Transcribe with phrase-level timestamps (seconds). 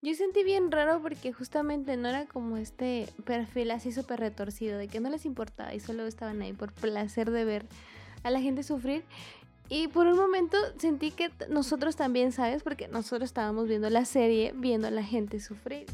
[0.00, 4.86] Yo sentí bien raro porque justamente no era como este perfil así súper retorcido, de
[4.86, 7.66] que no les importaba y solo estaban ahí por placer de ver
[8.22, 9.02] a la gente sufrir.
[9.68, 12.62] Y por un momento sentí que nosotros también, ¿sabes?
[12.62, 15.86] Porque nosotros estábamos viendo la serie, viendo a la gente sufrir.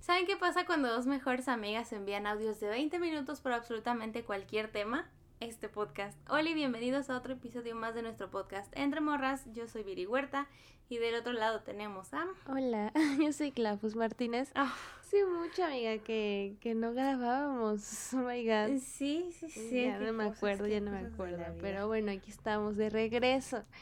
[0.00, 4.70] ¿Saben qué pasa cuando dos mejores amigas envían audios de 20 minutos por absolutamente cualquier
[4.70, 5.10] tema?
[5.40, 6.18] Este podcast.
[6.28, 9.44] Hola y bienvenidos a otro episodio más de nuestro podcast Entre Morras.
[9.52, 10.48] Yo soy Viri Huerta
[10.88, 12.26] y del otro lado tenemos a...
[12.48, 14.50] Hola, yo soy Clafus Martínez.
[14.54, 14.74] Ah.
[15.02, 18.12] Sí, mucha amiga que, que no grabábamos.
[18.14, 18.78] Oh my god.
[18.80, 19.84] Sí, sí, sí.
[19.84, 21.44] Ya no me acuerdo, ya no me acuerdo.
[21.60, 23.64] Pero bueno, aquí estamos de regreso.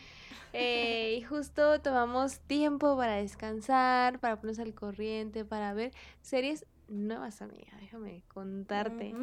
[0.55, 7.41] Eh, y justo tomamos tiempo para descansar, para ponernos al corriente, para ver series nuevas,
[7.41, 7.75] amiga.
[7.81, 9.15] Déjame contarte.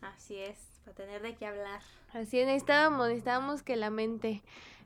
[0.00, 1.80] Así es para tener de qué hablar.
[2.12, 4.42] Así necesitábamos, necesitábamos que la mente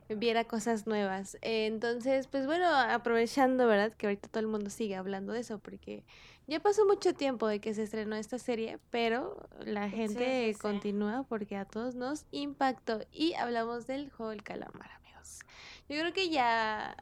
[0.08, 1.36] viera cosas nuevas.
[1.42, 3.92] entonces, pues bueno, aprovechando, ¿verdad?
[3.92, 6.04] Que ahorita todo el mundo sigue hablando de eso, porque
[6.46, 11.56] ya pasó mucho tiempo de que se estrenó esta serie, pero la gente continúa porque
[11.56, 13.00] a todos nos impactó.
[13.12, 15.40] Y hablamos del juego del calamar, amigos.
[15.88, 16.96] Yo creo que ya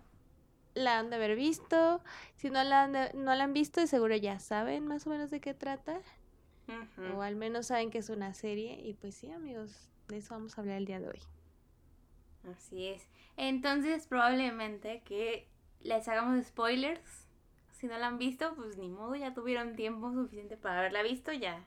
[0.74, 2.02] la han de haber visto.
[2.34, 5.30] Si no la han, no la han visto, de seguro ya saben más o menos
[5.30, 6.00] de qué trata.
[7.14, 8.80] O al menos saben que es una serie.
[8.82, 11.20] Y pues sí, amigos, de eso vamos a hablar el día de hoy.
[12.50, 13.06] Así es.
[13.36, 15.48] Entonces, probablemente que
[15.80, 17.26] les hagamos spoilers.
[17.72, 21.32] Si no la han visto, pues ni modo, ya tuvieron tiempo suficiente para haberla visto,
[21.32, 21.62] ya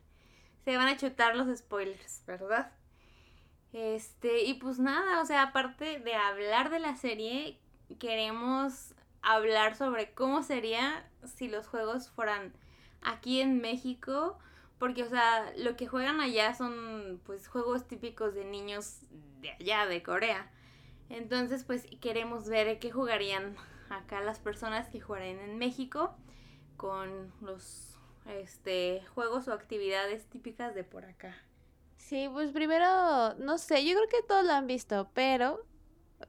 [0.65, 2.71] se van a chutar los spoilers, ¿verdad?
[3.73, 7.59] Este, y pues nada, o sea, aparte de hablar de la serie,
[7.99, 12.53] queremos hablar sobre cómo sería si los juegos fueran
[13.01, 14.39] aquí en México
[14.79, 19.01] porque, o sea, lo que juegan allá son, pues, juegos típicos de niños
[19.41, 20.49] de allá, de Corea.
[21.09, 23.55] Entonces, pues, queremos ver qué jugarían
[23.89, 26.15] acá las personas que jugarían en México
[26.77, 31.35] con los, este, juegos o actividades típicas de por acá.
[31.97, 35.65] Sí, pues primero, no sé, yo creo que todos lo han visto, pero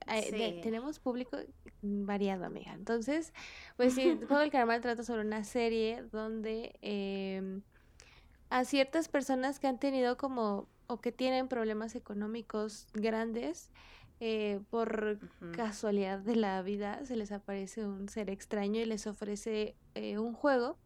[0.09, 1.39] eh, tenemos público
[1.83, 2.73] variado, amiga.
[2.73, 3.33] Entonces,
[3.77, 7.61] pues sí, Juego del Caramel trata sobre una serie donde eh,
[8.51, 13.71] a ciertas personas que han tenido como o que tienen problemas económicos grandes,
[14.23, 15.19] eh, por
[15.53, 20.35] casualidad de la vida se les aparece un ser extraño y les ofrece eh, un
[20.35, 20.77] juego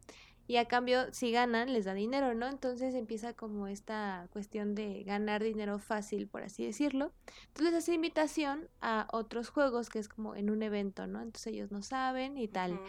[0.47, 2.47] y a cambio si ganan les da dinero, ¿no?
[2.47, 7.11] Entonces empieza como esta cuestión de ganar dinero fácil, por así decirlo.
[7.47, 11.21] Entonces les hace invitación a otros juegos que es como en un evento, ¿no?
[11.21, 12.79] Entonces ellos no saben y tal.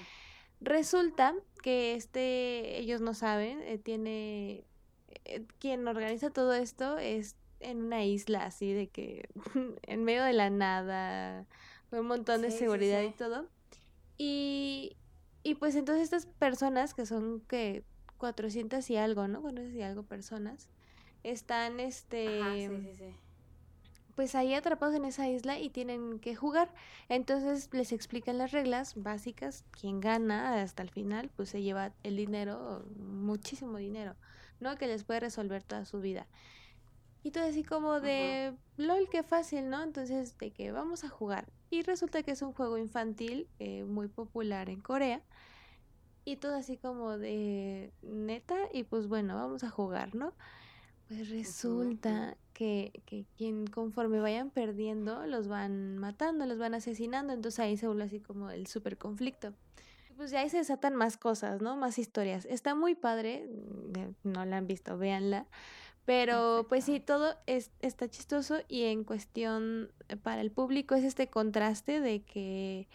[0.60, 4.64] Resulta que este, ellos no saben, eh, tiene,
[5.24, 9.28] eh, quien organiza todo esto es en una isla así de que
[9.82, 11.46] en medio de la nada,
[11.90, 13.48] con un montón de seguridad y todo.
[14.18, 14.96] Y,
[15.42, 17.84] y pues entonces estas personas que son que
[18.18, 19.42] 400 y algo, ¿no?
[19.42, 20.70] 400 y algo personas,
[21.22, 22.40] están este...
[22.68, 23.25] sí, sí, sí
[24.16, 26.72] pues ahí atrapados en esa isla y tienen que jugar.
[27.10, 29.64] Entonces les explican las reglas básicas.
[29.70, 34.16] Quien gana hasta el final, pues se lleva el dinero, muchísimo dinero,
[34.58, 34.76] ¿no?
[34.76, 36.26] Que les puede resolver toda su vida.
[37.22, 39.82] Y todo así como de, lol, qué fácil, ¿no?
[39.82, 41.50] Entonces, de que vamos a jugar.
[41.68, 45.20] Y resulta que es un juego infantil eh, muy popular en Corea.
[46.24, 48.56] Y todo así como de neta.
[48.72, 50.32] Y pues bueno, vamos a jugar, ¿no?
[51.08, 57.60] Pues resulta que, que quien conforme vayan perdiendo los van matando, los van asesinando, entonces
[57.60, 59.52] ahí se vuelve así como el super conflicto.
[60.16, 61.76] Pues ya ahí se desatan más cosas, ¿no?
[61.76, 62.46] Más historias.
[62.46, 65.46] Está muy padre, mm, no la han visto, véanla.
[66.06, 71.04] Pero pues sí, todo es, está chistoso y en cuestión eh, para el público es
[71.04, 72.88] este contraste de que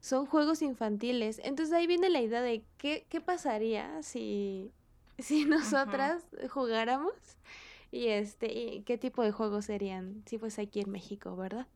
[0.00, 1.40] son juegos infantiles.
[1.44, 4.72] Entonces ahí viene la idea de qué, qué pasaría si
[5.18, 7.14] si nosotras jugáramos
[7.96, 11.66] y este y qué tipo de juegos serían si fuese aquí en México, ¿verdad?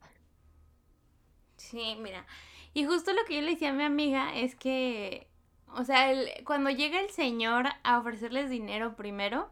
[1.56, 2.26] Sí, mira.
[2.72, 5.26] Y justo lo que yo le decía a mi amiga es que,
[5.74, 6.12] o sea,
[6.44, 9.50] cuando llega el señor a ofrecerles dinero primero,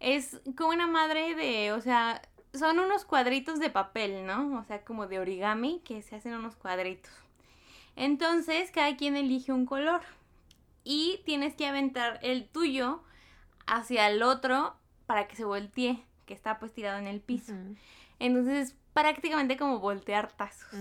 [0.00, 2.22] es como una madre de, o sea,
[2.54, 4.58] son unos cuadritos de papel, ¿no?
[4.58, 7.12] O sea, como de origami que se hacen unos cuadritos.
[7.96, 10.00] Entonces, cada quien elige un color
[10.84, 13.02] y tienes que aventar el tuyo
[13.66, 14.76] hacia el otro
[15.08, 17.54] para que se voltee, que está pues tirado en el piso.
[18.18, 20.78] Entonces es prácticamente como voltear tazos.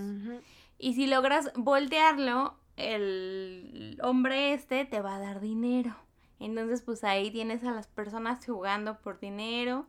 [0.78, 5.96] Y si logras voltearlo, el hombre este te va a dar dinero.
[6.42, 9.88] Entonces pues ahí tienes a las personas jugando por dinero.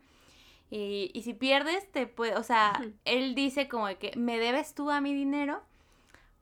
[0.70, 4.88] Y, y si pierdes, te puede, o sea, él dice como que me debes tú
[4.88, 5.62] a mi dinero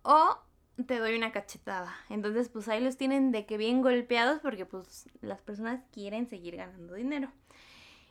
[0.03, 0.37] o
[0.85, 1.97] te doy una cachetada.
[2.11, 6.57] Entonces, pues ahí los tienen de que bien golpeados porque pues las personas quieren seguir
[6.57, 7.33] ganando dinero.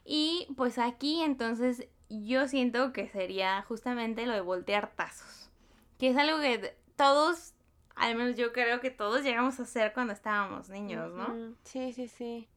[0.05, 5.49] Y pues aquí entonces yo siento que sería justamente lo de voltear tazos.
[5.97, 7.53] Que es algo que todos,
[7.95, 11.55] al menos yo creo que todos llegamos a hacer cuando estábamos niños, ¿no?
[11.63, 12.47] Sí, sí, sí.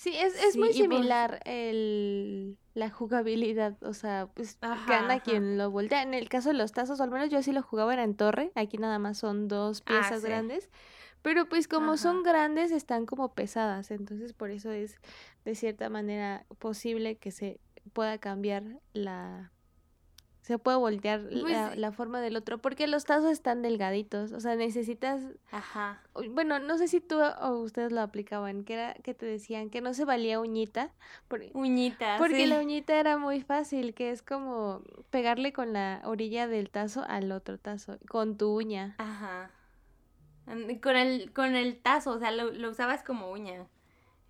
[0.00, 4.58] Sí, es, es muy pues similar el, la jugabilidad, o sea, pues
[4.88, 6.00] gana quien lo voltea.
[6.00, 8.50] En el caso de los tazos, al menos yo sí lo jugaba era en torre,
[8.54, 10.70] aquí nada más son dos ah, piezas grandes,
[11.20, 14.96] pero pues como son grandes están como pesadas, entonces por eso es
[15.44, 17.60] de cierta manera posible que se
[17.92, 19.52] pueda cambiar la
[20.42, 24.56] se puede voltear pues la, forma del otro, porque los tazos están delgaditos, o sea,
[24.56, 25.22] necesitas...
[25.52, 26.02] Ajá.
[26.30, 29.80] Bueno, no sé si tú o ustedes lo aplicaban, que era que te decían que
[29.80, 30.92] no se valía uñita.
[31.52, 32.16] uñita.
[32.18, 37.04] Porque la uñita era muy fácil, que es como pegarle con la orilla del tazo
[37.06, 38.96] al otro tazo, con tu uña.
[38.98, 39.50] Ajá.
[40.82, 43.68] Con el, con el tazo, o sea, lo, lo usabas como uña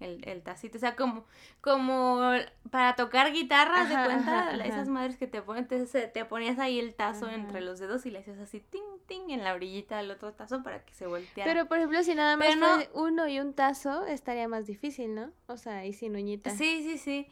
[0.00, 0.78] el, el tacito.
[0.78, 1.24] O sea, como,
[1.60, 2.32] como
[2.70, 6.94] para tocar guitarras, de cuenta, esas madres que te ponen, te, te ponías ahí el
[6.94, 10.32] tazo entre los dedos y le hacías así, ting, ting, en la orillita del otro
[10.32, 11.50] tazo para que se volteara.
[11.50, 12.66] Pero, por ejemplo, si nada más no...
[12.94, 15.30] uno y un tazo, estaría más difícil, ¿no?
[15.46, 16.50] O sea, y sin uñita.
[16.50, 17.28] Sí, sí, sí.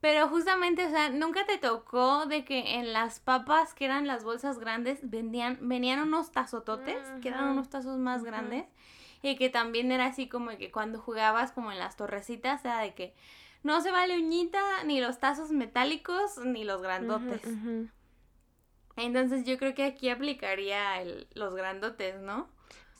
[0.00, 4.22] Pero justamente, o sea, nunca te tocó de que en las papas, que eran las
[4.22, 8.66] bolsas grandes, vendían, venían unos tazototes, que eran unos tazos más grandes
[9.30, 12.94] y que también era así como que cuando jugabas como en las torrecitas, era de
[12.94, 13.14] que
[13.62, 17.42] no se vale uñita, ni los tazos metálicos, ni los grandotes.
[18.96, 22.48] Entonces yo creo que aquí aplicaría el, los grandotes, ¿no?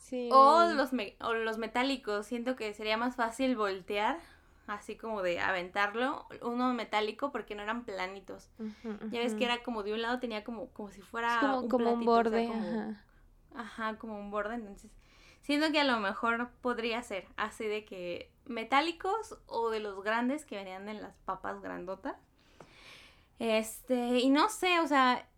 [0.01, 0.29] Sí.
[0.31, 0.89] O los,
[1.21, 2.25] o los metálicos.
[2.25, 4.17] Siento que sería más fácil voltear,
[4.65, 8.49] así como de aventarlo, uno metálico, porque no eran planitos.
[9.11, 11.39] ya ves que era como de un lado tenía como, como si fuera
[11.69, 12.47] como un, borde.
[12.47, 13.03] ajá.
[13.53, 14.55] ajá, como un borde.
[14.55, 14.91] Entonces
[15.45, 20.43] Siento que a lo mejor podría ser así de que metálicos o de los grandes
[20.43, 22.15] que venían en las papas grandotas.
[23.37, 25.29] Este, y no sé, o sea,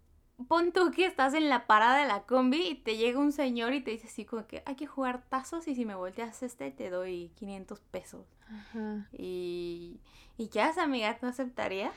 [0.47, 3.73] pon tú que estás en la parada de la combi y te llega un señor
[3.73, 6.71] y te dice así como que hay que jugar tazos y si me volteas este
[6.71, 8.25] te doy 500 pesos.
[8.47, 9.09] Ajá.
[9.11, 9.99] Y,
[10.37, 11.17] ¿y qué haces, amiga?
[11.21, 11.91] ¿No aceptaría?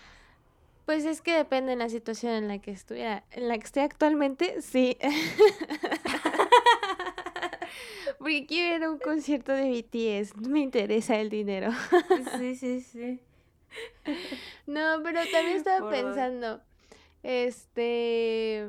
[0.84, 3.22] Pues es que depende de la situación en la que estuviera.
[3.30, 4.98] En la que estoy actualmente, sí.
[8.20, 10.36] Porque quiero ir a un concierto de BTS.
[10.36, 11.72] No me interesa el dinero.
[12.38, 13.20] sí, sí, sí.
[14.66, 16.60] No, pero también estaba pensando.
[17.22, 18.68] Este.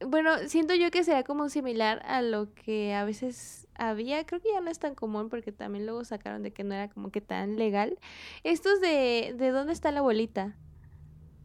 [0.00, 4.50] Bueno, siento yo que sería como similar a lo que a veces había, creo que
[4.52, 7.20] ya no es tan común porque también luego sacaron de que no era como que
[7.20, 7.96] tan legal.
[8.42, 10.56] Estos de, de dónde está la bolita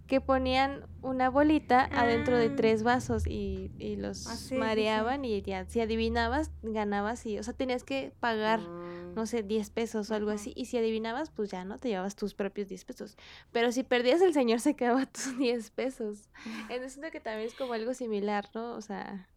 [0.08, 2.56] que ponían una bolita adentro de ah.
[2.56, 7.54] tres vasos y, y los ah, mareaban y ya si adivinabas ganabas y o sea
[7.54, 11.64] tenías que pagar no sé 10 pesos o algo así y si adivinabas pues ya
[11.64, 13.18] no te llevabas tus propios 10 pesos.
[13.52, 16.30] Pero si perdías el señor se quedaba tus 10 pesos.
[16.70, 19.30] Entonces siento que también es como algo similar no o sea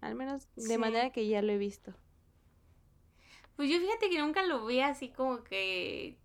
[0.00, 1.92] al menos de manera que ya lo he visto.
[3.56, 6.16] Pues yo fíjate que nunca lo vi así como que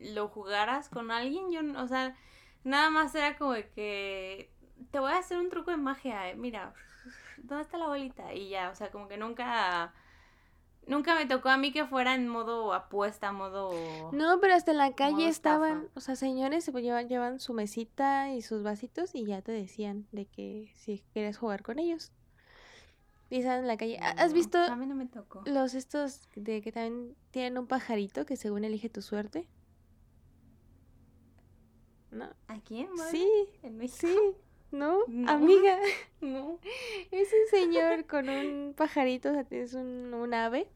[0.00, 2.16] lo jugaras con alguien yo o sea
[2.64, 4.50] Nada más era como que
[4.90, 6.74] te voy a hacer un truco de magia, eh, mira,
[7.38, 8.32] ¿dónde está la bolita?
[8.34, 9.92] Y ya, o sea, como que nunca
[10.86, 14.78] nunca me tocó a mí que fuera en modo apuesta, modo No, pero hasta en
[14.78, 19.24] la calle estaban, o sea, señores se llevan, llevan su mesita y sus vasitos y
[19.24, 22.12] ya te decían de que si quieres jugar con ellos.
[23.30, 23.98] Y en la calle.
[23.98, 25.42] ¿Has visto a mí no me tocó.
[25.46, 29.48] los estos de que también tienen un pajarito que según elige tu suerte?
[32.12, 32.28] ¿No?
[32.46, 33.26] ¿Aquí en Sí.
[33.62, 34.06] ¿En México?
[34.06, 34.16] Sí.
[34.70, 35.00] ¿No?
[35.26, 35.78] Amiga.
[36.20, 36.60] No.
[37.10, 40.68] Es un señor con un pajarito, o sea, es un, un ave.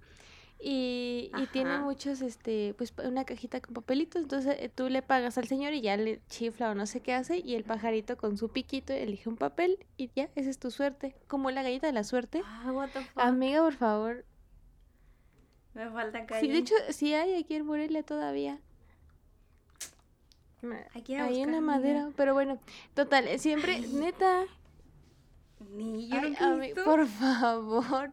[0.58, 4.22] Y, y, tiene muchos, este, pues una cajita con papelitos.
[4.22, 7.12] Entonces eh, tú le pagas al señor y ya le chifla o no sé qué
[7.12, 7.38] hace.
[7.38, 11.14] Y el pajarito con su piquito elige un papel y ya, esa es tu suerte.
[11.28, 12.42] Como la galleta de la suerte.
[12.44, 13.22] Ah, what the fuck?
[13.22, 14.24] Amiga, por favor.
[15.74, 16.40] Me falta calle.
[16.40, 18.60] Sí, de hecho, sí hay aquí en Morelia todavía.
[20.62, 22.58] Hay una madera, pero bueno,
[22.94, 24.44] total, eh, siempre, neta.
[25.70, 26.18] Ni yo
[26.84, 28.12] Por favor.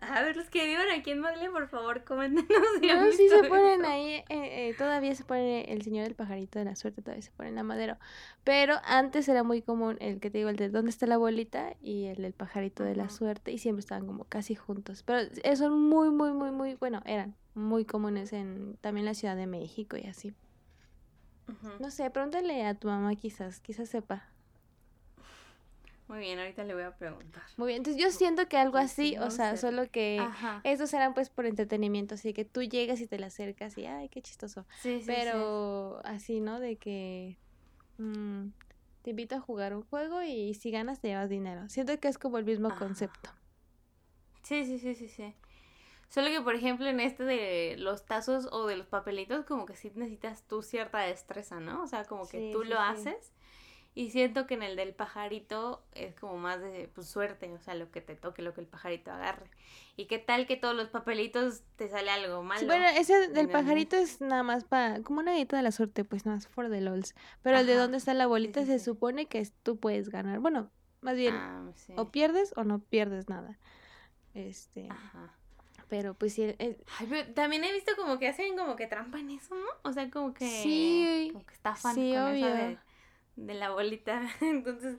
[0.00, 2.48] A ver, los que vivan aquí en Morelia, por favor, coméntenos
[2.82, 6.66] No, sí se ponen ahí, eh, eh, todavía se pone el señor del pajarito de
[6.66, 7.98] la suerte, todavía se pone en la madera.
[8.42, 11.74] Pero antes era muy común el que te digo, el de dónde está la bolita
[11.80, 15.02] y el del pajarito de la suerte, y siempre estaban como casi juntos.
[15.04, 15.20] Pero
[15.56, 19.96] son muy, muy, muy, muy, bueno, eran muy comunes en también la Ciudad de México
[19.96, 20.34] y así.
[21.78, 24.28] No sé, pregúntale a tu mamá quizás, quizás sepa.
[26.06, 27.42] Muy bien, ahorita le voy a preguntar.
[27.56, 30.60] Muy bien, entonces yo siento que algo así, o sea, solo que Ajá.
[30.62, 34.08] esos eran pues por entretenimiento, así que tú llegas y te la acercas y, ay,
[34.10, 34.66] qué chistoso.
[34.82, 36.60] Sí, sí, Pero así, ¿no?
[36.60, 37.38] De que
[37.98, 38.48] mm,
[39.02, 41.68] te invito a jugar un juego y si ganas te llevas dinero.
[41.68, 43.30] Siento que es como el mismo concepto.
[44.42, 45.34] Sí, sí, sí, sí, sí.
[46.14, 49.74] Solo que, por ejemplo, en este de los tazos o de los papelitos, como que
[49.74, 51.82] sí necesitas tú cierta destreza, ¿no?
[51.82, 53.32] O sea, como que tú lo haces
[53.96, 57.74] y siento que en el del pajarito es como más de pues, suerte, o sea,
[57.74, 59.50] lo que te toque, lo que el pajarito agarre.
[59.96, 62.64] ¿Y qué tal que todos los papelitos te sale algo malo?
[62.64, 66.26] bueno, ese del pajarito es nada más para, como una dieta de la suerte, pues
[66.26, 67.16] nada más for the lols.
[67.42, 70.38] Pero el de dónde está la bolita se supone que tú puedes ganar.
[70.38, 73.58] Bueno, más bien, ah, o pierdes o no pierdes nada.
[74.32, 74.86] Este.
[74.88, 75.34] Ajá.
[75.94, 76.56] Pero pues sí.
[77.34, 79.66] también he visto como que hacen como que trampa en eso, ¿no?
[79.88, 80.44] O sea, como que.
[80.44, 81.30] Sí.
[81.32, 82.46] Como que estafan sí, con obvio.
[82.48, 82.78] de
[83.36, 84.28] de la bolita.
[84.40, 84.96] Entonces.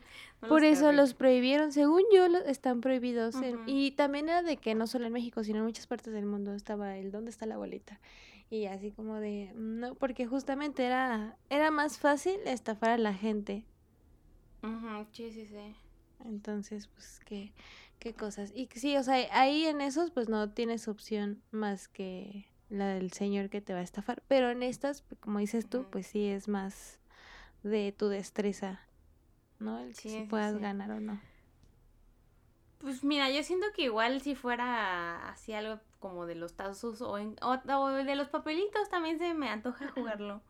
[0.47, 1.73] Por eso los prohibieron.
[1.73, 3.35] Según yo, están prohibidos.
[3.65, 6.53] y también era de que no solo en México, sino en muchas partes del mundo
[6.53, 7.99] estaba el ¿dónde está la bolita?
[8.49, 9.51] Y así como de.
[9.53, 13.65] No, porque justamente era, era más fácil estafar a la gente.
[15.11, 15.75] Sí, sí, sí.
[16.23, 17.53] Entonces, pues, qué,
[18.05, 18.51] qué cosas.
[18.53, 23.11] Y sí, o sea, ahí en esos, pues no tienes opción más que la del
[23.11, 24.21] señor que te va a estafar.
[24.27, 26.99] Pero en estas, como dices tú, pues sí es más
[27.63, 28.79] de tu destreza,
[29.57, 29.79] ¿no?
[29.79, 31.19] El si puedas ganar o no.
[32.77, 37.17] Pues mira, yo siento que igual si fuera así algo como de los tazos o,
[37.17, 37.57] en, o,
[37.89, 40.43] de los papelitos también se me antoja jugarlo.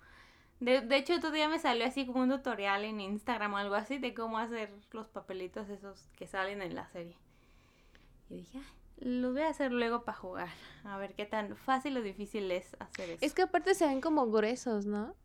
[0.60, 3.76] De, de hecho, otro día me salió así como un tutorial en Instagram o algo
[3.76, 7.16] así de cómo hacer los papelitos esos que salen en la serie.
[8.30, 8.62] Y dije,
[8.98, 10.50] los voy a hacer luego para jugar.
[10.84, 13.26] A ver qué tan fácil o difícil es hacer eso.
[13.26, 15.16] Es que aparte se ven como gruesos, ¿no?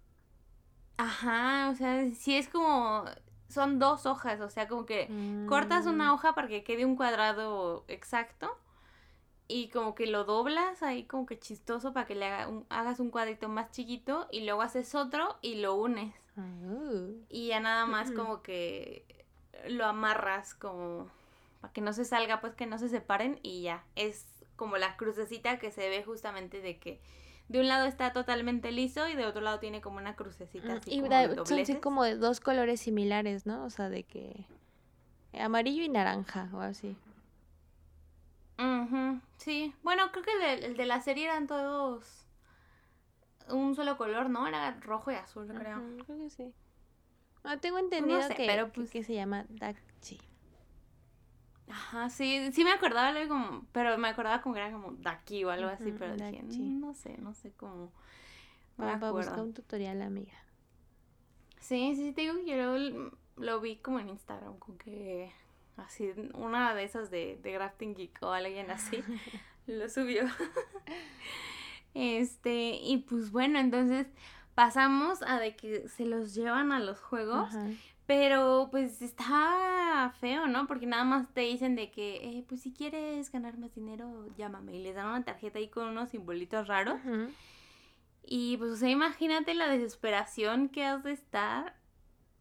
[0.96, 3.04] Ajá, o sea, si es como
[3.48, 5.08] son dos hojas, o sea, como que
[5.48, 6.14] cortas una mm.
[6.14, 8.56] hoja para que quede un cuadrado exacto
[9.48, 12.26] y como que lo doblas ahí como que chistoso para que le
[12.68, 16.14] hagas un cuadrito más chiquito y luego haces otro y lo unes.
[16.36, 17.08] Ah.
[17.28, 19.04] Y ya nada más como que
[19.68, 21.10] lo amarras como
[21.60, 23.84] para que no se salga, pues que no se separen y ya.
[23.96, 24.26] Es
[24.56, 27.00] como la crucecita que se ve justamente de que
[27.48, 30.74] de un lado está totalmente liso y de otro lado tiene como una crucecita.
[30.74, 33.64] Así y como son así como de dos colores similares, ¿no?
[33.64, 34.44] O sea, de que
[35.38, 36.96] amarillo y naranja o así.
[39.38, 42.26] Sí, bueno, creo que el de, la serie eran todos
[43.48, 44.46] un solo color, ¿no?
[44.46, 45.80] Era rojo y azul, creo.
[46.04, 46.52] creo que sí.
[47.42, 48.90] No, tengo entendido que, pero pues...
[48.90, 50.20] que, se llama Dachi.
[51.70, 55.50] Ajá, sí, sí me acordaba como, pero me acordaba como que era como Daki o
[55.50, 57.92] algo así, pero dije, mm, no sé, no sé cómo.
[58.76, 60.34] para buscar un tutorial, amiga.
[61.60, 65.32] Sí, sí, te digo que yo lo, vi como en Instagram, con que
[65.76, 69.02] así, una de esas de, de Grafting Geek o alguien así,
[69.66, 70.24] lo subió.
[71.94, 74.08] este, y pues bueno, entonces
[74.54, 77.54] pasamos a de que se los llevan a los juegos.
[78.10, 80.66] Pero pues está feo, ¿no?
[80.66, 84.74] Porque nada más te dicen de que, eh, pues si quieres ganar más dinero, llámame.
[84.74, 86.98] Y les dan una tarjeta ahí con unos simbolitos raros.
[88.24, 91.76] Y pues, o sea, imagínate la desesperación que has de estar.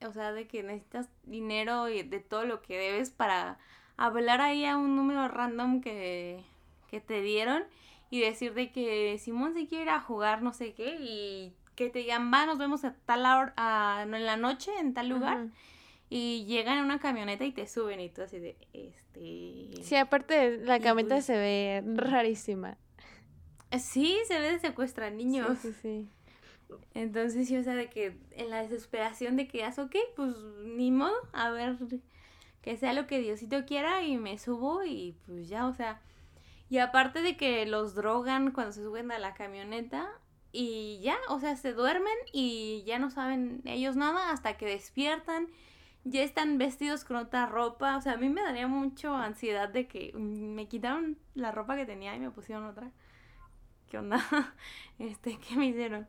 [0.03, 3.59] O sea, de que necesitas dinero y de todo lo que debes para
[3.95, 6.43] hablar ahí a un número random que,
[6.89, 7.63] que te dieron
[8.09, 11.89] y decir de que Simón se quiere ir a jugar no sé qué y que
[11.89, 15.47] te digan, va, nos vemos a tal hora, en la noche, en tal lugar.
[16.09, 19.81] Y llegan en una camioneta y te suben y tú así de, este...
[19.81, 22.77] Sí, aparte la camioneta pues se ve rarísima.
[23.79, 25.57] Sí, se ve de secuestrar niños.
[25.61, 26.09] Sí, sí, sí.
[26.93, 30.91] Entonces, sí, o sea, de que en la desesperación de que haz, ok, pues ni
[30.91, 31.77] modo, a ver,
[32.61, 36.01] que sea lo que Diosito quiera y me subo y pues ya, o sea,
[36.69, 40.09] y aparte de que los drogan cuando se suben a la camioneta,
[40.51, 45.47] y ya, o sea, se duermen y ya no saben ellos nada hasta que despiertan,
[46.03, 49.87] ya están vestidos con otra ropa, o sea, a mí me daría mucho ansiedad de
[49.87, 52.91] que me quitaron la ropa que tenía y me pusieron otra.
[53.89, 54.19] ¿Qué onda?
[54.99, 56.07] Este, ¿qué me hicieron?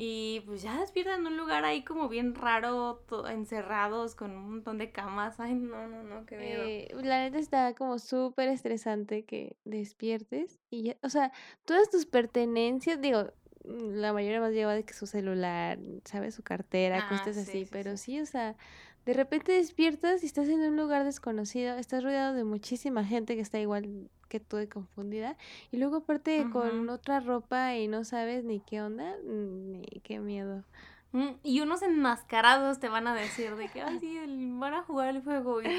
[0.00, 4.78] Y pues ya despiertan en un lugar ahí como bien raro, encerrados con un montón
[4.78, 5.40] de camas.
[5.40, 6.62] Ay, no, no, no, qué miedo.
[6.64, 11.32] Eh, la neta está como súper estresante que despiertes y ya, o sea,
[11.64, 13.32] todas tus pertenencias, digo,
[13.68, 16.34] la mayoría más lleva de que su celular, ¿sabes?
[16.34, 18.20] Su cartera, ah, cosas así, pero sí.
[18.20, 18.56] o sea,
[19.04, 23.42] de repente despiertas y estás en un lugar desconocido, estás rodeado de muchísima gente que
[23.42, 25.36] está igual que tú de confundida,
[25.70, 30.64] y luego aparte con otra ropa y no sabes ni qué onda, ni qué miedo.
[31.12, 34.18] Mm, y unos enmascarados te van a decir de que, ay, sí,
[34.58, 35.62] van a jugar el juego.
[35.62, 35.70] Y tú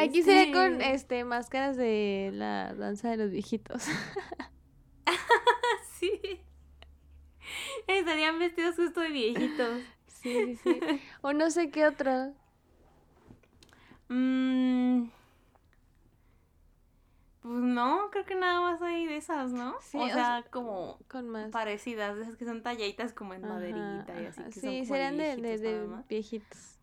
[0.00, 3.84] Aquí sería con este máscaras de la danza de los viejitos.
[6.00, 6.40] sí.
[7.86, 9.82] Estarían vestidos justo de viejitos.
[10.06, 10.80] Sí, sí, sí.
[11.22, 12.32] O no sé qué otro.
[14.08, 15.08] Mmm
[17.42, 19.74] pues no, creo que nada más hay de esas, ¿no?
[19.80, 21.50] Sí, o, sea, como con más.
[21.50, 24.44] parecidas, de esas que son talladitas como en maderita y así.
[24.44, 26.78] Que sí, serán de, de, viejitos.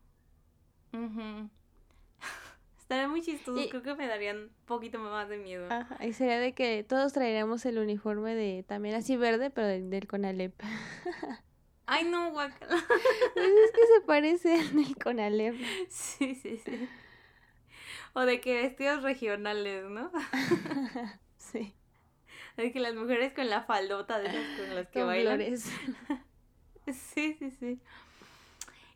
[2.90, 5.68] Estaría muy chistoso, creo que me darían un poquito más de miedo.
[5.70, 9.90] Ajá, y sería de que todos traeríamos el uniforme de, también así verde, pero del,
[9.90, 10.60] del Conalep.
[11.86, 12.84] Ay, no, guacala.
[13.34, 15.54] Pues es que se parece al del Conalep.
[15.88, 16.88] Sí, sí, sí.
[18.14, 20.10] O de que vestidos regionales, ¿no?
[21.36, 21.72] sí.
[22.56, 25.40] De que las mujeres con la faldota de esas con las que bailan.
[25.58, 27.78] sí, sí, sí.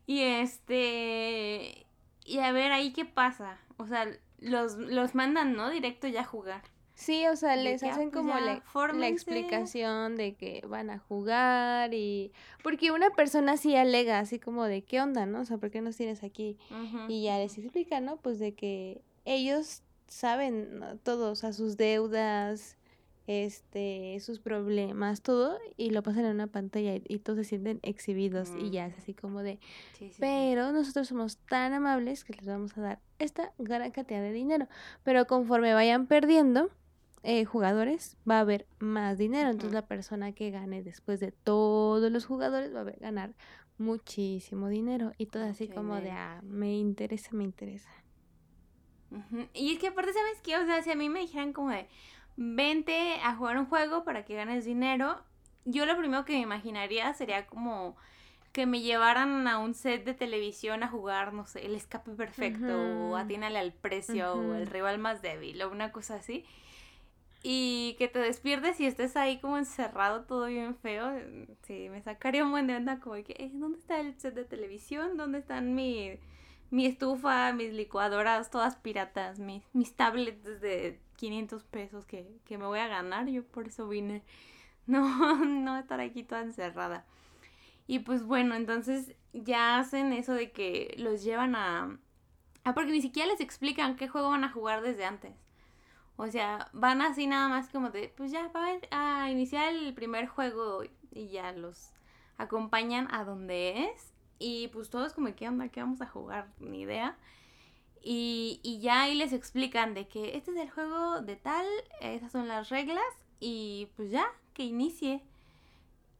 [0.08, 1.86] Y este.
[2.24, 3.60] Y a ver ahí qué pasa.
[3.76, 5.70] O sea, los, los mandan, ¿no?
[5.70, 6.62] Directo ya a jugar.
[6.94, 8.62] Sí, o sea, les hacen pues como la,
[8.92, 12.32] la, explicación de que van a jugar y...
[12.62, 15.40] Porque una persona sí alega, así como de, ¿qué onda, no?
[15.40, 16.56] O sea, ¿por qué nos tienes aquí?
[17.08, 18.18] Y ya les explica, ¿no?
[18.18, 22.76] Pues de que ellos saben todo, o sea, sus deudas,
[23.26, 28.50] este, sus problemas, todo, y lo pasan en una pantalla y, todos se sienten exhibidos
[28.58, 29.58] y ya es así como de,
[30.18, 34.68] pero nosotros somos tan amables que les vamos a dar esta gran cantidad de dinero,
[35.02, 36.70] pero conforme vayan perdiendo
[37.22, 42.12] eh, jugadores, va a haber más dinero, entonces la persona que gane después de todos
[42.12, 43.34] los jugadores va a ganar
[43.78, 45.12] muchísimo dinero.
[45.18, 47.90] Y todo así como de, ah, me interesa, me interesa.
[49.52, 50.56] Y es que aparte, ¿sabes qué?
[50.56, 51.88] O sea, si a mí me dijeran como de,
[52.36, 55.20] vente a jugar un juego para que ganes dinero,
[55.64, 57.96] yo lo primero que me imaginaría sería como
[58.52, 62.76] que me llevaran a un set de televisión a jugar, no sé, el escape perfecto,
[63.10, 66.44] o atínale al precio, o el rival más débil, o una cosa así.
[67.42, 71.12] Y que te despiertes y estés ahí como encerrado, todo bien feo.
[71.62, 74.44] Sí, me sacaría un buen de onda como que, eh, ¿dónde está el set de
[74.44, 75.16] televisión?
[75.16, 76.18] ¿Dónde están mi
[76.74, 82.66] mi estufa, mis licuadoras, todas piratas, mis, mis tablets de 500 pesos que, que me
[82.66, 83.26] voy a ganar.
[83.28, 84.22] Yo por eso vine.
[84.86, 87.06] No, no estar aquí toda encerrada.
[87.86, 91.98] Y pues bueno, entonces ya hacen eso de que los llevan a...
[92.64, 95.32] Ah, porque ni siquiera les explican qué juego van a jugar desde antes.
[96.16, 100.26] O sea, van así nada más como de, pues ya, va a iniciar el primer
[100.28, 101.92] juego y ya los
[102.36, 105.68] acompañan a donde es y pues todos como, ¿qué onda?
[105.68, 106.48] ¿Qué vamos a jugar?
[106.58, 107.16] Ni idea.
[108.06, 111.66] Y, y ya ahí les explican de que este es el juego de tal,
[112.02, 113.02] esas son las reglas
[113.40, 115.22] y pues ya, que inicie.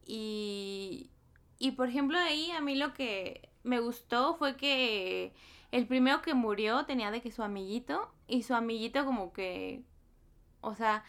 [0.03, 1.11] Y,
[1.59, 5.31] y por ejemplo ahí a mí lo que me gustó fue que
[5.71, 9.83] el primero que murió tenía de que su amiguito y su amiguito como que,
[10.61, 11.03] o sea,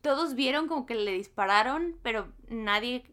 [0.00, 3.04] todos vieron como que le dispararon, pero nadie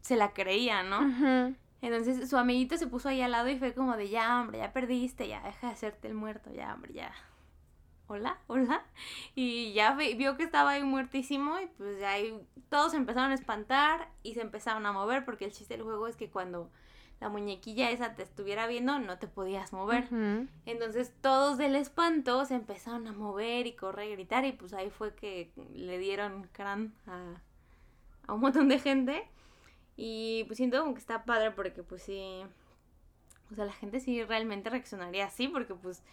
[0.00, 1.54] se la creía, ¿no?
[1.80, 4.72] Entonces su amiguito se puso ahí al lado y fue como de, ya, hombre, ya
[4.72, 7.12] perdiste, ya, deja de hacerte el muerto, ya, hombre, ya.
[8.08, 8.84] Hola, hola.
[9.34, 12.34] Y ya vio que estaba ahí muertísimo y pues ya ahí
[12.70, 16.08] todos se empezaron a espantar y se empezaron a mover porque el chiste del juego
[16.08, 16.70] es que cuando
[17.20, 20.08] la muñequilla esa te estuviera viendo no te podías mover.
[20.64, 24.88] Entonces todos del espanto se empezaron a mover y correr y gritar y pues ahí
[24.88, 27.42] fue que le dieron crán a,
[28.26, 29.28] a un montón de gente.
[30.00, 32.44] Y pues siento como que está padre porque pues sí,
[33.50, 36.04] o sea, la gente sí realmente reaccionaría así porque pues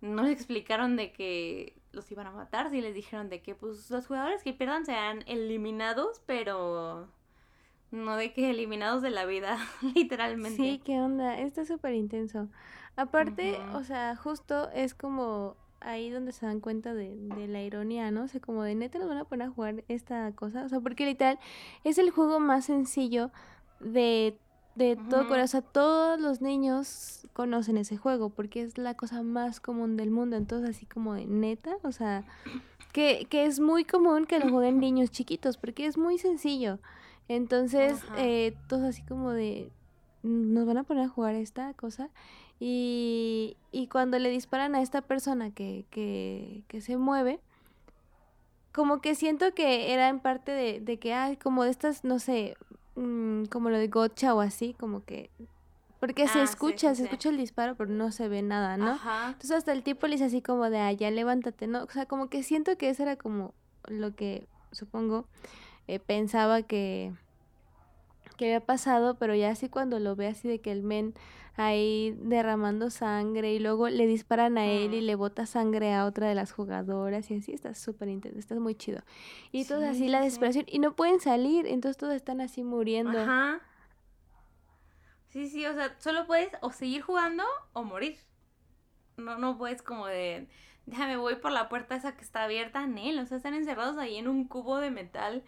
[0.00, 3.88] no les explicaron de que los iban a matar, sí les dijeron de que pues
[3.92, 7.06] los jugadores que pierdan sean eliminados, pero
[7.92, 9.56] no de que eliminados de la vida,
[9.94, 10.56] literalmente.
[10.60, 12.48] Sí, qué onda, está súper intenso.
[12.96, 18.10] Aparte, o sea, justo es como ahí donde se dan cuenta de, de, la ironía,
[18.10, 18.24] ¿no?
[18.24, 20.64] O sea, como de neta nos van a poner a jugar esta cosa.
[20.64, 21.38] O sea, porque literal
[21.84, 23.30] es el juego más sencillo
[23.80, 24.36] de,
[24.74, 25.44] de todo corazón.
[25.44, 30.10] O sea, todos los niños conocen ese juego porque es la cosa más común del
[30.10, 30.36] mundo.
[30.36, 32.24] Entonces, así como de neta, o sea,
[32.92, 36.78] que, que es muy común que lo jueguen niños chiquitos porque es muy sencillo.
[37.28, 39.70] Entonces, eh, todos así como de,
[40.22, 42.10] nos van a poner a jugar esta cosa.
[42.64, 47.40] Y, y cuando le disparan a esta persona que, que, que se mueve,
[48.70, 52.20] como que siento que era en parte de, de que, ay, como de estas, no
[52.20, 52.56] sé,
[52.94, 55.28] mm, como lo de gotcha o así, como que...
[55.98, 58.92] Porque se ah, escucha, se escucha el disparo, pero no se ve nada, ¿no?
[59.26, 61.82] Entonces hasta el tipo le dice así como de, ah, ya levántate, ¿no?
[61.82, 63.54] O sea, como que siento que eso era como
[63.88, 65.26] lo que, supongo,
[65.88, 67.12] eh, pensaba que,
[68.42, 71.14] que había pasado, pero ya así cuando lo ve así de que el men
[71.54, 76.28] ahí derramando sangre y luego le disparan a él y le bota sangre a otra
[76.28, 79.00] de las jugadoras y así está súper intenso, está muy chido.
[79.52, 83.20] Y todo así la desesperación y no pueden salir, entonces todos están así muriendo.
[83.20, 83.60] Ajá.
[85.28, 88.18] Sí, sí, o sea, solo puedes o seguir jugando o morir.
[89.18, 90.48] No, no puedes como de,
[90.86, 94.16] déjame voy por la puerta esa que está abierta, Nel, o sea, están encerrados ahí
[94.16, 95.44] en un cubo de metal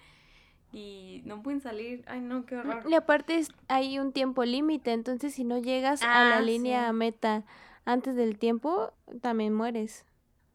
[0.74, 2.02] y no pueden salir.
[2.08, 2.82] Ay, no, qué horror.
[2.88, 7.44] Y aparte hay un tiempo límite, entonces si no llegas a la ah, línea meta
[7.84, 10.04] antes del tiempo, también mueres.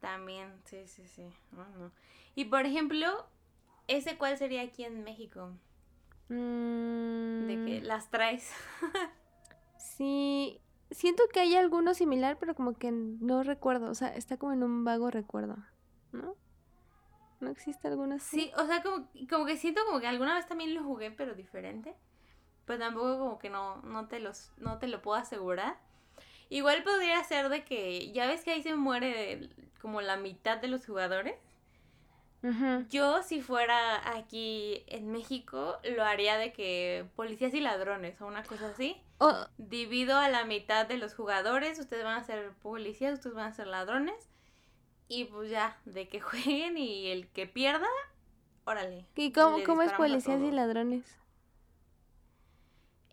[0.02, 1.24] También, sí, sí, sí.
[2.36, 3.08] Y por ejemplo,
[3.88, 5.52] ¿ese cuál sería aquí en México?
[6.28, 6.36] De
[7.66, 7.86] que mm.
[7.86, 8.52] las traes.
[9.78, 10.60] sí,
[10.92, 14.64] siento que hay alguno similar, pero como que no recuerdo, o sea, está como en
[14.64, 15.56] un vago recuerdo,
[16.12, 16.36] ¿no?
[17.40, 18.42] ¿No existe alguna así?
[18.42, 21.36] Sí, o sea, como, como que siento como que alguna vez también lo jugué, pero
[21.36, 21.96] diferente.
[22.66, 25.78] Pero tampoco como que no, no, te, los, no te lo puedo asegurar.
[26.50, 29.50] Igual podría ser de que, ya ves que ahí se muere
[29.82, 31.36] como la mitad de los jugadores.
[32.90, 38.44] Yo, si fuera aquí en México, lo haría de que policías y ladrones o una
[38.44, 39.02] cosa así.
[39.58, 43.54] Divido a la mitad de los jugadores, ustedes van a ser policías, ustedes van a
[43.54, 44.30] ser ladrones.
[45.10, 47.88] Y pues ya, de que jueguen y el que pierda,
[48.64, 49.06] órale.
[49.16, 51.04] ¿Y cómo, cómo es policías y ladrones?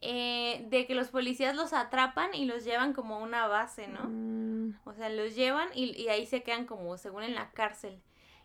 [0.02, 4.04] Eh, de que los policías los atrapan y los llevan como a una base, ¿no?
[4.04, 4.78] Mm.
[4.84, 8.00] O sea, los llevan y, y, ahí se quedan como según en la cárcel.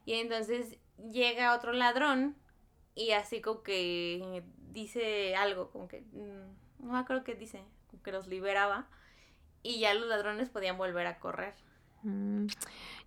[0.06, 0.78] Y entonces
[1.12, 2.36] llega otro ladrón
[2.96, 6.02] y así como que dice algo, como que...
[6.14, 8.88] Mm, no me acuerdo qué dice, como que los liberaba
[9.62, 11.54] y ya los ladrones podían volver a correr.
[12.04, 12.48] Mm.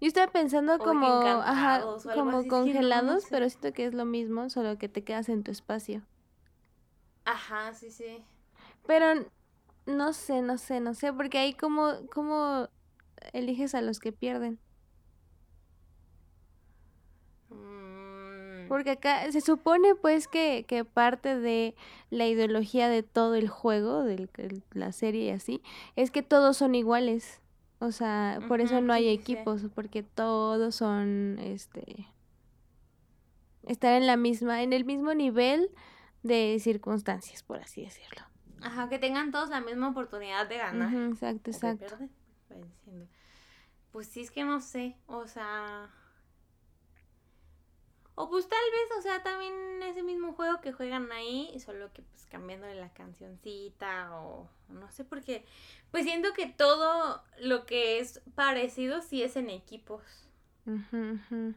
[0.00, 4.88] Yo estaba pensando como, ajá, como congelados, pero siento que es lo mismo, solo que
[4.88, 6.02] te quedas en tu espacio.
[7.24, 8.24] Ajá, sí, sí.
[8.86, 9.26] Pero
[9.86, 12.68] no sé, no sé, no sé, porque ahí como, como
[13.32, 14.58] eliges a los que pierden.
[17.48, 18.68] Mm.
[18.68, 21.74] Porque acá se supone pues que, que parte de
[22.10, 24.28] la ideología de todo el juego, de
[24.72, 25.62] la serie y así,
[25.96, 27.40] es que todos son iguales.
[27.78, 32.08] O sea, por eso no hay equipos, porque todos son, este,
[33.64, 35.70] estar en la misma, en el mismo nivel
[36.22, 38.22] de circunstancias, por así decirlo.
[38.62, 40.94] Ajá, que tengan todos la misma oportunidad de ganar.
[41.10, 41.96] exacto, exacto.
[43.92, 45.90] Pues sí, es que no sé, o sea...
[48.16, 52.02] O pues tal vez, o sea, también ese mismo juego que juegan ahí, solo que
[52.02, 55.44] pues cambiando la cancioncita o no sé, porque
[55.90, 60.02] pues siento que todo lo que es parecido sí es en equipos.
[60.64, 61.54] Mm,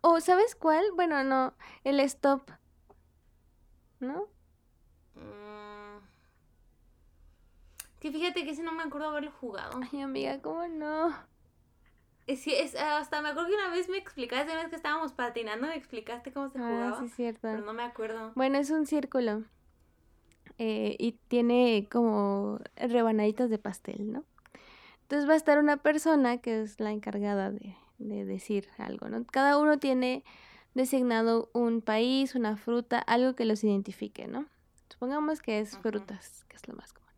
[0.00, 0.84] ¿O sabes cuál?
[0.94, 2.50] Bueno, no, el stop.
[4.00, 4.28] ¿No?
[5.14, 5.72] Mm.
[8.00, 9.78] Que fíjate que ese no me acuerdo haberlo jugado.
[9.92, 11.14] Ay, amiga, ¿cómo no?
[12.28, 15.66] Sí, es, hasta me acuerdo que una vez me explicaste, una vez que estábamos patinando,
[15.66, 17.00] me explicaste cómo se ah, jugaba.
[17.00, 17.40] Sí, cierto.
[17.42, 18.32] Pero no me acuerdo.
[18.34, 19.44] Bueno, es un círculo.
[20.58, 24.24] Eh, y tiene como rebanaditas de pastel, ¿no?
[25.02, 29.24] Entonces va a estar una persona que es la encargada de, de decir algo, ¿no?
[29.26, 30.24] Cada uno tiene
[30.74, 34.46] designado un país, una fruta, algo que los identifique, ¿no?
[34.88, 37.10] Supongamos que es frutas, que es lo más común.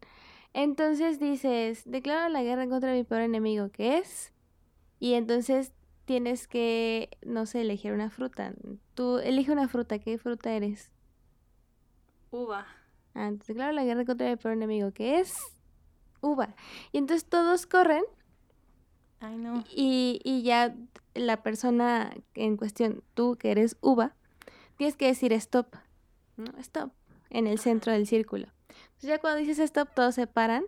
[0.55, 4.33] Entonces dices, declaro la guerra contra mi peor enemigo, que es
[5.05, 5.75] y entonces
[6.07, 8.55] tienes que, no sé, elegir una fruta.
[8.95, 10.90] Tú elige una fruta, ¿qué fruta eres?
[12.31, 12.67] Uva.
[13.12, 15.35] Ah, entonces, claro, la guerra contra el peor enemigo, que es
[16.23, 16.55] uva.
[16.90, 18.03] Y entonces todos corren.
[19.21, 19.62] Ay, no.
[19.77, 20.75] Y, y ya
[21.12, 24.17] la persona en cuestión, tú que eres uva,
[24.79, 25.67] tienes que decir stop.
[26.38, 26.51] ¿No?
[26.61, 26.93] Stop.
[27.29, 28.49] En el centro del círculo.
[28.69, 30.64] Entonces ya cuando dices stop, todos se paran.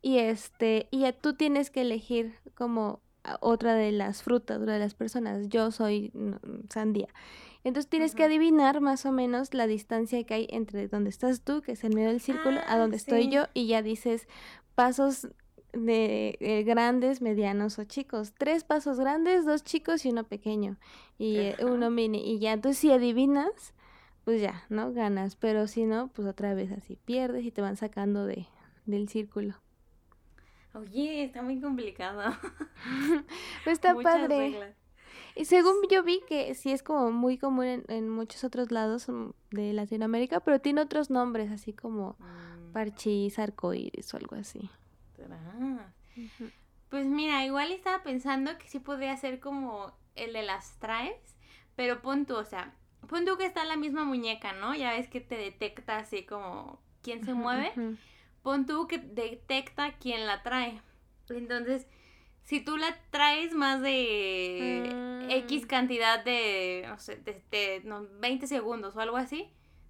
[0.00, 3.02] Y este, y ya tú tienes que elegir como
[3.40, 5.48] otra de las frutas, otra de las personas.
[5.48, 6.12] Yo soy
[6.68, 7.08] sandía.
[7.62, 11.60] Entonces tienes que adivinar más o menos la distancia que hay entre donde estás tú,
[11.60, 14.26] que es el medio del círculo, a ah, donde estoy yo, y ya dices
[14.74, 15.28] pasos
[15.72, 18.32] de eh, grandes, medianos o chicos.
[18.36, 20.78] Tres pasos grandes, dos chicos y uno pequeño.
[21.18, 22.32] Y eh, uno mini.
[22.32, 23.74] Y ya, entonces si adivinas,
[24.24, 24.92] pues ya, ¿no?
[24.92, 25.36] Ganas.
[25.36, 28.46] Pero si no, pues otra vez así pierdes y te van sacando de,
[28.86, 29.56] del círculo.
[30.74, 32.22] Oye, está muy complicado.
[33.66, 34.74] está padre.
[35.34, 39.30] Y según yo vi que sí es como muy común en, muchos otros lados mm,
[39.50, 42.72] de Latinoamérica, pero tiene otros nombres, así como mm.
[42.72, 44.70] parchís, arcoíris o algo así.
[46.88, 51.36] Pues mira, igual estaba pensando que sí podría ser como el de las traes,
[51.76, 52.74] pero pon tú, o sea,
[53.08, 54.74] pon tú que está la misma muñeca, ¿no?
[54.74, 57.72] Ya ves que te detecta así como quién se mueve.
[58.42, 60.80] Pon tú que detecta quién la trae.
[61.28, 61.86] Entonces,
[62.42, 65.66] si tú la traes más de X mm.
[65.66, 67.82] cantidad de, no sé, de,
[68.20, 69.48] 20 segundos o algo así,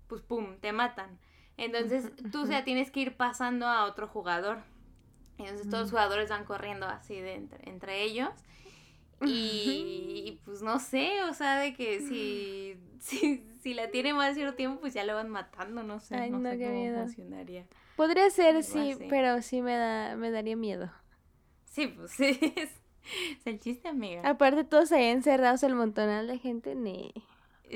[0.08, 1.18] pues pum, te matan.
[1.56, 4.58] Entonces, tú ya tienes que ir pasando a otro jugador.
[5.38, 5.92] Entonces, todos los mm.
[5.92, 8.30] jugadores van corriendo así de entre, ellos.
[9.22, 14.54] Y, pues no sé, o sea, de que si, si, si la tiene más cierto
[14.54, 17.66] tiempo, pues ya lo van matando, no sé, no, sé cómo funcionaría.
[18.00, 20.90] Podría ser, sí, pero sí me da, me daría miedo.
[21.66, 22.54] Sí, pues sí.
[22.56, 22.70] Es,
[23.44, 24.26] el chiste, amiga.
[24.26, 27.12] Aparte, todos ahí encerrados, el montonal de gente, ni.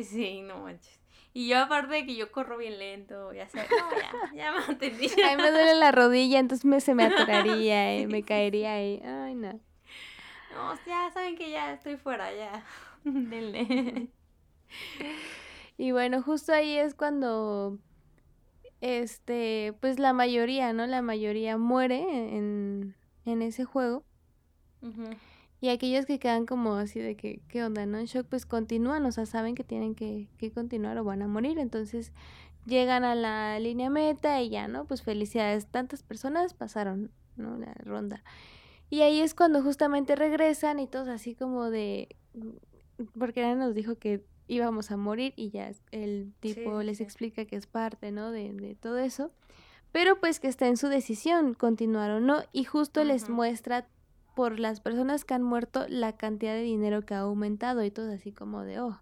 [0.03, 0.99] Sí, no manches.
[1.35, 4.73] Y yo, aparte de que yo corro bien lento, ya sé, no, ya, ya me
[4.73, 5.09] entendí.
[5.09, 9.03] A mí me duele la rodilla, entonces me, se me atoraría, y me caería ahí.
[9.05, 9.61] Ay, no.
[10.55, 12.65] No, ya saben que ya estoy fuera, ya.
[13.05, 14.09] Denle.
[15.77, 17.79] Y bueno, justo ahí es cuando
[18.85, 20.87] este, pues la mayoría, ¿no?
[20.87, 22.95] La mayoría muere en,
[23.25, 24.05] en ese juego.
[25.63, 27.97] Y aquellos que quedan como así de que, ¿qué onda, no?
[27.97, 31.27] En shock, pues continúan, o sea, saben que tienen que, que continuar o van a
[31.27, 31.59] morir.
[31.59, 32.13] Entonces
[32.67, 34.85] llegan a la línea meta y ya, ¿no?
[34.85, 37.57] Pues felicidades, tantas personas pasaron, ¿no?
[37.57, 38.23] La ronda.
[38.91, 42.15] Y ahí es cuando justamente regresan y todos así como de...
[43.19, 47.57] Porque Ana nos dijo que íbamos a morir y ya el tipo les explica que
[47.57, 48.31] es parte, ¿no?
[48.31, 49.31] De, de todo eso
[49.95, 53.87] pero pues que está en su decisión continuar o no y justo les muestra
[54.35, 58.11] por las personas que han muerto la cantidad de dinero que ha aumentado y todo
[58.11, 58.99] así como de, oh,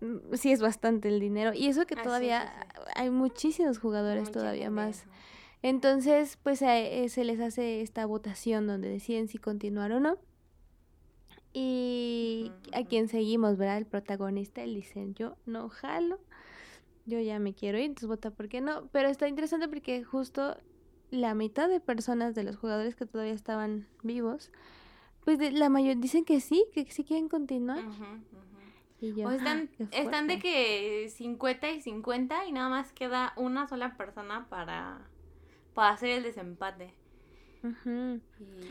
[0.00, 2.50] mm, sí es bastante el dinero y eso que todavía
[2.96, 5.04] hay muchísimos jugadores todavía más.
[5.60, 10.16] Entonces, pues eh, se les hace esta votación donde deciden si continuar o no.
[11.54, 13.78] Y a quien seguimos, ¿verdad?
[13.78, 16.18] El protagonista, él dice, yo no jalo
[17.06, 18.86] yo ya me quiero ir, entonces vota por qué no.
[18.92, 20.56] Pero está interesante porque justo
[21.10, 24.50] la mitad de personas de los jugadores que todavía estaban vivos,
[25.24, 27.84] pues de, la mayoría dicen que sí, que sí quieren continuar.
[29.00, 33.96] Y o están, están de que 50 y 50 y nada más queda una sola
[33.98, 35.06] persona para,
[35.74, 36.94] para hacer el desempate.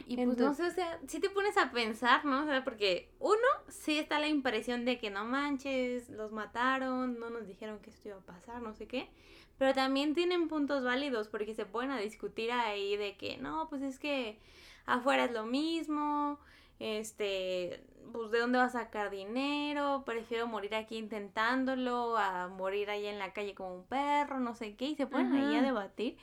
[0.08, 2.44] Y, pues no sé, o sea, si te pones a pensar, ¿no?
[2.44, 7.30] O sea, porque uno, sí está la impresión de que no manches, los mataron, no
[7.30, 9.10] nos dijeron que esto iba a pasar, no sé qué.
[9.58, 13.82] Pero también tienen puntos válidos porque se pueden a discutir ahí de que no, pues
[13.82, 14.40] es que
[14.86, 16.40] afuera es lo mismo,
[16.80, 23.06] este, pues de dónde va a sacar dinero, prefiero morir aquí intentándolo a morir ahí
[23.06, 26.18] en la calle como un perro, no sé qué, y se ponen ahí a debatir.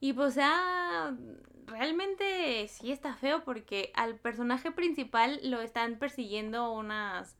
[0.00, 1.16] Y pues, o sea,
[1.66, 7.36] realmente sí está feo porque al personaje principal lo están persiguiendo unas,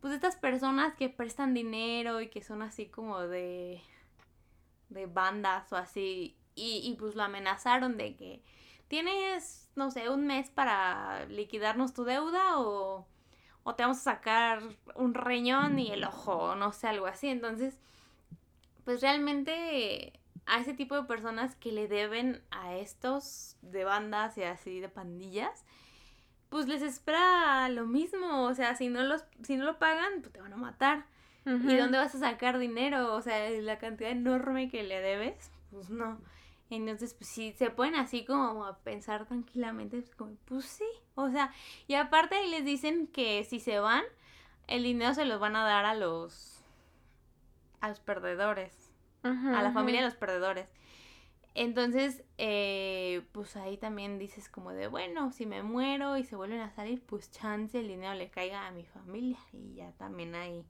[0.00, 3.80] pues estas personas que prestan dinero y que son así como de,
[4.88, 6.36] de bandas o así.
[6.54, 8.42] Y, y pues lo amenazaron de que
[8.88, 13.06] tienes, no sé, un mes para liquidarnos tu deuda o,
[13.62, 14.62] o te vamos a sacar
[14.94, 17.28] un riñón y el ojo, no sé, algo así.
[17.28, 17.78] Entonces,
[18.84, 20.12] pues realmente
[20.46, 24.88] a ese tipo de personas que le deben a estos de bandas y así de
[24.88, 25.64] pandillas,
[26.48, 30.32] pues les espera lo mismo, o sea, si no los si no lo pagan, pues
[30.32, 31.06] te van a matar.
[31.44, 33.14] ¿Y dónde vas a sacar dinero?
[33.14, 36.18] O sea, la cantidad enorme que le debes, pues no.
[36.70, 41.30] Entonces, pues si se pueden así como a pensar tranquilamente, pues como, pues sí, o
[41.30, 41.52] sea,
[41.86, 44.02] y aparte ahí les dicen que si se van,
[44.66, 46.60] el dinero se los van a dar a los
[47.80, 48.85] a los perdedores
[49.26, 50.68] a la familia de los perdedores.
[51.54, 56.60] Entonces, eh, pues ahí también dices como de, bueno, si me muero y se vuelven
[56.60, 60.66] a salir, pues chance el dinero le caiga a mi familia y ya también ahí,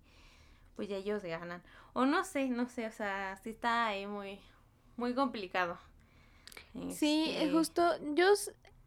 [0.77, 1.63] pues ya ellos ganan.
[1.93, 4.39] O no sé, no sé, o sea, sí está ahí muy,
[4.97, 5.77] muy complicado.
[6.93, 7.83] Sí, este justo,
[8.15, 8.27] yo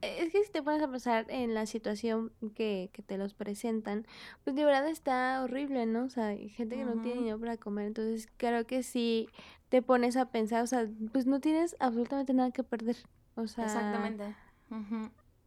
[0.01, 4.05] es que si te pones a pensar en la situación que, que te los presentan,
[4.43, 6.05] pues de verdad está horrible, ¿no?
[6.05, 9.27] O sea, hay gente que no tiene dinero para comer, entonces creo que sí
[9.69, 12.97] te pones a pensar, o sea, pues no tienes absolutamente nada que perder.
[13.35, 14.35] O sea, exactamente.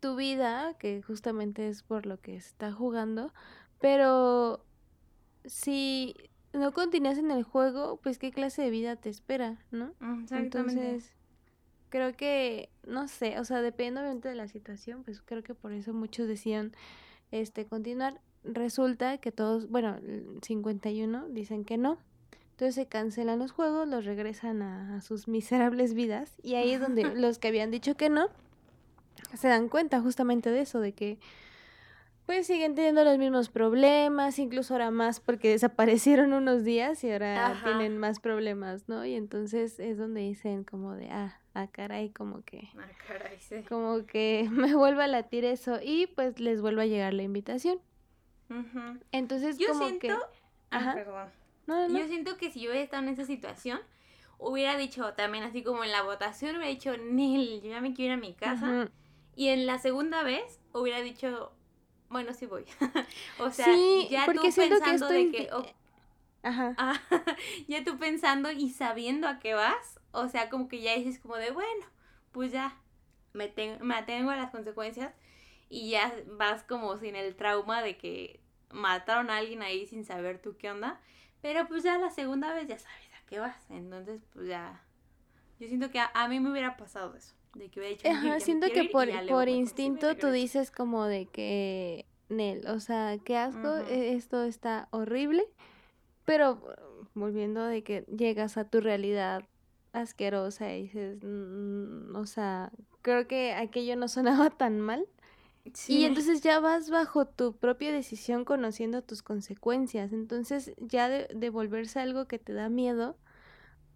[0.01, 3.33] Tu vida, que justamente es por lo que está jugando,
[3.81, 4.65] pero
[5.45, 6.15] si
[6.53, 9.93] no continúas en el juego, pues qué clase de vida te espera, ¿no?
[10.31, 11.15] Entonces,
[11.93, 15.73] creo que, no sé, o sea, depende obviamente de la situación, pues creo que por
[15.73, 16.73] eso muchos decían
[17.31, 18.19] este continuar.
[18.45, 19.99] Resulta que todos, bueno,
[20.41, 21.99] 51 dicen que no,
[22.53, 27.05] entonces se cancelan los juegos, los regresan a, sus miserables vidas y ahí es donde
[27.15, 28.29] los que habían dicho que no
[29.37, 31.19] se dan cuenta justamente de eso, de que
[32.25, 37.61] pues siguen teniendo los mismos problemas, incluso ahora más porque desaparecieron unos días y ahora
[37.65, 39.05] tienen más problemas, ¿no?
[39.05, 42.69] Y entonces es donde dicen como de, ah, ah, caray, como que...
[42.79, 43.63] Ah, caray, sí.
[43.69, 47.81] Como que me vuelva a latir eso y pues les vuelva a llegar la invitación.
[49.13, 50.01] Entonces Yo como siento...
[50.01, 50.15] que...
[50.71, 51.31] Ah, perdón.
[51.97, 53.81] Yo siento que si yo hubiera estado en esa situación,
[54.39, 58.15] hubiera dicho también así como en la votación, hubiera dicho, Nil, yo ya me quiero
[58.15, 58.91] ir a mi casa.
[59.35, 61.53] Y en la segunda vez hubiera dicho,
[62.11, 62.65] bueno, sí voy.
[63.39, 63.67] o sea,
[64.11, 65.51] ya tú pensando de que...
[66.43, 66.75] Ajá.
[66.77, 67.01] Ah,
[67.69, 71.37] ya tú pensando y sabiendo a qué vas, o sea, como que ya dices como
[71.37, 71.87] de, bueno,
[72.33, 72.77] pues ya,
[73.33, 75.13] me, me atengo a las consecuencias
[75.69, 80.39] y ya vas como sin el trauma de que mataron a alguien ahí sin saber
[80.41, 81.01] tú qué onda.
[81.41, 83.57] Pero pues ya la segunda vez ya sabes a qué vas.
[83.71, 84.83] Entonces, pues ya.
[85.59, 87.35] Yo siento que a, mí me hubiera pasado eso.
[87.55, 88.09] De que hubiera dicho.
[88.09, 92.07] Ajá, siento que por, por instinto tú dices como de que.
[92.29, 95.45] Nel, o sea, qué asco, e, esto está horrible.
[96.25, 96.63] Pero
[97.15, 99.45] volviendo de que llegas a tu realidad
[99.93, 105.07] asquerosa y dices, mm, o sea, creo que aquello no sonaba tan mal.
[105.87, 110.13] Y entonces ya vas bajo tu propia decisión conociendo tus consecuencias.
[110.13, 113.17] Entonces ya de, volverse algo que te da miedo,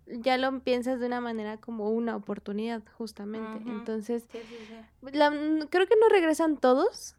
[0.06, 3.68] ya lo piensas de una manera como una oportunidad, justamente.
[3.68, 7.16] Entonces, creo que no regresan todos,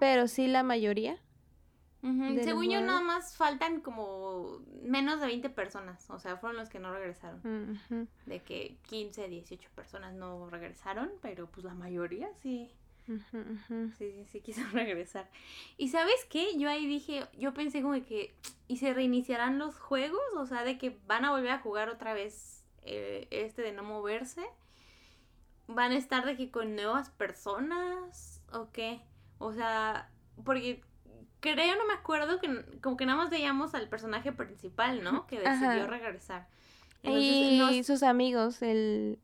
[0.00, 1.20] pero sí la mayoría.
[2.42, 6.10] Según yo, nada más faltan como menos de 20 personas.
[6.10, 7.80] O sea, fueron los que no regresaron.
[8.26, 12.70] De que 15, 18 personas no regresaron, pero pues la mayoría sí.
[13.06, 15.30] Sí, sí, sí, quiso regresar.
[15.76, 18.34] Y sabes qué, yo ahí dije, yo pensé como que,
[18.66, 20.22] ¿y se reiniciarán los juegos?
[20.36, 23.82] O sea, de que van a volver a jugar otra vez eh, este de no
[23.82, 24.42] moverse.
[25.66, 28.42] ¿Van a estar de que con nuevas personas?
[28.52, 29.00] ¿O qué?
[29.38, 30.10] O sea,
[30.44, 30.82] porque
[31.52, 35.26] creo, no me acuerdo, que como que nada más veíamos al personaje principal, ¿no?
[35.26, 36.48] Que decidió regresar.
[37.02, 39.18] y sus amigos, el,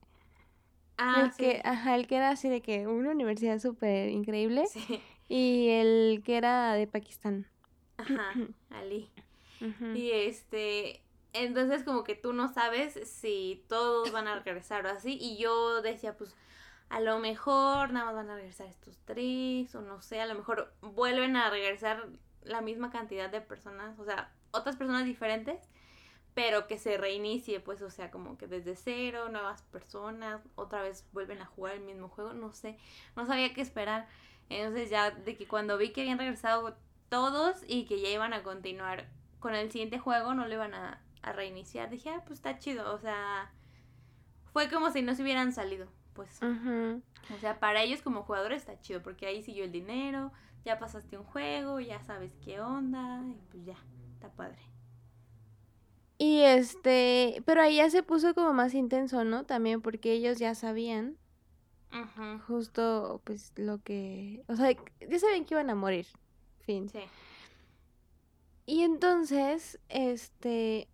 [1.02, 4.66] Ah, el que, ajá, el que era así de que una universidad súper increíble.
[4.66, 5.00] Sí.
[5.28, 7.46] Y el que era de Pakistán.
[7.96, 8.34] Ajá,
[8.70, 9.08] Ali.
[9.94, 11.00] Y este,
[11.32, 15.16] entonces como que tú no sabes si todos van a regresar o así.
[15.20, 16.34] Y yo decía, pues,
[16.90, 20.34] a lo mejor nada más van a regresar estos tres, o no sé, a lo
[20.34, 22.06] mejor vuelven a regresar
[22.42, 25.70] la misma cantidad de personas, o sea, otras personas diferentes
[26.34, 31.06] pero que se reinicie, pues, o sea, como que desde cero, nuevas personas, otra vez
[31.12, 32.78] vuelven a jugar el mismo juego, no sé,
[33.16, 34.08] no sabía qué esperar.
[34.48, 36.76] Entonces ya de que cuando vi que habían regresado
[37.08, 41.02] todos y que ya iban a continuar con el siguiente juego, no le iban a,
[41.22, 43.52] reiniciar, dije, ah, pues está chido, o sea,
[44.54, 45.86] fue como si no se hubieran salido,
[46.20, 46.38] pues.
[46.42, 50.32] O sea, para ellos como jugadores está chido, porque ahí siguió el dinero,
[50.66, 53.76] ya pasaste un juego, ya sabes qué onda, y pues ya,
[54.12, 54.58] está padre.
[56.18, 59.46] Y este, pero ahí ya se puso como más intenso, ¿no?
[59.46, 61.16] También porque ellos ya sabían
[62.46, 66.06] justo pues lo que, o sea, ya sabían que iban a morir,
[66.60, 66.90] fin.
[66.90, 67.00] Sí.
[68.66, 70.86] Y entonces, este,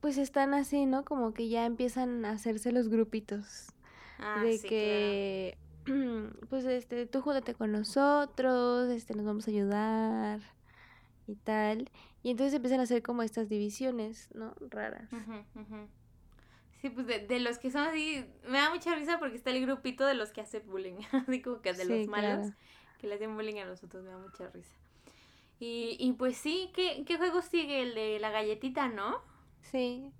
[0.00, 1.04] pues están así, ¿no?
[1.04, 3.72] Como que ya empiezan a hacerse los grupitos.
[4.18, 5.58] Ah, de que,
[6.48, 10.40] pues, este, tú júntate con nosotros, este, nos vamos a ayudar
[11.26, 11.90] y tal.
[12.22, 14.54] Y entonces empiezan a hacer como estas divisiones, ¿no?
[14.70, 15.08] Raras.
[16.80, 20.04] Sí, pues de, los que son así, me da mucha risa porque está el grupito
[20.04, 22.52] de los que hace bullying, así como que de los malos,
[22.98, 24.74] que le hacen bullying a los otros, me da mucha risa.
[25.58, 27.82] Y, y pues sí, ¿qué, ¿qué juego sigue?
[27.82, 29.22] El de la galletita, ¿no?
[29.62, 30.12] Sí.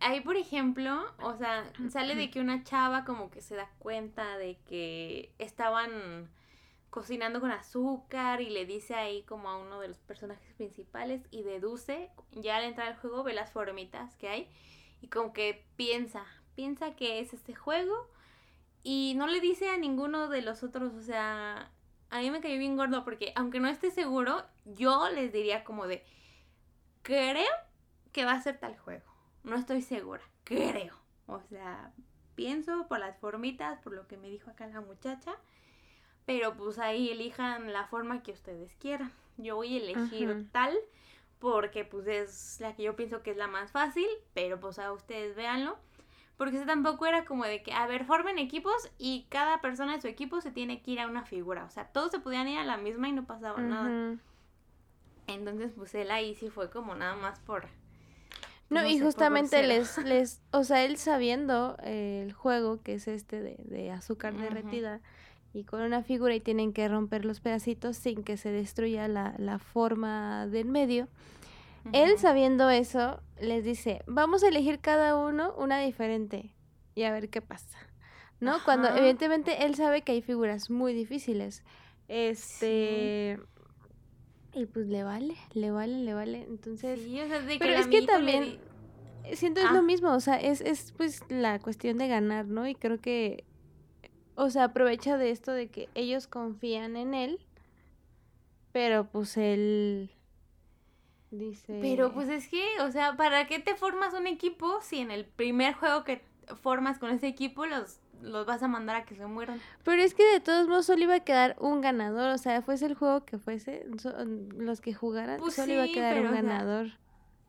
[0.00, 4.38] Ahí, por ejemplo, o sea, sale de que una chava como que se da cuenta
[4.38, 6.28] de que estaban
[6.90, 11.42] cocinando con azúcar y le dice ahí como a uno de los personajes principales y
[11.42, 14.48] deduce, ya al entrar al juego ve las formitas que hay
[15.00, 18.08] y como que piensa, piensa que es este juego
[18.84, 21.72] y no le dice a ninguno de los otros, o sea,
[22.10, 25.88] a mí me cayó bien gordo porque aunque no esté seguro, yo les diría como
[25.88, 26.04] de,
[27.02, 27.50] creo
[28.12, 29.13] que va a ser tal juego,
[29.44, 30.94] no estoy segura, creo,
[31.26, 31.92] o sea,
[32.34, 35.36] pienso por las formitas, por lo que me dijo acá la muchacha
[36.26, 39.12] pero pues ahí elijan la forma que ustedes quieran.
[39.36, 40.74] Yo voy a elegir tal
[41.38, 44.92] porque pues es la que yo pienso que es la más fácil, pero pues a
[44.92, 45.76] ustedes véanlo.
[46.36, 50.00] Porque ese tampoco era como de que, a ver, formen equipos y cada persona de
[50.00, 51.64] su equipo se tiene que ir a una figura.
[51.64, 54.18] O sea, todos se podían ir a la misma y no pasaba nada.
[55.28, 57.68] Entonces, pues él ahí sí fue como nada más por...
[58.70, 63.56] No, y justamente les, les, o sea, él sabiendo el juego que es este de,
[63.58, 65.00] de azúcar derretida,
[65.52, 69.34] y con una figura y tienen que romper los pedacitos sin que se destruya la,
[69.38, 71.08] la forma del medio.
[71.92, 76.54] Él sabiendo eso, les dice, vamos a elegir cada uno una diferente
[76.94, 77.78] y a ver qué pasa.
[78.40, 78.56] ¿No?
[78.64, 81.62] Cuando evidentemente él sabe que hay figuras muy difíciles.
[82.08, 83.38] Este...
[84.54, 86.42] Y pues le vale, le vale, le vale.
[86.42, 87.00] Entonces...
[87.58, 88.58] pero es que también...
[89.32, 89.82] Siento es lo ah.
[89.82, 92.68] mismo, o sea, es, es pues la cuestión de ganar, ¿no?
[92.68, 93.44] Y creo que
[94.36, 97.40] o sea, aprovecha de esto de que ellos confían en él,
[98.72, 100.10] pero pues él
[101.30, 101.78] dice...
[101.80, 105.24] Pero pues es que, o sea, ¿para qué te formas un equipo si en el
[105.24, 106.22] primer juego que
[106.62, 109.60] formas con ese equipo los, los vas a mandar a que se mueran?
[109.84, 112.86] Pero es que de todos modos solo iba a quedar un ganador, o sea, fuese
[112.86, 113.86] el juego que fuese,
[114.56, 116.88] los que jugaran, pues solo iba a quedar un ganador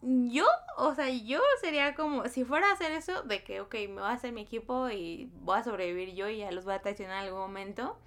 [0.05, 0.45] yo,
[0.77, 4.03] o sea, yo sería como, si fuera a hacer eso, de que, ok, me voy
[4.03, 7.23] a hacer mi equipo y voy a sobrevivir yo y ya los voy a traicionar
[7.23, 7.97] en algún momento,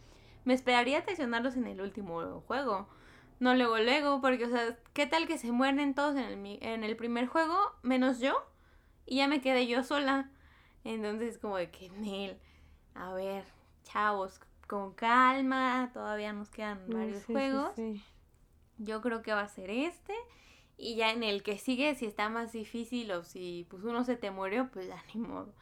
[0.45, 2.89] me esperaría traicionarlos en el último juego.
[3.41, 6.85] No luego, luego, porque, o sea, ¿qué tal que se mueren todos en el, en
[6.85, 8.45] el primer juego, menos yo?
[9.05, 10.31] Y ya me quedé yo sola.
[10.85, 12.37] Entonces, como de que, Neil,
[12.99, 13.45] a ver,
[13.85, 17.73] chavos, con calma, todavía nos quedan varios juegos.
[18.79, 20.15] Yo creo que va a ser este.
[20.77, 24.17] Y ya en el que sigue, si está más difícil o si pues uno se
[24.17, 25.53] te murió, pues ya ni modo.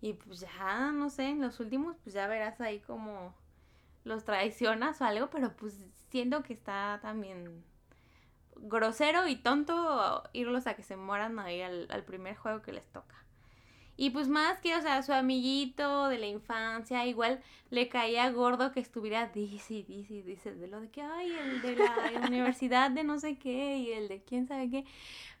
[0.00, 3.34] Y pues ya, no sé, en los últimos, pues ya verás ahí como
[4.04, 5.80] los traicionas o algo, pero pues
[6.10, 7.64] siento que está también
[8.56, 12.86] grosero y tonto irlos a que se mueran ahí al, al primer juego que les
[12.88, 13.25] toca.
[13.96, 17.40] Y pues más que, o sea, su amiguito de la infancia, igual
[17.70, 21.76] le caía gordo que estuviera dice, dice, dice, de lo de que, ay, el de
[21.76, 21.94] la
[22.26, 24.84] universidad de no sé qué y el de quién sabe qué.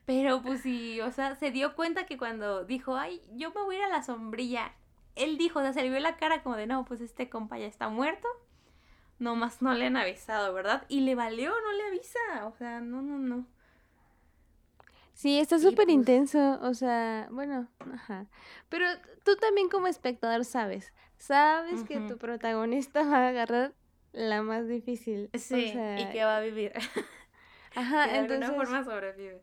[0.06, 3.76] Pero pues sí, o sea, se dio cuenta que cuando dijo, ay, yo me voy
[3.76, 4.72] a ir a la sombrilla,
[5.16, 7.58] él dijo, o sea, se le vio la cara como de, no, pues este compa
[7.58, 8.28] ya está muerto.
[9.18, 10.84] Nomás no le han avisado, ¿verdad?
[10.88, 12.46] Y le valió, no le avisa.
[12.46, 13.46] O sea, no, no, no.
[15.16, 18.26] Sí, está súper pues intenso, o sea, bueno, ajá.
[18.68, 18.84] Pero
[19.24, 23.72] tú también como espectador sabes, sabes que tu protagonista va a agarrar
[24.12, 25.30] la más difícil.
[25.32, 26.74] Sí, y que va a vivir.
[27.74, 28.50] Ajá, de entonces...
[28.50, 29.42] alguna forma sobrevive.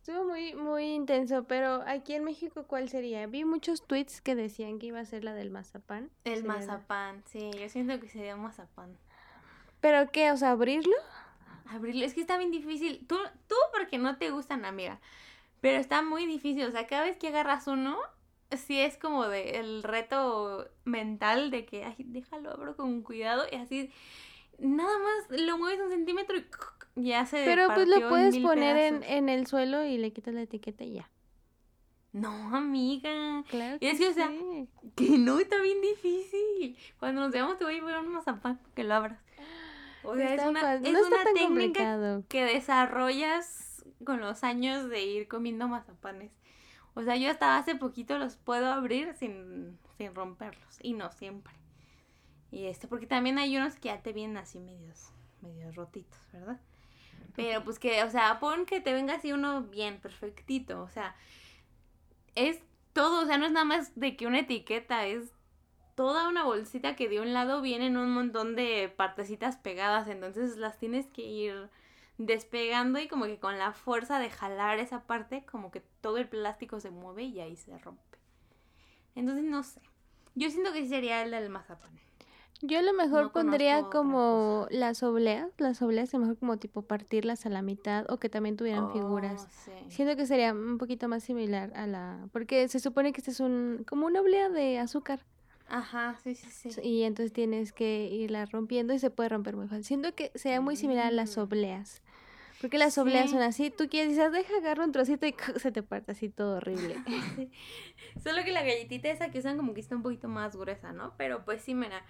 [0.00, 3.26] Estuvo muy, muy intenso, pero aquí en México, ¿cuál sería?
[3.26, 6.10] Vi muchos tweets que decían que iba a ser la del mazapán.
[6.24, 8.96] El mazapán, sí, yo siento que sería mazapán.
[9.82, 10.32] ¿Pero qué?
[10.32, 10.96] O sea, abrirlo.
[11.68, 13.04] Abrirlo, es que está bien difícil.
[13.06, 13.16] Tú,
[13.48, 15.00] tú porque no te gustan, amiga.
[15.60, 16.64] Pero está muy difícil.
[16.64, 17.98] O sea, cada vez que agarras uno,
[18.56, 23.44] sí es como de el reto mental de que, ay, déjalo, abro con cuidado.
[23.50, 23.90] Y así,
[24.58, 26.44] nada más lo mueves un centímetro y
[26.96, 30.42] ya se Pero pues lo puedes poner en, en, el suelo y le quitas la
[30.42, 31.10] etiqueta y ya.
[32.12, 33.44] No, amiga.
[33.50, 33.76] Claro.
[33.78, 34.32] y es que, o sea,
[34.94, 36.78] que no está bien difícil.
[36.98, 39.20] Cuando nos veamos te voy a llevar un mazapán que lo abras.
[40.06, 40.80] O sea, es una,
[41.34, 46.32] técnica que desarrollas con los años de ir comiendo mazapanes.
[46.94, 50.78] O sea, yo hasta hace poquito los puedo abrir sin, sin romperlos.
[50.80, 51.52] Y no siempre.
[52.50, 55.10] Y este, porque también hay unos que ya te vienen así medios,
[55.42, 56.58] medios rotitos, ¿verdad?
[57.34, 60.80] Pero pues que, o sea, pon que te venga así uno bien, perfectito.
[60.82, 61.14] O sea,
[62.34, 62.60] es
[62.94, 65.32] todo, o sea, no es nada más de que una etiqueta, es
[65.96, 70.78] toda una bolsita que de un lado vienen un montón de partecitas pegadas, entonces las
[70.78, 71.68] tienes que ir
[72.18, 76.28] despegando y como que con la fuerza de jalar esa parte, como que todo el
[76.28, 78.18] plástico se mueve y ahí se rompe.
[79.14, 79.80] Entonces no sé.
[80.34, 81.90] Yo siento que sería el del mazapán.
[82.62, 86.82] Yo a lo mejor pondría como las obleas, las obleas a lo mejor como tipo
[86.82, 89.46] partirlas a la mitad o que también tuvieran oh, figuras.
[89.88, 93.40] Siento que sería un poquito más similar a la porque se supone que este es
[93.40, 95.20] un como una oblea de azúcar.
[95.68, 96.80] Ajá, sí, sí, sí.
[96.82, 99.84] Y entonces tienes que irla rompiendo y se puede romper muy fácil.
[99.84, 101.40] Siento que sea muy similar a las mm.
[101.40, 102.02] obleas.
[102.60, 105.82] Porque las obleas son así, tú quieres, dices, deja, agarro un trocito y se te
[105.82, 106.96] parte así todo horrible.
[108.24, 111.14] Solo que la galletita esa que usan como que está un poquito más gruesa, ¿no?
[111.18, 112.02] Pero pues sí, mira,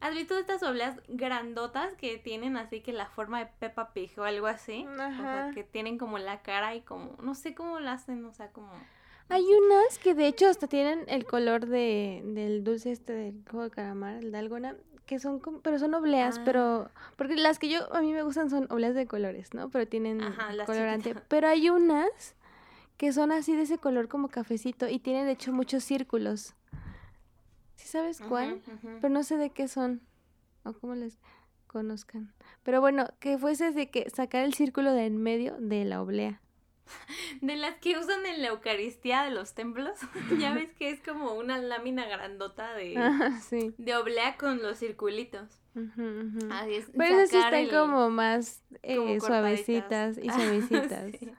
[0.00, 4.24] ¿has visto estas obleas grandotas que tienen así que la forma de Peppa Pig o
[4.24, 4.86] algo así?
[4.86, 8.32] O sea, que tienen como la cara y como, no sé cómo la hacen, o
[8.32, 8.72] sea, como...
[9.28, 13.64] Hay unas que de hecho hasta tienen el color de, del dulce este del juego
[13.64, 17.12] de caramar, el de alguna, que son como, pero son obleas, pero ah.
[17.16, 19.70] porque las que yo a mí me gustan son obleas de colores, ¿no?
[19.70, 20.20] Pero tienen
[20.66, 22.34] colorante, pero hay unas
[22.96, 26.54] que son así de ese color como cafecito y tienen de hecho muchos círculos.
[27.74, 28.62] ¿Sí sabes cuál?
[29.00, 30.00] Pero no sé de qué son
[30.64, 31.18] o cómo les
[31.66, 32.32] conozcan.
[32.62, 36.40] Pero bueno, que fuese de que sacar el círculo de en medio de la oblea.
[37.40, 39.98] de las que usan en la Eucaristía de los templos.
[40.38, 43.74] ya ves que es como una lámina grandota de, Ah, sí.
[43.78, 45.48] de oblea con los circulitos.
[46.50, 50.36] Así es, Pero esas están el- como más eh, como suavecitas y cortaditas.
[50.70, 51.10] suavecitas.
[51.18, 51.30] Sí.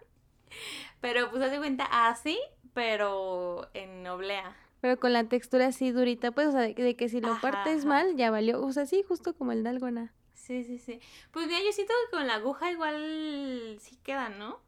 [1.01, 2.39] Pero pues haz de cuenta así,
[2.73, 4.55] pero en oblea.
[4.81, 7.41] Pero con la textura así durita, pues, o sea, de, de que si lo Ajá,
[7.41, 7.87] partes ajá.
[7.87, 8.61] mal, ya valió.
[8.63, 10.13] O sea, sí, justo como el dalgona.
[10.33, 10.99] Sí, sí, sí.
[11.31, 14.59] Pues mira, yo siento que con la aguja igual sí queda, ¿no?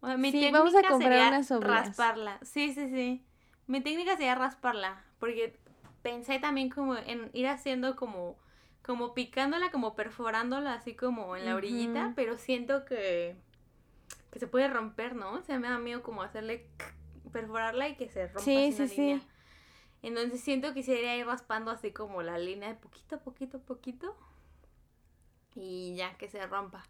[0.00, 2.38] O sea, mi Sí, vamos a comprar sería unas rasparla.
[2.42, 3.24] Sí, sí, sí.
[3.66, 5.58] Mi técnica sería rasparla, porque
[6.02, 8.36] pensé también como en ir haciendo como
[8.82, 13.36] como picándola, como perforándola así como en la orillita, pero siento que
[14.32, 15.32] que se puede romper, ¿no?
[15.34, 16.66] O sea, me da miedo como hacerle
[17.32, 18.96] perforarla y que se rompa Sí, así sí, la sí.
[18.96, 19.20] línea.
[20.02, 23.60] Entonces siento que sería ir raspando así como la línea de poquito a poquito a
[23.60, 24.16] poquito
[25.54, 26.84] y ya que se rompa.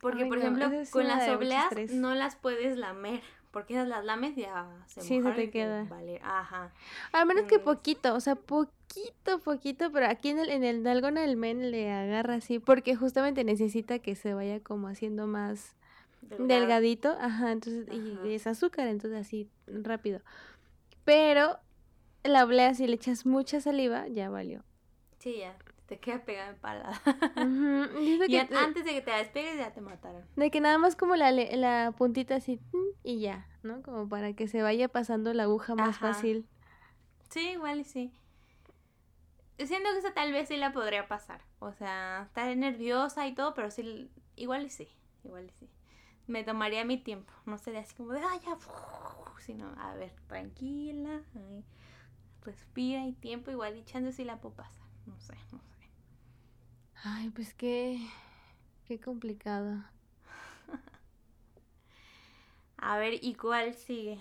[0.00, 3.20] Porque, Ay, por no, ejemplo, con las obleas no las puedes lamer,
[3.50, 5.84] porque esas las lames ya se Sí, se te queda.
[5.84, 6.72] Vale, ajá.
[7.12, 11.24] A menos que poquito, o sea, poquito, poquito, pero aquí en el, en el dalgona
[11.24, 15.74] el men le agarra así, porque justamente necesita que se vaya como haciendo más
[16.20, 16.46] delgado.
[16.46, 18.26] delgadito, ajá, entonces, Ajá.
[18.26, 20.20] y es azúcar, entonces así, rápido.
[21.04, 21.58] Pero
[22.22, 24.62] la oblea, si le echas mucha saliva, ya valió.
[25.18, 25.56] Sí, ya,
[25.88, 27.00] te queda pegada en palada.
[28.26, 30.22] Y antes de que te despegues ya te mataron.
[30.36, 33.82] de que nada más como la, la puntita así, mm, y ya, ¿no?
[33.82, 36.12] Como para que se vaya pasando la aguja más Ajá.
[36.12, 36.46] fácil.
[37.30, 38.12] Sí, igual y sí.
[39.58, 41.40] Siento que esa tal vez sí la podría pasar.
[41.58, 44.88] O sea, estar nerviosa y todo, pero sí, igual y sí,
[45.24, 45.68] igual y sí.
[46.26, 47.32] Me tomaría mi tiempo.
[47.46, 48.56] No sería así como de, ah, ya,
[49.40, 51.64] sino, a ver, tranquila, ay,
[52.44, 54.84] respira y tiempo, igual y chance sí la puedo pasar.
[55.06, 55.67] No sé, no sé.
[57.04, 57.98] Ay, pues qué,
[58.86, 59.84] qué complicado.
[62.78, 64.20] A ver, ¿y cuál sigue?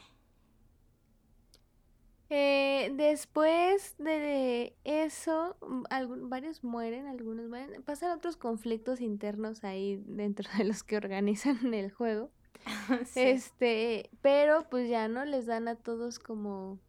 [2.30, 5.56] Eh, después de eso,
[5.90, 7.82] algún- varios mueren, algunos mueren.
[7.84, 12.32] Pasan otros conflictos internos ahí dentro de los que organizan el juego.
[13.06, 13.22] Sí.
[13.22, 16.80] Este, pero pues ya no les dan a todos como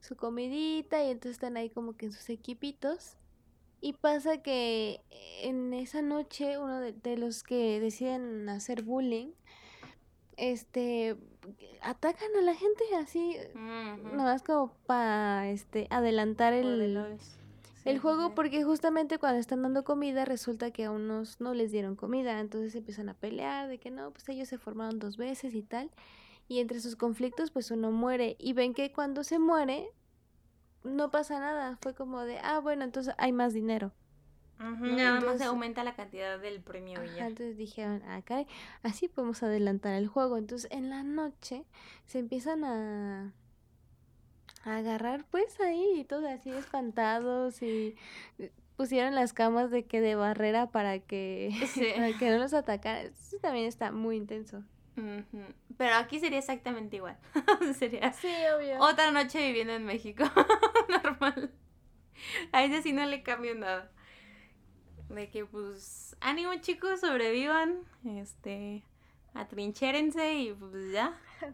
[0.00, 3.16] su comidita y entonces están ahí como que en sus equipitos.
[3.84, 5.00] Y pasa que
[5.42, 9.32] en esa noche uno de, de los que deciden hacer bullying,
[10.36, 11.16] este,
[11.82, 14.16] atacan a la gente así, Ujú.
[14.16, 16.80] nomás como para este, adelantar el,
[17.84, 21.72] el sí, juego porque justamente cuando están dando comida resulta que a unos no les
[21.72, 25.54] dieron comida, entonces empiezan a pelear de que no, pues ellos se formaron dos veces
[25.54, 25.90] y tal.
[26.48, 29.88] Y entre sus conflictos pues uno muere y ven que cuando se muere
[30.84, 33.92] no pasa nada, fue como de, ah, bueno, entonces hay más dinero.
[34.58, 37.26] Nada más se aumenta la cantidad del premio Ajá, ya.
[37.26, 38.46] entonces dijeron, ah, caray,
[38.84, 40.36] así podemos adelantar el juego.
[40.36, 41.64] Entonces en la noche
[42.06, 43.32] se empiezan a,
[44.64, 47.96] a agarrar pues ahí y todos así espantados y
[48.38, 51.84] eh, pusieron las camas de que de barrera para que, Sí.
[51.96, 53.06] para que no los atacaran.
[53.06, 54.62] Eso también está muy intenso.
[54.94, 57.18] Pero aquí sería exactamente igual.
[57.78, 58.78] sería Sí, obvio.
[58.80, 60.24] otra noche viviendo en México.
[61.02, 61.50] Normal.
[62.52, 63.90] A ese sí no le cambio nada.
[65.08, 67.80] De que pues ánimo chicos, sobrevivan.
[68.04, 68.82] Este
[69.34, 71.18] atrincherense y pues ya.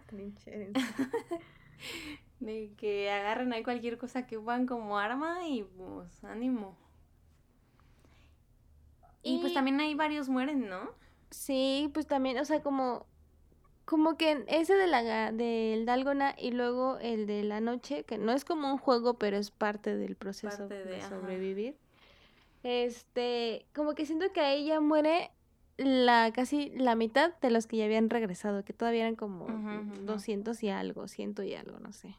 [2.40, 6.76] De que agarren ahí cualquier cosa que puedan como arma y pues ánimo.
[9.22, 10.90] Y, pues Y- también hay varios mueren, ¿no?
[11.30, 13.06] Sí, pues también, o sea, como,
[13.88, 18.32] como que ese de la, del Dalgona y luego el de la noche, que no
[18.32, 21.08] es como un juego, pero es parte del proceso Parte de, de ajá.
[21.08, 21.74] sobrevivir.
[22.62, 25.30] Este, como que siento que ahí ya muere
[25.78, 30.04] la casi la mitad de los que ya habían regresado, que todavía eran como ujú.
[30.04, 32.14] 200 y algo, ciento y algo, no sé.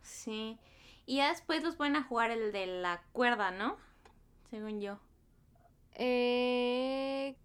[0.00, 0.56] Sí.
[1.04, 3.76] Y ya después los ponen a jugar el de la cuerda, ¿no?
[4.48, 4.98] Según yo.
[5.96, 7.36] Eh,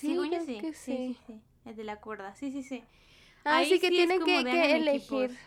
[0.00, 0.58] sí, Según yo creo sí.
[0.60, 1.16] que sí.
[1.26, 1.40] sí.
[1.64, 2.34] El de la cuerda.
[2.34, 2.82] Sí, sí, sí.
[3.44, 5.30] Ah, Ahí sí que tienen que, que elegir.
[5.30, 5.38] equipos.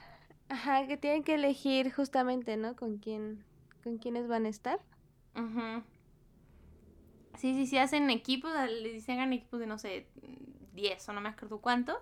[0.49, 2.75] Ajá, que tienen que elegir justamente, ¿no?
[2.75, 3.43] Con quién,
[3.83, 4.79] con quiénes van a estar.
[5.35, 5.83] Ujú.
[7.37, 10.07] Sí, sí, sí, hacen equipos, a- les dicen hagan equipos de no sé,
[10.73, 11.97] 10 o no me acuerdo cuántos.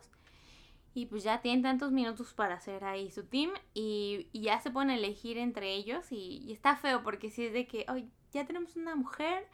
[0.93, 4.72] Y pues ya tienen tantos minutos para hacer ahí su team y, y ya se
[4.72, 8.45] pueden elegir entre ellos y, y está feo porque si es de que, hoy ya
[8.45, 9.47] tenemos una mujer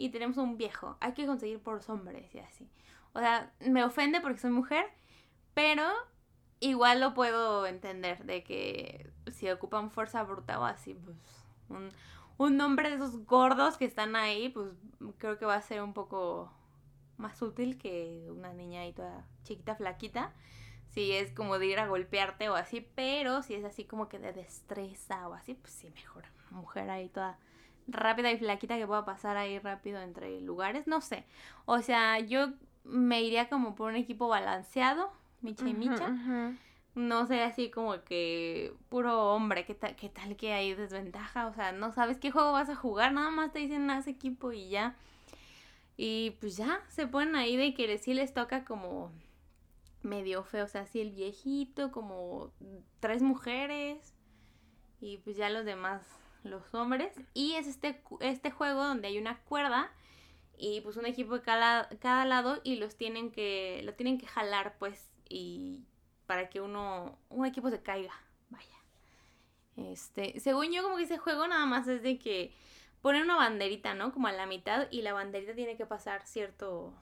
[0.00, 2.66] y tenemos un viejo, hay que conseguir por hombres y así.
[3.12, 4.86] O sea, me ofende porque soy mujer,
[5.52, 5.86] pero
[6.58, 11.18] igual lo puedo entender de que si ocupan fuerza bruta o así, pues
[11.68, 11.90] un,
[12.38, 14.72] un hombre de esos gordos que están ahí, pues
[15.18, 16.50] creo que va a ser un poco
[17.18, 20.32] más útil que una niña ahí toda chiquita, flaquita.
[20.88, 24.18] Si es como de ir a golpearte o así, pero si es así como que
[24.18, 26.24] de destreza o así, pues sí, mejor.
[26.50, 27.38] Mujer ahí toda
[27.90, 31.24] rápida y flaquita que pueda pasar ahí rápido entre lugares, no sé.
[31.64, 32.52] O sea, yo
[32.84, 36.56] me iría como por un equipo balanceado, micha y micha.
[36.94, 41.46] No sé, así como que puro hombre, ¿qué tal, ¿qué tal que hay desventaja?
[41.46, 44.52] O sea, no sabes qué juego vas a jugar, nada más te dicen haz equipo
[44.52, 44.96] y ya.
[45.96, 49.12] Y pues ya, se ponen ahí de que sí les toca como
[50.02, 52.52] medio feo, o sea, así el viejito, como
[53.00, 54.14] tres mujeres
[55.00, 56.02] y pues ya los demás,
[56.42, 57.12] los hombres.
[57.34, 59.92] Y es este, este juego donde hay una cuerda
[60.56, 64.26] y pues un equipo de cada, cada lado y los tienen que, lo tienen que
[64.26, 65.84] jalar pues y
[66.26, 68.14] para que uno, un equipo se caiga,
[68.50, 68.76] vaya.
[69.76, 72.52] Este, según yo como que ese juego nada más es de que
[73.00, 74.12] ponen una banderita, ¿no?
[74.12, 76.92] Como a la mitad y la banderita tiene que pasar cierto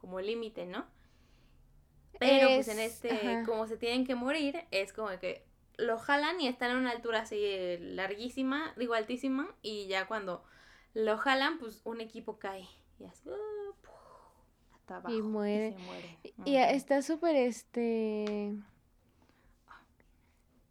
[0.00, 0.86] como límite, ¿no?
[2.18, 5.44] Pero pues en este, como se tienen que morir, es como que
[5.78, 10.44] lo jalan y están a una altura así larguísima, digo altísima, y ya cuando
[10.92, 12.68] lo jalan, pues un equipo cae.
[12.98, 13.74] Y así, uh,
[14.74, 15.14] hasta abajo.
[15.14, 15.76] Y muere.
[15.78, 16.18] Y, muere.
[16.44, 18.54] y está súper este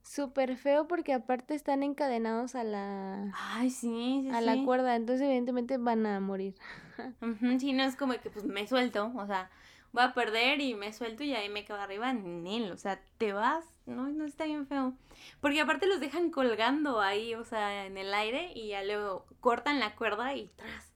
[0.04, 5.26] súper feo porque aparte están encadenados a la Ay, sí, sí a la cuerda, entonces
[5.26, 6.56] evidentemente van a morir.
[7.60, 9.50] sí, no es como que pues me suelto, o sea,
[9.98, 13.34] voy a perder y me suelto y ahí me quedo arriba, él o sea, te
[13.34, 14.94] vas, no, no está bien feo.
[15.42, 19.80] Porque aparte los dejan colgando ahí, o sea, en el aire y ya luego cortan
[19.80, 20.94] la cuerda y tras.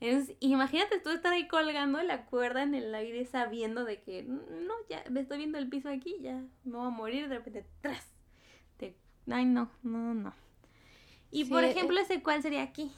[0.00, 4.72] Entonces, imagínate tú estar ahí colgando la cuerda en el aire sabiendo de que no,
[4.88, 8.10] ya me estoy viendo el piso aquí, ya me voy a morir de repente, tras
[9.30, 10.32] Ay, no, no, no.
[11.30, 12.90] Y por eh, ejemplo, ese cuál sería aquí.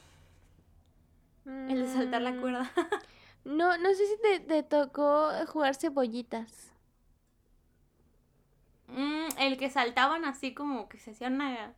[1.45, 2.71] El de saltar la mm, cuerda.
[3.45, 6.71] no, no sé si te, te tocó jugar cebollitas.
[8.87, 11.73] Mm, el que saltaban así como que se hacían una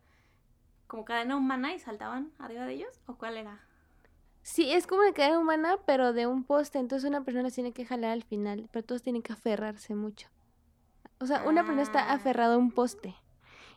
[0.86, 3.60] como cadena humana y saltaban arriba de ellos, ¿o cuál era?
[4.42, 7.84] Sí, es como una cadena humana, pero de un poste, entonces una persona tiene que
[7.84, 10.28] jalar al final, pero todos tienen que aferrarse mucho.
[11.18, 12.12] O sea, una persona está ah.
[12.12, 13.16] aferrada a un poste.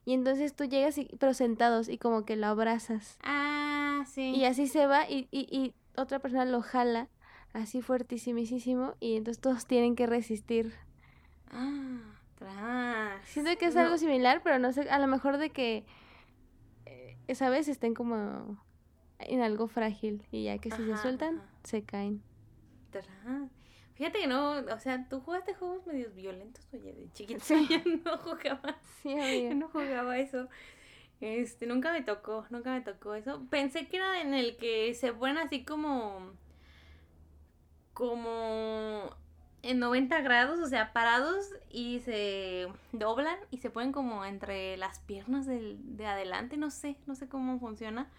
[0.05, 3.17] Y entonces tú llegas, y, pero sentados, y como que lo abrazas.
[3.23, 4.35] Ah, sí.
[4.35, 7.07] Y así se va, y, y, y otra persona lo jala,
[7.53, 10.73] así fuertísimísimo, y entonces todos tienen que resistir.
[11.51, 15.83] Ah, Siento que es algo similar, pero no sé, a lo mejor de que,
[16.85, 18.57] eh, esa vez estén como
[19.19, 22.21] en algo frágil, y ya que si se sueltan, se caen.
[23.95, 27.67] Fíjate que no, o sea, tú jugaste juegos medios violentos, oye, de chiquita sí.
[27.69, 28.77] yo no jugaba.
[29.03, 30.47] Sí, yo no jugaba eso.
[31.19, 33.45] Este, nunca me tocó, nunca me tocó eso.
[33.49, 36.31] Pensé que era en el que se ponen así como
[37.99, 39.13] como
[39.61, 44.99] en 90 grados, o sea, parados y se doblan y se ponen como entre las
[44.99, 48.09] piernas del, de adelante, no sé, no sé cómo funciona.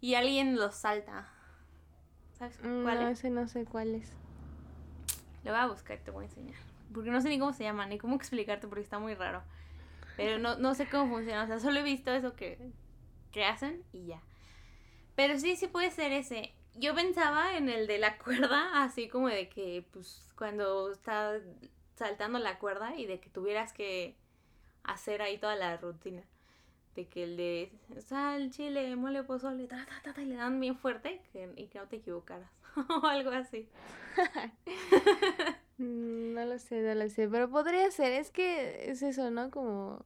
[0.00, 1.28] Y alguien los salta.
[2.36, 4.10] ¿Sabes mm, cuál no, ese no sé cuál es.
[5.44, 6.58] Lo voy a buscar y te voy a enseñar.
[6.92, 9.44] Porque no sé ni cómo se llama, ni cómo explicarte porque está muy raro.
[10.16, 11.44] Pero no, no sé cómo funciona.
[11.44, 12.58] O sea, solo he visto eso que,
[13.30, 14.20] que hacen y ya.
[15.14, 16.52] Pero sí, sí puede ser ese.
[16.74, 21.38] Yo pensaba en el de la cuerda, así como de que, pues, cuando está
[21.94, 24.16] saltando la cuerda y de que tuvieras que
[24.82, 26.22] hacer ahí toda la rutina.
[26.94, 27.72] De que el de
[28.06, 31.22] sal, chile, mole, pozole, ta, ta, ta, y le dan bien fuerte
[31.56, 32.50] y que no te equivocaras.
[33.02, 33.68] o algo así.
[35.78, 39.50] Mm, no lo sé, no lo sé, pero podría ser, es que es eso, ¿no?
[39.50, 40.04] Como,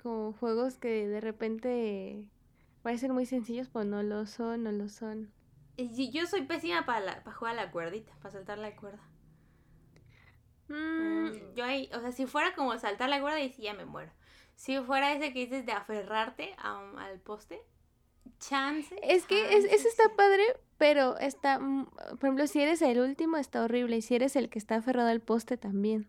[0.00, 2.24] como juegos que de repente
[2.82, 5.32] parecen muy sencillos, pues no lo son, no lo son.
[5.76, 9.02] Yo soy pésima para, para jugar a la cuerdita, para saltar la cuerda.
[10.68, 11.54] Mm.
[11.54, 14.12] Yo ahí, o sea, si fuera como saltar la cuerda, y sí ya me muero.
[14.54, 17.62] Si fuera ese que dices de aferrarte al poste,
[18.38, 18.94] chance.
[19.02, 20.44] Es que es, eso está padre,
[20.78, 21.86] pero está, mm,
[22.18, 25.08] por ejemplo, si eres el último está horrible y si eres el que está aferrado
[25.08, 26.08] al poste también.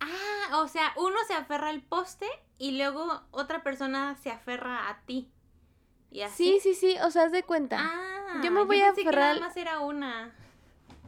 [0.00, 2.26] Ah, o sea, uno se aferra al poste
[2.58, 5.32] y luego otra persona se aferra a ti.
[6.10, 6.58] ¿Y así?
[6.60, 7.78] Sí, sí, sí, o sea, haz de cuenta.
[7.80, 9.34] Ah, yo me voy a aferrar.
[9.34, 10.32] Que nada más era una.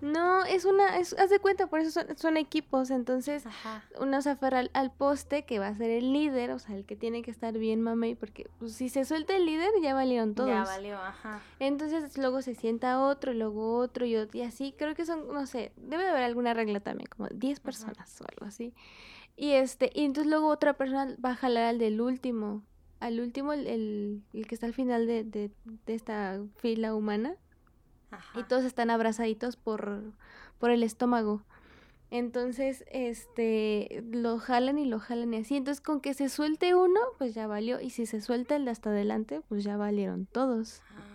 [0.00, 3.44] No, es una, es, haz de cuenta, por eso son, equipos, entonces
[3.98, 6.96] uno se aferra al, poste que va a ser el líder, o sea, el que
[6.96, 10.50] tiene que estar bien mamey, porque pues, si se suelta el líder ya valieron todos.
[10.50, 11.40] Ya valió, ajá.
[11.58, 15.46] Entonces luego se sienta otro, luego otro y, otro, y así, creo que son, no
[15.46, 18.74] sé, debe de haber alguna regla también, como 10 personas o algo así.
[19.36, 22.62] Y este, y entonces luego otra persona va a jalar al del último,
[23.00, 25.50] al último, el, el, que está al final de, de,
[25.86, 27.36] de esta fila humana
[28.34, 30.12] y todos están abrazaditos por,
[30.58, 31.42] por el estómago.
[32.10, 35.56] Entonces, este, lo jalan y lo jalan y así.
[35.56, 37.80] Entonces, con que se suelte uno, pues ya valió.
[37.80, 40.82] Y si se suelta el de hasta adelante, pues ya valieron todos.
[40.90, 41.08] Ah.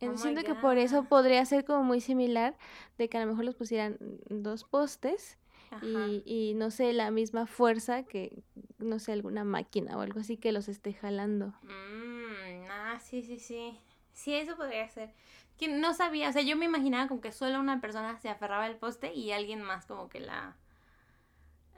[0.00, 2.56] Oh siento que por eso podría ser como muy similar
[2.98, 3.98] de que a lo mejor los pusieran
[4.28, 5.38] dos postes
[5.82, 8.42] y, y, no sé, la misma fuerza que,
[8.78, 11.54] no sé, alguna máquina o algo así que los esté jalando.
[11.62, 13.78] Mm, ah, sí, sí, sí.
[14.12, 15.10] Sí, eso podría ser
[15.58, 18.64] que no sabía, o sea, yo me imaginaba como que solo una persona se aferraba
[18.64, 20.56] al poste y alguien más como que la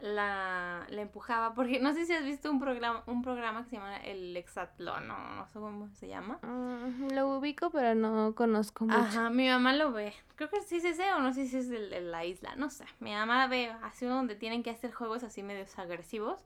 [0.00, 3.96] la, empujaba, porque no sé si has visto un programa, un programa que se llama
[3.98, 6.38] el Exatlón, no, no sé cómo se llama.
[6.42, 8.98] Mm, lo ubico, pero no conozco mucho.
[8.98, 10.14] Ajá, mi mamá lo ve.
[10.36, 12.70] Creo que sí es ese o no sé si es el de la isla, no
[12.70, 12.84] sé.
[12.98, 16.40] Mi mamá ve así donde tienen que hacer juegos así medios agresivos.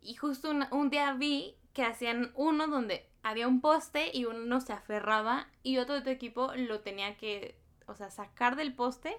[0.00, 4.72] Y justo un día vi que hacían uno donde había un poste y uno se
[4.72, 9.16] aferraba y otro de tu equipo lo tenía que, o sea, sacar del poste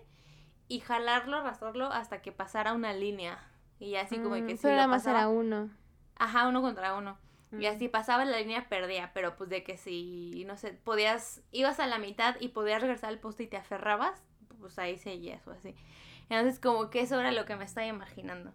[0.67, 3.39] y jalarlo, arrastrarlo hasta que pasara una línea.
[3.79, 5.69] Y así como que mm, si Pero nada más era uno.
[6.15, 7.17] Ajá, uno contra uno.
[7.51, 7.65] Y mm.
[7.67, 11.87] así pasaba la línea, perdía, pero pues de que si, no sé, podías, ibas a
[11.87, 14.23] la mitad y podías regresar al poste y te aferrabas,
[14.59, 15.75] pues ahí seguías o así.
[16.29, 18.51] Entonces como que eso era lo que me estaba imaginando.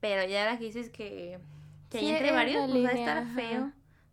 [0.00, 1.38] Pero ya ahora que dices que,
[1.90, 3.72] que entre varios, pues va a estar feo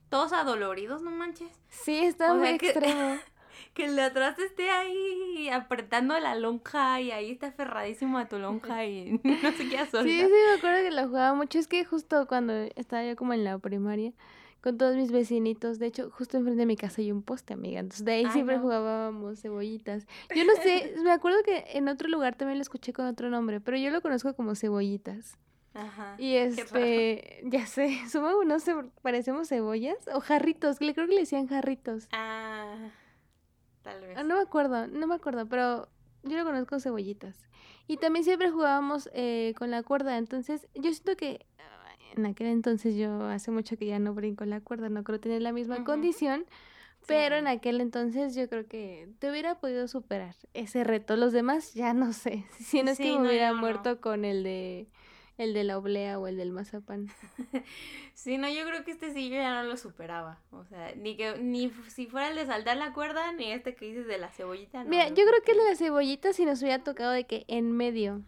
[0.09, 1.51] todos adoloridos, no manches.
[1.69, 3.17] Sí, está muy extremo.
[3.77, 8.39] Que, el de atrás esté ahí apretando la lonja y ahí está aferradísimo a tu
[8.39, 10.03] lonja y no sé qué hacer.
[10.03, 11.59] Sí, sí, me acuerdo que lo jugaba mucho.
[11.59, 14.13] Es que justo cuando estaba yo como en la primaria,
[14.61, 17.79] con todos mis vecinitos, de hecho, justo enfrente de mi casa hay un poste, amiga.
[17.79, 20.07] Entonces de ahí siempre jugábamos cebollitas.
[20.35, 23.61] Yo no sé, me acuerdo que en otro lugar también lo escuché con otro nombre,
[23.61, 25.37] pero yo lo conozco como cebollitas.
[25.73, 26.15] Ajá.
[26.17, 31.47] Y este, ya sé, supongo, no sé, parecemos cebollas o jarritos, creo que le decían
[31.47, 32.07] jarritos.
[32.11, 32.89] Ah,
[33.87, 34.17] tal vez.
[34.17, 35.87] Ah, no me acuerdo, no me acuerdo, pero
[36.23, 37.35] yo lo conozco cebollitas.
[37.87, 42.47] Y también siempre jugábamos eh, con la cuerda, entonces yo siento que ah, en aquel
[42.47, 45.83] entonces yo hace mucho que ya no brinco la cuerda, no creo tener la misma
[45.83, 46.45] condición.
[47.05, 51.15] Pero en aquel entonces yo creo que te hubiera podido superar ese reto.
[51.15, 52.43] Los demás ya no sé.
[52.59, 54.89] Si no es que me hubiera muerto con el de
[55.37, 57.09] el de la oblea o el del mazapán.
[58.13, 60.39] sí, no, yo creo que este sí yo ya no lo superaba.
[60.51, 63.85] O sea, ni que ni si fuera el de saltar la cuerda, ni este que
[63.85, 64.83] dices de la cebollita.
[64.83, 67.71] Mira, yo creo que el de la cebollita si nos hubiera tocado de que en
[67.71, 68.23] medio.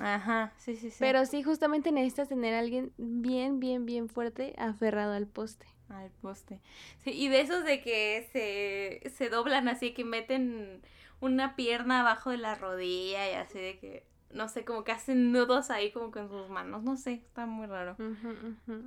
[0.00, 0.96] Ajá, sí, sí, sí.
[0.98, 5.66] Pero sí, justamente necesitas tener a alguien bien, bien, bien fuerte aferrado al poste.
[5.88, 6.60] Al poste.
[7.04, 10.82] Sí, y de esos de que se, se doblan así, que meten
[11.20, 14.04] una pierna abajo de la rodilla y así de que
[14.34, 17.66] no sé, como que hacen nudos ahí como con sus manos, no sé, está muy
[17.66, 17.96] raro.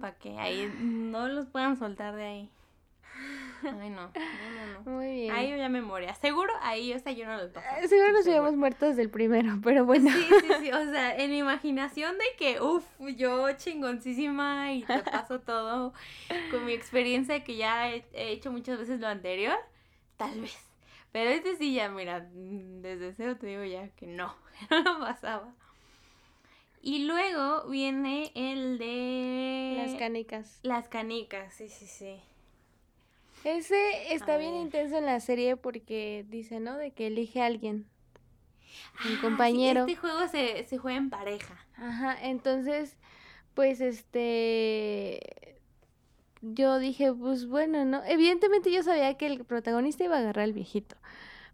[0.01, 2.51] Para que ahí no los puedan soltar de ahí.
[3.63, 5.31] Ay, no, no, no, Muy bien.
[5.31, 6.13] Ahí yo ya me moría.
[6.13, 7.65] Seguro ahí, o sea, yo no lo toco.
[7.81, 10.11] Eh, seguro nos hubiéramos muerto desde el primero, pero bueno.
[10.11, 12.85] Sí, sí, sí, o sea, en mi imaginación de que, uff,
[13.15, 15.93] yo chingoncísima y te paso todo
[16.51, 19.57] con mi experiencia de que ya he hecho muchas veces lo anterior,
[20.17, 20.57] tal vez.
[21.11, 24.35] Pero este sí ya, mira, desde cero te digo ya que no,
[24.83, 25.53] no pasaba.
[26.81, 29.73] Y luego viene el de...
[29.77, 30.59] Las canicas.
[30.63, 32.21] Las canicas, sí, sí, sí.
[33.43, 36.77] Ese está bien intenso en la serie porque dice, ¿no?
[36.77, 37.87] De que elige a alguien.
[39.05, 39.81] Un ah, compañero.
[39.81, 41.65] este juego se, se juega en pareja.
[41.75, 42.97] Ajá, entonces,
[43.53, 45.57] pues este
[46.41, 48.03] yo dije, pues bueno, ¿no?
[48.05, 50.95] Evidentemente yo sabía que el protagonista iba a agarrar al viejito.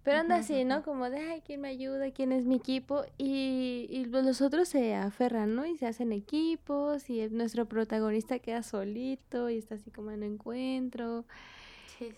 [0.04, 0.84] Pero anda así, ¿no?
[0.84, 2.12] Como de, ay, ¿quién me ayuda?
[2.12, 3.06] ¿Quién es mi equipo?
[3.18, 5.66] Y, y los otros se aferran, ¿no?
[5.66, 11.26] Y se hacen equipos y nuestro protagonista queda solito y está así como en encuentro.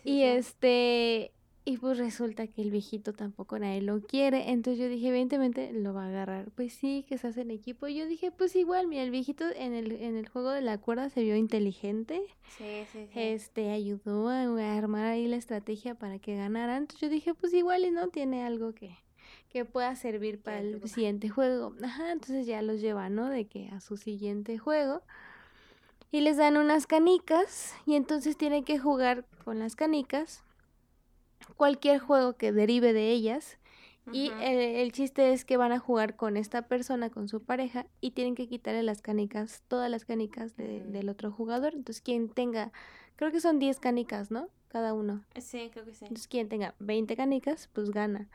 [0.03, 1.31] y este,
[1.67, 4.51] y pues resulta que el viejito tampoco nadie lo quiere.
[4.51, 6.51] Entonces yo dije, evidentemente lo va a agarrar.
[6.51, 7.87] Pues sí, que se hace en equipo.
[7.87, 10.77] Y yo dije, pues igual, mira, el viejito en el, en el juego de la
[10.77, 12.21] cuerda se vio inteligente.
[12.55, 13.19] Sí, sí, sí.
[13.19, 14.43] Este, ayudó a,
[14.77, 16.77] armar ahí la estrategia para que ganara.
[16.77, 18.95] Entonces yo dije, pues igual y no tiene algo que,
[19.49, 21.73] que pueda servir para el siguiente juego.
[21.83, 23.27] Ajá, entonces ya los lleva, ¿no?
[23.27, 25.01] De que a su siguiente juego.
[26.11, 30.45] Y les dan unas canicas y entonces tienen que jugar con las canicas
[31.55, 33.57] cualquier juego que derive de ellas.
[34.11, 38.11] Y el, chiste es que van a jugar con esta persona, con su pareja, y
[38.11, 40.91] tienen que quitarle las canicas, todas las canicas mm.
[40.91, 41.73] del otro jugador.
[41.73, 42.71] Entonces, quien tenga,
[43.15, 44.49] creo que son 10 canicas, ¿no?
[44.67, 45.23] Cada uno.
[45.39, 46.05] Sí, creo que sí.
[46.05, 48.29] Entonces, quien tenga 20 canicas, pues gana.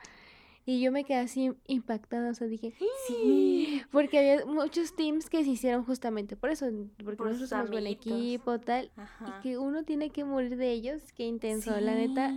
[0.65, 2.73] Y yo me quedé así impactada, o sea, dije,
[3.07, 6.67] sí, porque había muchos teams que se hicieron justamente por eso,
[7.03, 8.91] porque nosotros somos buen equipo, tal,
[9.25, 12.31] y que uno tiene que morir de ellos, qué intenso, la neta,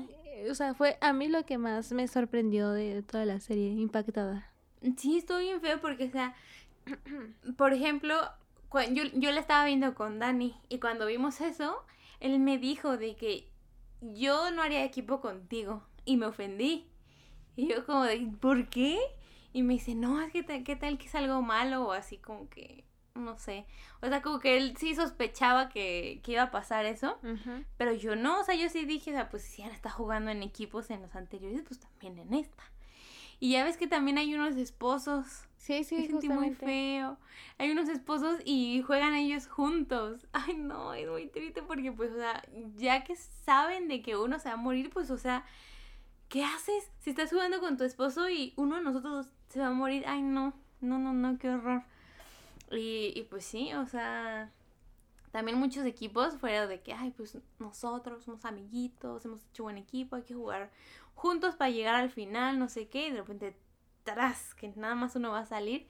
[0.50, 4.50] o sea, fue a mí lo que más me sorprendió de toda la serie, impactada.
[4.96, 6.34] Sí, estoy bien feo porque, o sea,
[7.56, 8.16] por ejemplo,
[8.92, 11.84] yo, yo la estaba viendo con Dani y cuando vimos eso,
[12.20, 13.48] él me dijo de que
[14.00, 16.86] yo no haría equipo contigo y me ofendí.
[17.56, 18.98] Y yo como de, ¿por qué?
[19.52, 22.48] Y me dice, no, es que qué tal que es algo malo o así como
[22.48, 22.84] que,
[23.14, 23.66] no sé.
[24.02, 27.18] O sea, como que él sí sospechaba que, que iba a pasar eso,
[27.76, 30.30] pero yo no, o sea, yo sí dije, o sea, pues si han está jugando
[30.30, 32.64] en equipos en los anteriores, pues también en esta.
[33.40, 35.46] Y ya ves que también hay unos esposos.
[35.58, 37.18] Sí, sí, me sentí muy feo.
[37.58, 40.26] Hay unos esposos y juegan ellos juntos.
[40.32, 42.42] Ay, no, es muy triste porque, pues, o sea,
[42.76, 45.44] ya que saben de que uno se va a morir, pues, o sea,
[46.28, 46.90] ¿qué haces?
[47.00, 50.22] Si estás jugando con tu esposo y uno de nosotros se va a morir, ay,
[50.22, 51.84] no, no, no, no, qué horror.
[52.70, 54.50] Y, y pues sí, o sea,
[55.34, 60.14] también muchos equipos fuera de que, ay, pues nosotros somos amiguitos, hemos hecho buen equipo,
[60.14, 60.70] hay que jugar
[61.16, 63.56] juntos para llegar al final, no sé qué, y de repente,
[64.04, 65.88] tras, que nada más uno va a salir.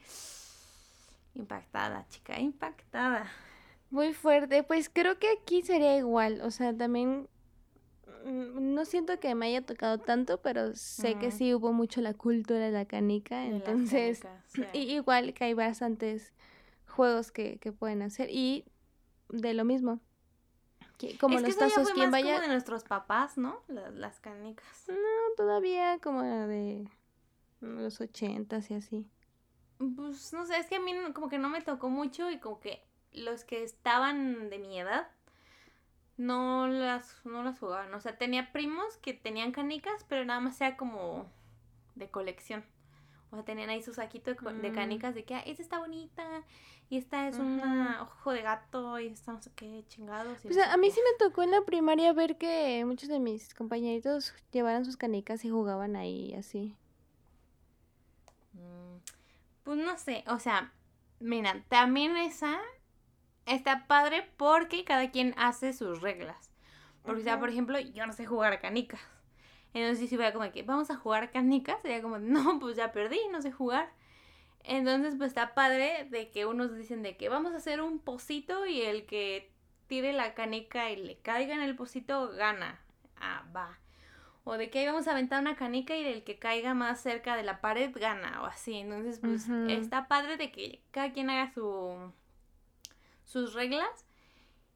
[1.35, 3.31] Impactada, chica, impactada.
[3.91, 7.29] Muy fuerte, pues creo que aquí sería igual, o sea, también
[8.25, 12.14] mm, no siento que me haya tocado tanto, pero sé que sí hubo mucho la
[12.14, 14.22] cultura de la canica, entonces
[14.72, 16.33] igual que hay bastantes
[16.95, 18.64] juegos que, que pueden hacer y
[19.28, 20.01] de lo mismo
[21.20, 23.61] como es que los quien vaya de nuestros papás, ¿no?
[23.68, 24.84] Las, canicas.
[24.88, 26.88] No, todavía como de
[27.61, 29.07] los ochentas y así.
[29.97, 32.61] Pues no sé, es que a mí como que no me tocó mucho y como
[32.61, 35.09] que los que estaban de mi edad
[36.16, 37.92] no las, no las jugaban.
[37.95, 41.26] O sea, tenía primos que tenían canicas, pero nada más era como
[41.97, 42.64] de colección.
[43.35, 44.74] O sea, tenían ahí su saquito de, mm.
[44.74, 46.45] canicas de que, ah, esta está bonita,
[46.89, 47.61] y esta es un
[48.01, 50.39] ojo de gato, y esta no sé qué chingados.
[50.43, 54.32] Pues a, mí sí me tocó en la primaria ver que muchos de mis compañeritos
[54.53, 56.76] llevaran sus canicas y jugaban ahí, así.
[58.53, 58.99] Mm,
[59.64, 60.72] pues no sé, o sea,
[61.18, 62.61] mira, también esa
[63.47, 66.53] está padre porque cada quien hace sus reglas.
[67.03, 69.01] Porque, o sea, por ejemplo, yo no sé jugar a canicas.
[69.75, 72.93] Entonces si voy a como que vamos a jugar canicas, sería como, no, pues ya
[72.93, 73.93] perdí, no sé jugar.
[74.62, 78.64] Entonces pues está padre de que unos dicen de que vamos a hacer un pocito
[78.64, 79.51] y el que
[79.89, 82.81] tire la canica y le caiga en el pocito gana.
[83.16, 83.79] Ah, va.
[84.45, 87.37] O de que ahí vamos a aventar una canica y el que caiga más cerca
[87.37, 88.77] de la pared gana o así.
[88.77, 92.12] Entonces pues está padre de que cada quien haga su
[93.25, 94.07] sus reglas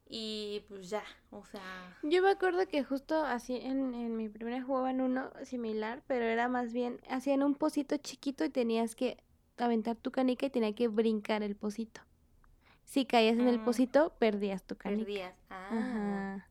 [0.09, 1.98] y pues ya, o sea...
[2.02, 6.48] Yo me acuerdo que justo así en, en mi primera jugaban uno similar, pero era
[6.48, 9.18] más bien, hacían un pocito chiquito y tenías que
[9.59, 12.00] aventar tu canica y tenía que brincar el pocito.
[12.84, 13.64] Si caías en el mm.
[13.64, 15.04] pocito, perdías tu canica.
[15.04, 15.34] Perdías.
[15.50, 15.68] Ah.
[15.70, 16.48] Ajá.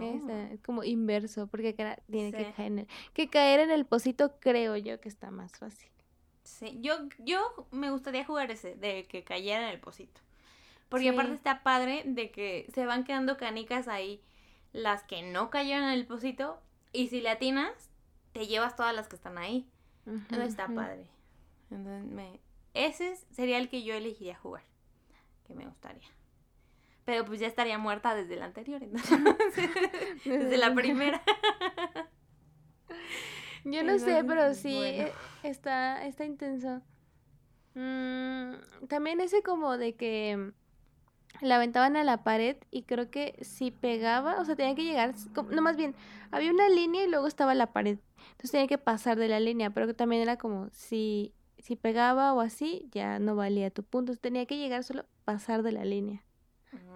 [0.00, 0.62] Es, oh.
[0.64, 1.72] como inverso, porque
[2.10, 5.52] tiene que caer en el, que caer en el pocito creo yo que está más
[5.52, 5.90] fácil.
[6.44, 10.20] Sí, yo, yo me gustaría jugar ese, de que cayera en el pocito.
[10.88, 14.22] Porque aparte está padre de que se van quedando canicas ahí,
[14.72, 16.62] las que no cayeron en el pocito,
[16.92, 17.90] y si le atinas,
[18.32, 19.68] te llevas todas las que están ahí.
[20.06, 21.06] Entonces está padre.
[21.70, 22.40] Entonces me...
[22.74, 24.62] Ese sería el que yo elegiría jugar,
[25.46, 26.08] que me gustaría.
[27.04, 29.18] Pero pues ya estaría muerta desde la anterior, entonces,
[30.24, 31.22] desde la primera.
[33.64, 35.12] Yo no sé, pero sí eh,
[35.42, 36.80] está, está intenso.
[37.74, 40.52] Mm, también ese como de que
[41.40, 45.14] la aventaban a la pared y creo que si pegaba, o sea, tenía que llegar,
[45.50, 45.94] no más bien,
[46.30, 47.98] había una línea y luego estaba la pared.
[48.30, 52.32] Entonces tenía que pasar de la línea, pero que también era como si, si pegaba
[52.32, 54.16] o así, ya no valía tu punto.
[54.16, 56.22] tenía que llegar solo pasar de la línea.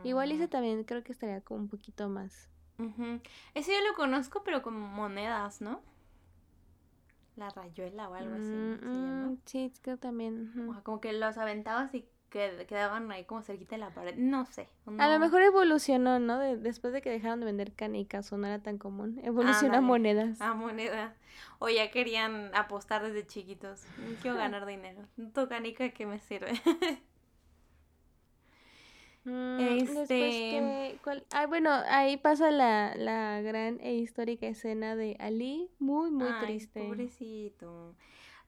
[0.05, 0.51] Igual ese mm.
[0.51, 2.49] también creo que estaría como un poquito más.
[3.55, 5.81] Ese yo lo conozco, pero como monedas, ¿no?
[7.37, 8.43] La rayuela o algo así.
[8.43, 10.53] Mm, mm, sí, creo también.
[10.83, 14.15] como que los aventabas y quedaban ahí como cerquita de la pared.
[14.17, 14.69] No sé.
[14.99, 16.39] A lo mejor evolucionó, ¿no?
[16.39, 19.21] después de que dejaron de vender canicas o no era tan común.
[19.23, 20.41] Evolucionó a monedas.
[20.41, 21.15] A monedas.
[21.59, 23.85] O ya querían apostar desde chiquitos.
[24.23, 25.07] Quiero ganar dinero.
[25.35, 26.53] Tu canica que me sirve.
[29.25, 30.99] Mm, este...
[31.33, 35.71] Ah, bueno, ahí pasa la, la gran e histórica escena de Ali.
[35.79, 36.83] Muy, muy Ay, triste.
[36.83, 37.95] Pobrecito.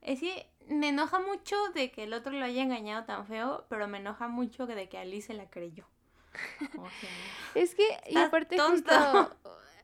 [0.05, 3.89] Es que me enoja mucho de que el otro lo haya engañado tan feo, pero
[3.89, 5.87] me enoja mucho de que Ali se la creyó.
[7.55, 8.91] es que, y aparte justo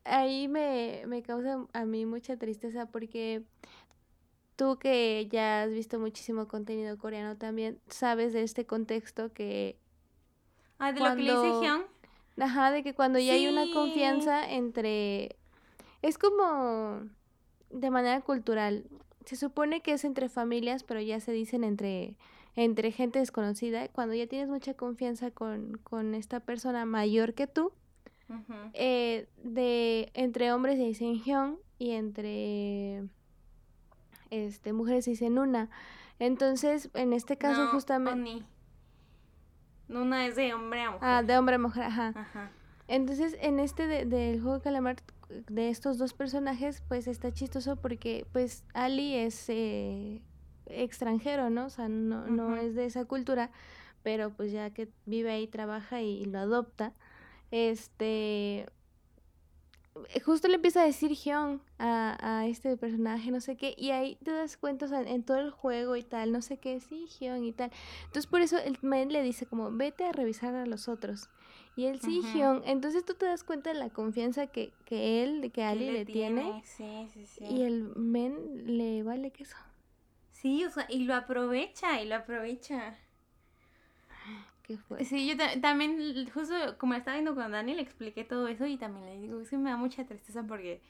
[0.03, 3.43] ahí me, me causa a mí mucha tristeza porque
[4.55, 9.77] tú que ya has visto muchísimo contenido coreano también, sabes de este contexto que...
[10.77, 11.83] Ah, de lo que le dice Hyun.
[12.39, 15.35] Ajá, de que cuando ya hay una confianza entre
[16.01, 17.01] es como
[17.69, 18.85] de manera cultural.
[19.25, 22.17] Se supone que es entre familias, pero ya se dicen entre,
[22.55, 23.87] entre gente desconocida.
[23.89, 27.71] Cuando ya tienes mucha confianza con, con esta persona mayor que tú,
[28.73, 33.03] eh, de entre hombres se dicen hyun y entre
[34.29, 35.69] este mujeres se dicen nuna.
[36.19, 38.45] Entonces, en este caso justamente...
[39.87, 41.09] Nuna es de hombre a mujer.
[41.09, 42.51] Ah, de hombre a mujer, ajá.
[42.87, 44.97] Entonces, en este del de, juego de calamar
[45.49, 50.21] de estos dos personajes, pues está chistoso porque pues Ali es eh,
[50.65, 51.65] extranjero, ¿no?
[51.65, 53.51] O sea, no, no es de esa cultura,
[54.03, 56.93] pero pues ya que vive ahí, trabaja y, lo adopta,
[57.51, 58.67] este,
[60.23, 64.17] justo le empieza a decir Hyun a, a, este personaje, no sé qué, y ahí
[64.23, 67.07] te das cuenta, o sea, en todo el juego y tal, no sé qué, sí,
[67.07, 67.71] Hyun y tal.
[68.05, 71.29] Entonces por eso el men le dice como, vete a revisar a los otros.
[71.75, 72.61] Y él sí, Hyun.
[72.65, 76.61] Entonces tú te das cuenta de la confianza que, que él, que Ali le, tiene.
[76.65, 77.45] Sí, sí, sí.
[77.45, 79.55] Y el men le vale queso.
[80.31, 82.97] Sí, o sea, y lo aprovecha, y lo aprovecha.
[84.63, 84.77] Qué.
[85.05, 89.05] Sí, yo también, justo como estaba viendo con Dani, le expliqué todo eso y también
[89.05, 90.81] le digo, es que me da mucha tristeza porque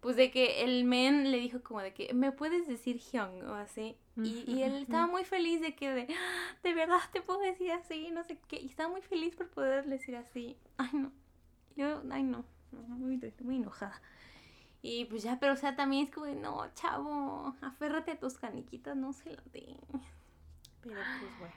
[0.00, 3.54] pues de que el men le dijo como de que me puedes decir Hyung o
[3.54, 6.56] así y, y él estaba muy feliz de que de, ¡Ah!
[6.62, 9.96] de verdad te puedo decir así no sé qué y estaba muy feliz por poderle
[9.96, 10.56] decir así.
[10.76, 11.12] Ay no.
[11.76, 14.00] Yo ay no muy muy enojada.
[14.82, 18.38] Y pues ya pero o sea también es como de no chavo aférrate a tus
[18.38, 19.78] caniquitas no se la den
[20.80, 21.54] pero pues bueno.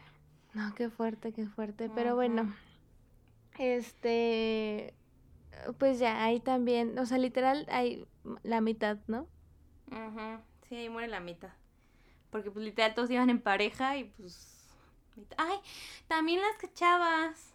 [0.53, 1.91] No qué fuerte qué fuerte.
[1.93, 2.55] Pero bueno
[3.60, 4.93] este
[5.78, 8.05] pues ya ahí también o sea literal hay
[8.43, 9.28] la mitad, ¿no?
[9.91, 11.51] Ajá, sí, ahí muere la mitad.
[12.30, 14.54] Porque pues literal todos iban en pareja y pues...
[15.38, 15.58] Ay,
[16.08, 17.54] también las chavas.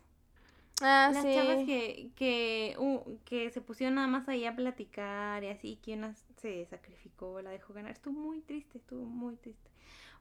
[0.81, 5.49] Ah, las chavas que, que, uh, que se pusieron nada más ahí a platicar y
[5.49, 7.93] así, que una se sacrificó, la dejó ganar.
[7.93, 9.70] Estuvo muy triste, estuvo muy triste.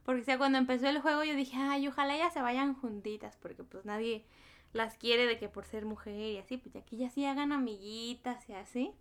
[0.04, 3.36] Porque o sea, cuando empezó el juego yo dije, ay, ojalá ellas se vayan juntitas,
[3.36, 4.24] porque pues nadie
[4.72, 8.54] las quiere de que por ser mujer y así, pues ya sí hagan amiguitas y
[8.54, 8.92] así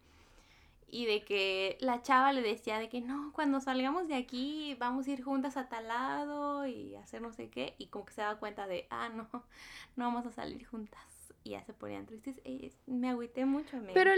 [0.91, 5.07] y de que la chava le decía de que no, cuando salgamos de aquí vamos
[5.07, 8.21] a ir juntas a tal lado y hacer no sé qué y como que se
[8.21, 9.29] daba cuenta de, ah, no,
[9.95, 12.39] no vamos a salir juntas y ya se ponían tristes.
[12.43, 13.77] Y me agüité mucho.
[13.77, 14.11] Me Pero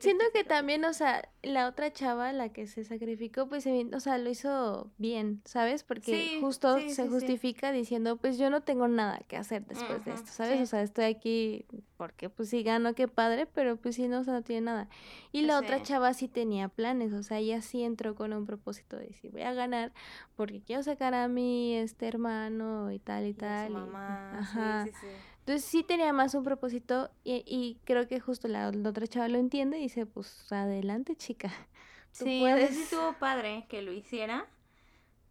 [0.00, 4.18] siento que también, o sea, la otra chava, la que se sacrificó, pues, o sea,
[4.18, 5.84] lo hizo bien, ¿sabes?
[5.84, 10.30] Porque justo se justifica diciendo, pues yo no tengo nada que hacer después de esto,
[10.32, 10.60] ¿sabes?
[10.60, 14.24] O sea, estoy aquí porque pues sí gano, qué padre, pero pues sí, no, o
[14.24, 14.88] sea, no tiene nada.
[15.32, 18.96] Y la otra chava sí tenía planes, o sea, ella sí entró con un propósito
[18.96, 19.92] de decir, voy a ganar
[20.34, 23.70] porque quiero sacar a mi este hermano y tal y, tal.
[23.70, 24.38] mamá.
[24.38, 24.84] Ajá.
[24.84, 25.06] Sí, sí,
[25.46, 29.38] entonces sí tenía más un propósito y, y creo que justo la, otra chava lo
[29.38, 31.52] entiende y dice, pues adelante chica.
[32.10, 32.74] sí, puedes.
[32.74, 34.48] sí estuvo padre que lo hiciera.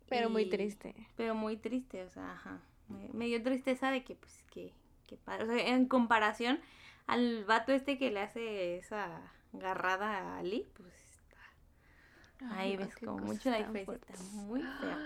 [0.08, 0.96] Pero muy triste.
[1.18, 2.62] Pero muy triste, o sea, ajá.
[2.88, 4.72] Me, dio tristeza de que, pues, que,
[5.06, 5.44] que padre.
[5.44, 6.62] O sea, en comparación
[7.08, 9.20] al vato este que le hace esa
[9.54, 12.56] agarrada a Ali, pues está...
[12.56, 13.98] Ahí ves como mucho la diferencia.
[14.08, 14.98] Está muy fea.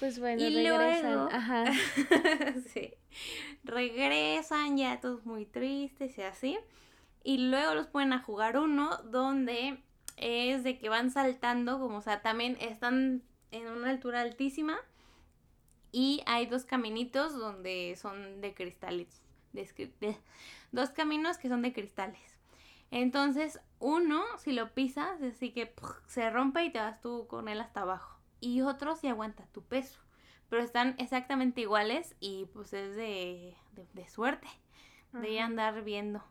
[0.00, 1.12] Pues bueno, y regresan.
[1.12, 1.64] Luego, Ajá.
[2.72, 2.94] sí.
[3.64, 6.58] Regresan ya todos muy tristes y así.
[7.22, 9.82] Y luego los ponen a jugar uno donde
[10.16, 14.78] es de que van saltando, como o sea, también están en una altura altísima.
[15.92, 19.22] Y hay dos caminitos donde son de cristales.
[20.72, 22.38] dos caminos que son de cristales.
[22.90, 25.74] Entonces, uno, si lo pisas, así que
[26.06, 29.62] se rompe y te vas tú con él hasta abajo y otro sí aguanta tu
[29.62, 30.00] peso.
[30.48, 33.56] Pero están exactamente iguales y pues es de,
[33.94, 34.48] de, suerte,
[35.12, 36.22] de andar viendo.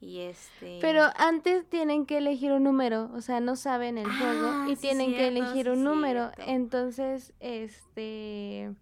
[0.00, 0.78] Y este...
[0.80, 4.76] Pero antes tienen que elegir un número, o sea, no saben el juego ah, y
[4.76, 6.32] tienen que elegir un número.
[6.38, 8.74] Entonces, este...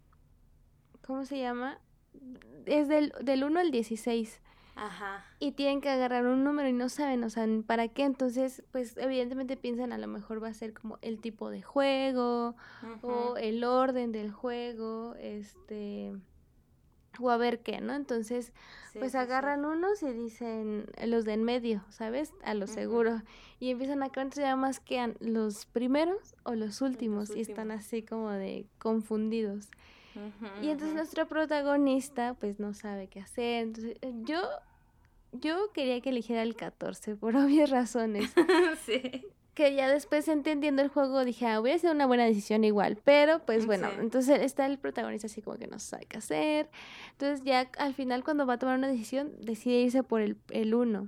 [1.05, 1.79] ¿Cómo se llama?
[2.65, 4.41] Es del, del 1 al 16.
[4.75, 5.25] Ajá.
[5.39, 8.03] Y tienen que agarrar un número y no saben, o sea, para qué.
[8.03, 12.55] Entonces, pues evidentemente piensan a lo mejor va a ser como el tipo de juego
[13.01, 16.13] o el orden del juego, este
[17.19, 17.93] o a ver qué, ¿no?
[17.93, 18.53] Entonces,
[18.97, 22.33] pues agarran unos y dicen los de en medio, ¿sabes?
[22.43, 23.21] A lo seguro.
[23.59, 28.31] Y empiezan a ya más que los primeros o los últimos, y están así como
[28.31, 29.69] de confundidos
[30.61, 33.63] y entonces nuestro protagonista pues no sabe qué hacer.
[33.63, 34.41] Entonces eh, yo,
[35.31, 38.33] yo quería que eligiera el 14 por obvias razones.
[38.85, 39.25] sí.
[39.53, 42.97] Que ya después entendiendo el juego dije, ah, voy a hacer una buena decisión igual.
[43.03, 46.69] Pero pues bueno, entonces está el protagonista así como que no sabe qué hacer.
[47.11, 50.73] Entonces ya al final cuando va a tomar una decisión decide irse por el, el
[50.73, 51.07] 1.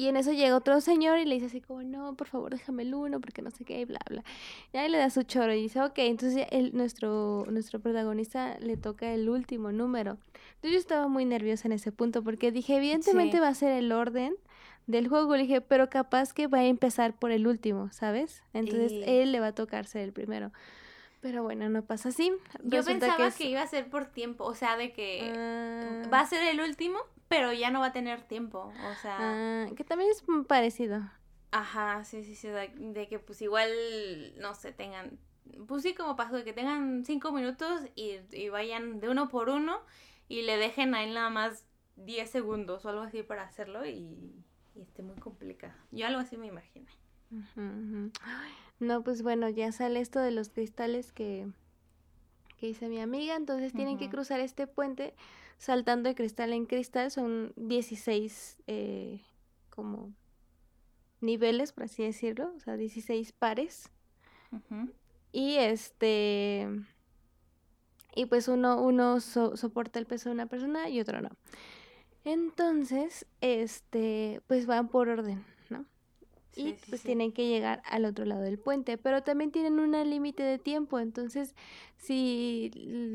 [0.00, 2.84] Y en eso llega otro señor y le dice así como, no, por favor, déjame
[2.84, 4.24] el uno, porque no sé qué, y bla, bla.
[4.72, 8.78] Y ahí le da su choro y dice, ok, entonces el, nuestro, nuestro protagonista le
[8.78, 10.16] toca el último número.
[10.54, 13.92] Entonces yo estaba muy nerviosa en ese punto porque dije, evidentemente va a ser el
[13.92, 14.36] orden
[14.86, 15.36] del juego.
[15.36, 18.42] Le dije, pero capaz que va a empezar por el último, ¿sabes?
[18.54, 20.50] Entonces él le va a tocar ser el primero.
[21.20, 22.32] Pero bueno, no pasa así.
[22.62, 26.08] Yo pensaba que, iba a ser por tiempo, o sea, de que ah.
[26.10, 29.16] va a ser el último, pero ya no va a tener tiempo, o sea...
[29.20, 31.08] Ah, que también es parecido.
[31.52, 33.70] Ajá, sí, sí, sí, de, que pues igual,
[34.38, 35.16] no sé, tengan...
[35.68, 39.48] Pues sí, como pasó, de que tengan cinco minutos y, y vayan de uno por
[39.48, 39.78] uno
[40.26, 41.64] y le dejen ahí nada más
[41.94, 44.34] diez segundos o algo así para hacerlo y,
[44.74, 45.74] y esté muy complicado.
[45.92, 46.90] Yo algo así me imaginé.
[48.80, 51.46] No, pues bueno, ya sale esto de los cristales que,
[52.56, 55.14] que dice mi amiga, entonces tienen que cruzar este puente
[55.60, 59.20] saltando de cristal en cristal, son 16 eh,
[59.68, 60.10] como
[61.20, 63.90] niveles, por así decirlo, o sea, 16 pares.
[65.32, 66.66] Y este...
[68.16, 71.30] Y pues uno, uno soporta el peso de una persona y otro no.
[72.24, 75.44] Entonces, este, pues van por orden,
[76.56, 80.42] y pues tienen que llegar al otro lado del puente, pero también tienen un límite
[80.42, 81.54] de tiempo, entonces
[81.96, 82.70] si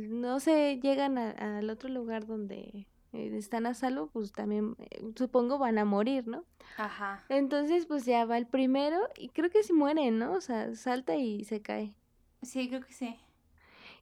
[0.10, 5.58] no se llegan al otro lugar donde eh, están a salvo, pues también eh, supongo
[5.58, 6.44] van a morir, ¿no?
[6.78, 7.24] Ajá.
[7.30, 10.34] Entonces pues ya va el primero y creo que se muere, ¿no?
[10.34, 11.94] O sea, salta y se cae.
[12.42, 13.18] Sí, creo que sí.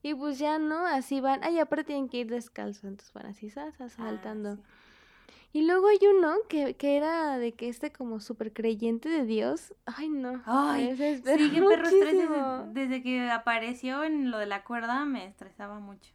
[0.02, 3.50] Y pues ya no, así van, ay, aparte tienen que ir descalzos, entonces van así,
[3.56, 4.60] ah, saltando.
[5.56, 9.76] Y luego hay uno que, que era de que este como súper creyente de Dios.
[9.86, 10.42] Ay, no.
[10.48, 12.16] Ay, sí, qué perro estrés
[12.74, 16.12] desde, que apareció en lo de la cuerda me estresaba mucho.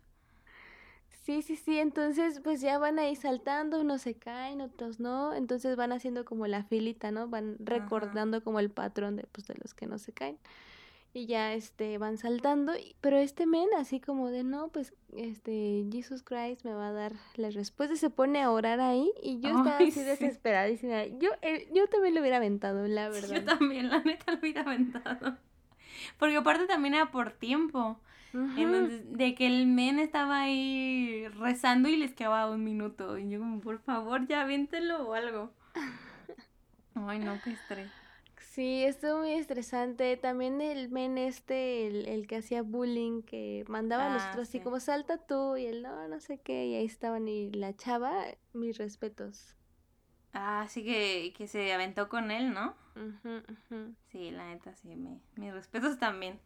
[1.22, 5.76] Sí, sí, sí, entonces pues ya van ahí saltando, unos se caen, otros no, entonces
[5.76, 7.28] van haciendo como la filita, ¿no?
[7.28, 10.38] Van recordando como el patrón de, pues, de los que no se caen
[11.14, 16.22] y ya este van saltando, pero este men así como de no, pues este Jesus
[16.22, 19.78] Christ me va a dar la respuesta, se pone a orar ahí y yo estaba
[19.78, 23.36] así desesperada yo eh, yo también lo hubiera aventado, la verdad.
[23.36, 25.38] Yo también, la neta lo hubiera aventado.
[26.18, 27.98] Porque aparte también era por tiempo.
[28.32, 33.18] de que el men estaba ahí rezando y les quedaba un minuto.
[33.18, 35.52] Y yo como, por favor, ya avéntelo o algo.
[36.94, 37.90] Ay, no, qué estrés.
[38.58, 40.16] Sí, estuvo muy estresante.
[40.16, 44.58] También el men este, el, que hacía bullying, que mandaba a los ah, otros así
[44.58, 48.24] como salta tú y él no, no sé qué, y ahí estaban y la chava,
[48.54, 49.54] mis respetos.
[50.32, 52.74] Ah, sí que, que se aventó con él, ¿no?
[54.10, 56.40] Sí, la neta, sí, me, mis respetos también.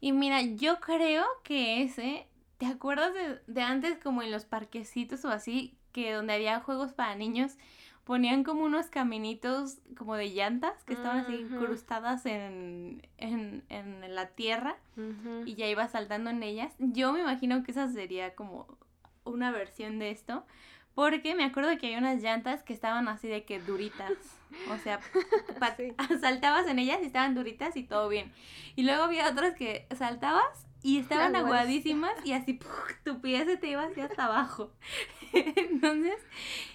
[0.00, 2.26] Y mira, yo creo que ese,
[2.58, 6.94] ¿te acuerdas de, de antes como en los parquecitos o así, que donde había juegos
[6.94, 7.58] para niños?
[8.04, 14.26] Ponían como unos caminitos como de llantas que estaban así incrustadas en, en, en la
[14.28, 14.76] tierra
[15.46, 16.72] y ya iba saltando en ellas.
[16.78, 18.66] Yo me imagino que esa sería como
[19.24, 20.44] una versión de esto.
[20.94, 24.12] Porque me acuerdo que hay unas llantas que estaban así de que duritas.
[24.70, 25.00] O sea,
[26.20, 28.30] saltabas en ellas y estaban duritas y todo bien.
[28.76, 32.58] Y luego había otras que saltabas y estaban aguadísimas y así
[33.04, 34.72] tu pie se te iba hacia hasta abajo.
[35.32, 36.16] Entonces,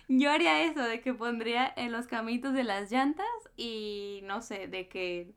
[0.07, 3.27] yo haría eso, de que pondría en los camitos de las llantas
[3.57, 5.31] y no sé, de que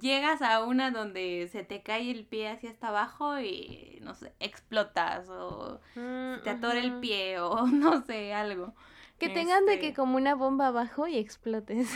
[0.00, 4.32] llegas a una donde se te cae el pie hacia hasta abajo y no sé,
[4.38, 8.74] explotas o mm, te atora el pie o no sé, algo.
[9.18, 11.94] Que tengan de que este como una bomba abajo y explotes.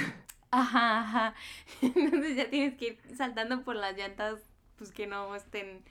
[0.50, 1.34] Ajá, ajá.
[1.82, 4.40] Entonces ya tienes que ir saltando por las llantas
[4.84, 5.82] pues que no estén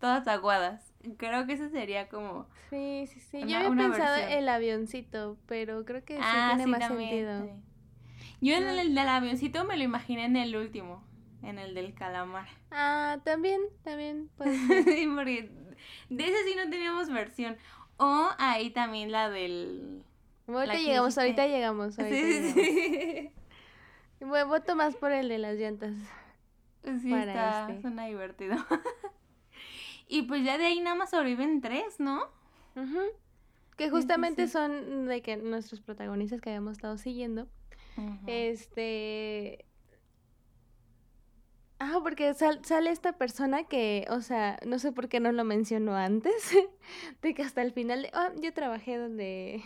[0.00, 0.92] todas aguadas.
[1.18, 2.46] Creo que ese sería como.
[2.68, 3.42] Sí, sí, sí.
[3.46, 7.48] Yo había pensado el avioncito, pero creo que sí ah, tiene más sentido.
[8.40, 11.04] Yo en el del avioncito me lo imaginé en el último,
[11.42, 12.48] en el del calamar.
[12.70, 14.30] Ah, también, también.
[14.84, 15.50] sí, porque
[16.08, 17.56] de ese sí no teníamos versión.
[17.98, 20.02] O ahí también la del.
[20.48, 23.30] Ahorita llegamos, ahorita llegamos, ahorita sí, Sí.
[24.24, 25.94] Bueno, voto más por el de las llantas.
[26.84, 27.82] Sí, está, este.
[27.82, 28.56] suena divertido.
[30.08, 32.28] y pues ya de ahí nada más sobreviven tres, ¿no?
[33.76, 37.48] Que justamente son de que nuestros protagonistas que habíamos estado siguiendo.
[38.26, 39.64] Este.
[41.78, 45.96] Ah, porque sale esta persona que, o sea, no sé por qué no lo mencionó
[45.96, 46.34] antes,
[47.22, 49.62] de que hasta el final, de, oh, yo trabajé donde,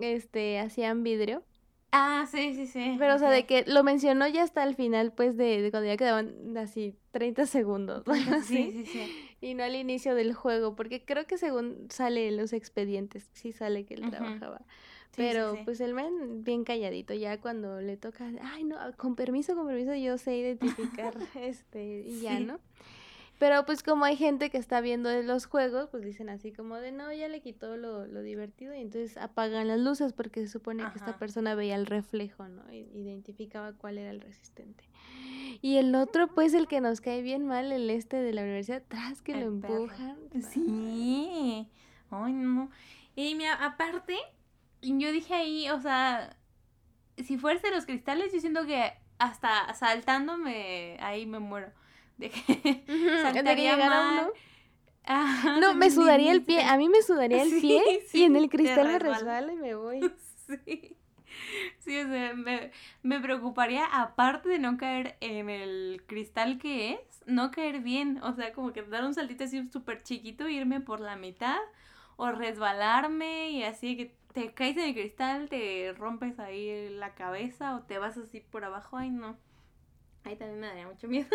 [0.00, 1.44] este, hacían vidrio
[1.98, 2.96] Ah, sí, sí, sí.
[2.98, 5.96] Pero, o sea, de que lo mencionó ya hasta el final, pues, de, cuando ya
[5.96, 8.04] quedaban así 30 segundos.
[8.44, 9.00] Sí, sí, sí.
[9.40, 13.52] Y no al inicio del juego, porque creo que según sale en los expedientes, sí
[13.52, 14.60] sale que él trabajaba.
[15.16, 19.66] pero pues el men bien calladito, ya cuando le toca, ay no, con permiso, con
[19.66, 22.60] permiso, yo sé identificar este y ya, ¿no?
[23.38, 26.90] Pero pues como hay gente que está viendo los juegos, pues dicen así como de
[26.90, 30.84] no, ya le quitó lo, lo divertido y entonces apagan las luces porque se supone
[30.90, 32.62] que esta persona veía el reflejo, ¿no?
[32.72, 34.84] Identificaba cuál era el resistente.
[35.60, 38.82] Y el otro, pues el que nos cae bien mal, el este de la universidad,
[38.88, 40.16] tras que lo empujan.
[40.52, 41.68] Sí.
[42.10, 42.70] Ay, no.
[43.14, 44.16] Y mira, aparte,
[44.82, 46.36] yo dije ahí, o sea,
[47.18, 51.72] si fuese los cristales, yo siento que hasta saltándome ahí me muero.
[52.18, 52.84] De que
[53.22, 54.32] saltaría mal.
[55.60, 56.62] no, me sudaría el pie.
[56.62, 60.12] A mí me sudaría el pie y en el cristal me resbala y me voy.
[60.46, 60.96] Sí.
[61.80, 62.70] Sí, o sea, me,
[63.02, 68.22] me, preocuparía, aparte de no caer en el cristal que es, no caer bien.
[68.22, 71.58] O sea, como que dar un saltito así súper chiquito, irme por la mitad,
[72.16, 77.76] o resbalarme y así que te caes en el cristal, te rompes ahí la cabeza,
[77.76, 78.96] o te vas así por abajo.
[78.96, 79.36] Ay, no.
[80.24, 81.28] Ahí también me daría mucho miedo.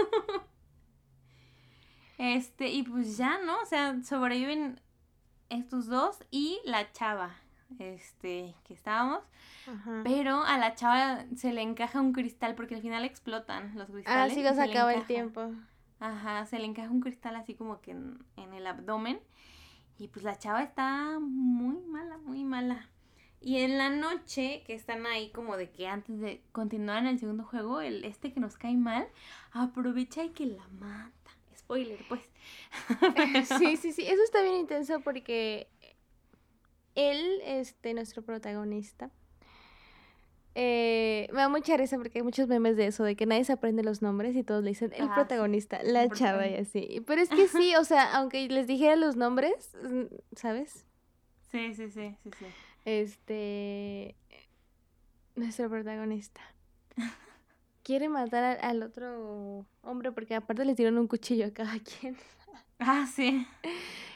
[2.21, 3.59] Este, y pues ya, ¿no?
[3.63, 4.79] O sea, sobreviven
[5.49, 7.35] estos dos y la chava
[7.79, 9.23] este, que estábamos.
[10.03, 14.31] Pero a la chava se le encaja un cristal porque al final explotan los cristales.
[14.31, 15.51] Ah, sí, nos acaba el tiempo.
[15.99, 18.19] Ajá, se le encaja un cristal así como que en,
[18.53, 19.19] el abdomen.
[19.97, 22.87] Y pues la chava está muy mala, muy mala.
[23.39, 27.19] Y en la noche, que están ahí como de que antes de continuar en el
[27.19, 29.07] segundo juego, el este que nos cae mal,
[29.53, 31.20] aprovecha y que la mata.
[31.71, 32.21] Spoiler, pues.
[33.57, 34.01] sí, sí, sí.
[34.05, 35.67] Eso está bien intenso porque
[36.95, 39.09] él, este, nuestro protagonista,
[40.53, 43.53] eh, me da mucha risa porque hay muchos memes de eso, de que nadie se
[43.53, 47.01] aprende los nombres y todos le dicen el protagonista, la chava y así.
[47.07, 49.71] Pero es que sí, o sea, aunque les dijera los nombres,
[50.35, 50.85] ¿sabes?
[51.51, 52.45] Sí, sí, sí, sí, sí.
[52.83, 54.15] Este,
[55.35, 56.41] nuestro protagonista
[57.83, 62.17] quiere matar al otro hombre porque aparte le tiraron un cuchillo a cada quien.
[62.79, 63.45] Ah, sí.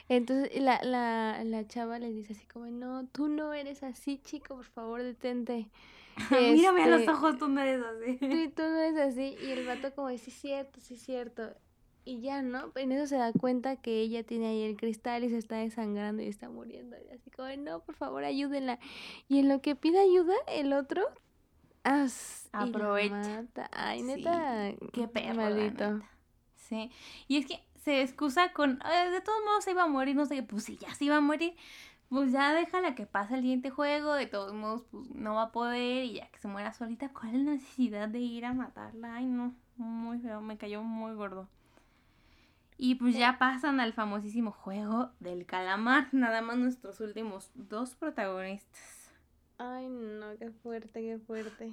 [0.07, 4.55] Entonces la, la, la chava le dice así como, no, tú no eres así, chico,
[4.55, 5.69] por favor, detente.
[6.31, 8.17] Mírame a los este, ojos, tú no eres así.
[8.17, 9.35] Tú, tú no eres así.
[9.41, 11.53] Y el vato como, sí, cierto, sí, cierto.
[12.05, 12.71] Y ya, ¿no?
[12.75, 16.21] En eso se da cuenta que ella tiene ahí el cristal y se está desangrando
[16.21, 16.95] y está muriendo.
[16.97, 18.79] Y así como, no, por favor, ayúdenla.
[19.27, 21.01] Y en lo que pide ayuda, el otro...
[22.51, 23.45] Aprovecha.
[23.71, 24.71] Ay, neta.
[24.91, 25.35] qué perro.
[25.35, 26.01] Maldito.
[26.55, 26.91] Sí.
[27.27, 30.41] Y es que se excusa con, de todos modos se iba a morir, no sé,
[30.41, 31.55] pues si ya se iba a morir,
[32.09, 35.51] pues ya déjala que pase el siguiente juego, de todos modos pues no va a
[35.51, 39.15] poder y ya que se muera solita, ¿cuál es la necesidad de ir a matarla?
[39.15, 41.47] Ay no, muy feo, me cayó muy gordo.
[42.77, 48.94] Y pues ya pasan al famosísimo juego del calamar, nada más nuestros últimos dos protagonistas.
[49.57, 51.71] Ay no, qué fuerte, qué fuerte.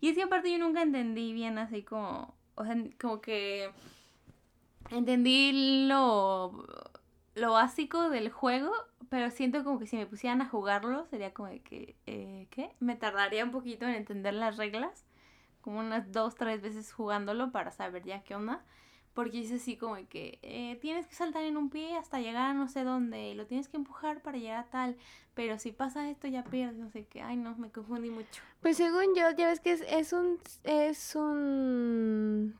[0.00, 3.70] Y es que aparte yo nunca entendí bien así como, o sea, como que
[4.90, 6.66] entendí lo,
[7.34, 8.72] lo básico del juego,
[9.08, 12.74] pero siento como que si me pusieran a jugarlo sería como que, eh, ¿qué?
[12.80, 15.04] Me tardaría un poquito en entender las reglas,
[15.60, 18.64] como unas dos, tres veces jugándolo para saber ya qué onda.
[19.14, 22.54] Porque es así como que eh, tienes que saltar en un pie hasta llegar a
[22.54, 24.96] no sé dónde, y lo tienes que empujar para llegar a tal,
[25.34, 28.42] pero si pasa esto ya pierdes, no sé qué, ay no, me confundí mucho.
[28.60, 32.56] Pues según yo, ya ves que es, es un, es un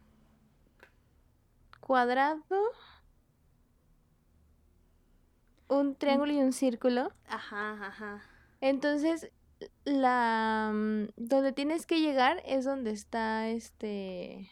[1.81, 2.43] cuadrado,
[5.69, 7.13] un triángulo y un círculo.
[7.29, 8.23] Ajá, ajá.
[8.61, 9.31] Entonces,
[9.85, 14.51] la mm, donde tienes que llegar es donde está este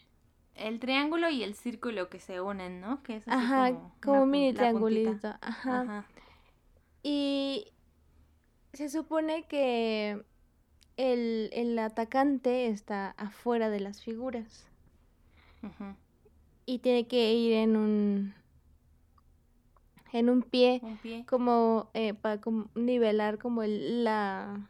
[0.59, 3.01] el triángulo y el círculo que se unen, ¿no?
[3.03, 5.27] Que es ajá, como, un mini triangulito.
[5.41, 5.81] Ajá.
[5.81, 6.05] ajá.
[7.03, 7.67] Y
[8.73, 10.23] se supone que
[10.97, 14.67] el, el atacante está afuera de las figuras.
[15.61, 15.95] Ajá
[16.69, 18.33] y tiene que ir en un
[20.11, 20.81] en un pie,
[21.27, 22.39] como eh, para
[22.75, 24.69] nivelar como la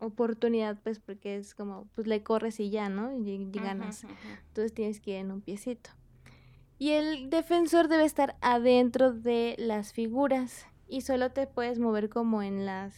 [0.00, 4.04] oportunidad pues porque es como pues le corres y ya no y, ganas
[4.48, 5.90] entonces tienes que ir en un piecito
[6.78, 12.42] y el defensor debe estar adentro de las figuras y solo te puedes mover como
[12.42, 12.94] en las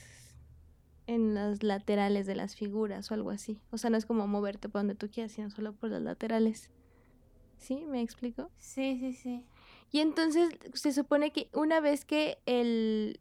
[1.07, 4.69] en las laterales de las figuras o algo así o sea no es como moverte
[4.69, 6.71] por donde tú quieras sino solo por las laterales
[7.59, 7.85] ¿Sí?
[7.89, 8.51] ¿Me explico?
[8.57, 9.45] Sí, sí, sí.
[9.91, 13.21] Y entonces se supone que una vez que el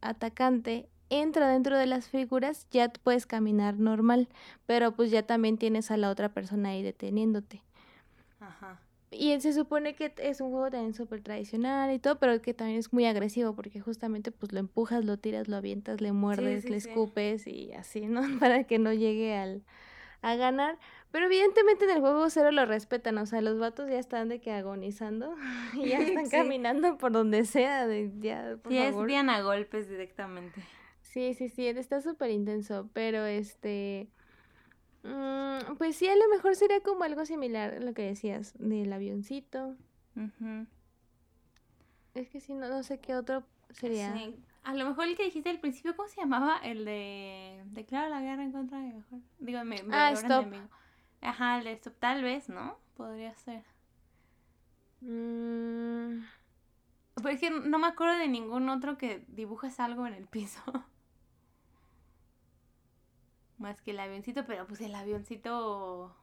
[0.00, 0.88] atacante
[1.20, 4.28] entra dentro de las figuras, ya puedes caminar normal,
[4.66, 7.62] pero pues ya también tienes a la otra persona ahí deteniéndote.
[8.40, 8.80] Ajá.
[9.12, 12.78] y se supone que es un juego también súper tradicional y todo, pero que también
[12.78, 16.76] es muy agresivo porque justamente pues lo empujas, lo tiras, lo avientas, le muerdes, le
[16.76, 18.22] escupes y así, ¿no?
[18.40, 19.62] Para que no llegue al,
[20.22, 20.78] a ganar.
[21.10, 24.40] Pero evidentemente en el juego cero lo respetan, o sea, los vatos ya están de
[24.40, 25.36] que agonizando
[25.74, 30.62] y ya están caminando por donde sea, de, ya, por es bien a golpes directamente.
[31.12, 34.08] Sí, sí, sí, está súper intenso, pero este...
[35.02, 38.90] Mm, pues sí, a lo mejor sería como algo similar a lo que decías del
[38.90, 39.76] avioncito.
[42.14, 43.44] Es que sí, no, no sé qué otro
[43.74, 44.14] sería.
[44.62, 46.56] A lo mejor el que dijiste al principio, ¿cómo se llamaba?
[46.62, 49.18] El de declara la guerra en contra de mejor.
[49.38, 50.46] Digo, me, ah, stop.
[51.20, 52.78] Ajá, el de stop, tal vez, ¿no?
[52.96, 53.64] Podría ser.
[55.02, 56.24] Mm.
[57.20, 60.62] Pues es que no me acuerdo de ningún otro que dibujes algo en el piso.
[63.62, 66.14] Más que el avioncito, pero pues el avioncito.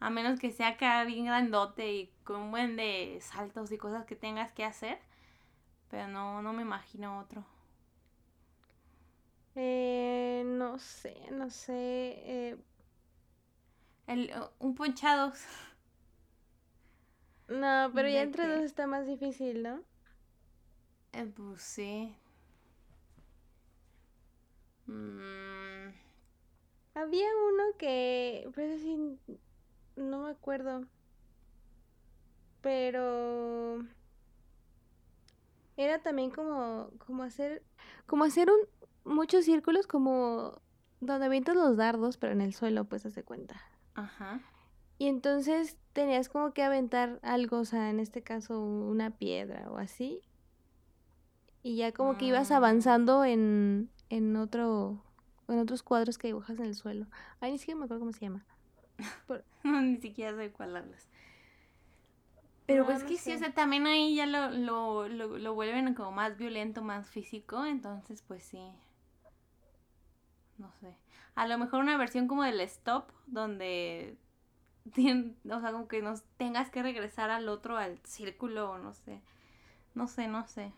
[0.00, 4.04] A menos que sea acá bien grandote y con un buen de saltos y cosas
[4.04, 4.98] que tengas que hacer.
[5.90, 7.44] Pero no, no me imagino otro.
[9.54, 11.72] Eh, no sé, no sé.
[11.74, 12.56] Eh...
[14.06, 15.38] El, un ponchados.
[17.48, 19.80] No, pero ya entre dos está más difícil, ¿no?
[21.12, 22.16] Eh, pues sí.
[24.88, 25.55] Mm.
[26.96, 29.18] Había uno que, pues así,
[29.96, 30.86] no me acuerdo.
[32.62, 33.84] Pero
[35.76, 37.62] era también como, como hacer,
[38.06, 40.62] como hacer un, muchos círculos como
[41.00, 43.60] donde avientas los dardos, pero en el suelo, pues hace cuenta.
[43.94, 44.40] Ajá.
[44.96, 49.76] Y entonces tenías como que aventar algo, o sea, en este caso una piedra o
[49.76, 50.22] así.
[51.62, 52.56] Y ya como que ibas ah.
[52.56, 55.02] avanzando en, en otro,
[55.48, 57.06] en otros cuadros que dibujas en el suelo.
[57.40, 58.44] Ay, ni siquiera me acuerdo cómo se llama.
[59.64, 61.08] no, ni siquiera sé cuál hablas.
[62.66, 66.10] Pero pues que sí, o sea, también ahí ya lo, lo, lo, lo, vuelven como
[66.10, 68.60] más violento, más físico, entonces pues sí.
[70.58, 70.96] No sé.
[71.36, 74.16] A lo mejor una versión como del stop, donde,
[74.96, 79.20] o sea, como que nos tengas que regresar al otro, al círculo, no sé.
[79.94, 80.72] No sé, no sé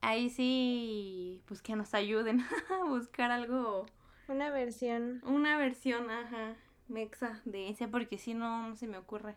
[0.00, 2.40] ahí sí, pues que nos ayuden
[2.70, 3.86] a buscar algo.
[4.28, 5.20] Una versión.
[5.24, 6.54] Una versión, ajá,
[6.88, 9.36] mexa de ese, porque si no, no se me ocurre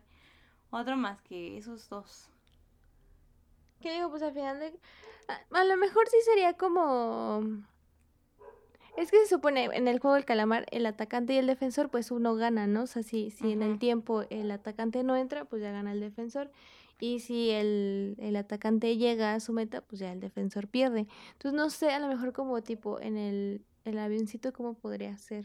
[0.70, 2.28] otro más que esos dos.
[3.80, 4.10] ¿Qué digo?
[4.10, 4.78] Pues al final de...
[5.50, 7.42] A, lo mejor sí sería como...
[8.96, 12.10] Es que se supone en el juego del calamar el atacante y el defensor pues
[12.10, 12.84] uno gana, ¿no?
[12.84, 16.00] O sea, si, si en el tiempo el atacante no entra, pues ya gana el
[16.00, 16.50] defensor.
[17.00, 21.06] Y si el, el, atacante llega a su meta, pues ya el defensor pierde.
[21.32, 25.44] Entonces no sé, a lo mejor como tipo en el, el avioncito, ¿cómo podría ser?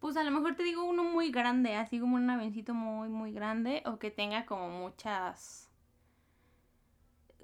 [0.00, 3.32] Pues a lo mejor te digo uno muy grande, así como un avioncito muy, muy
[3.32, 5.68] grande, o que tenga como muchas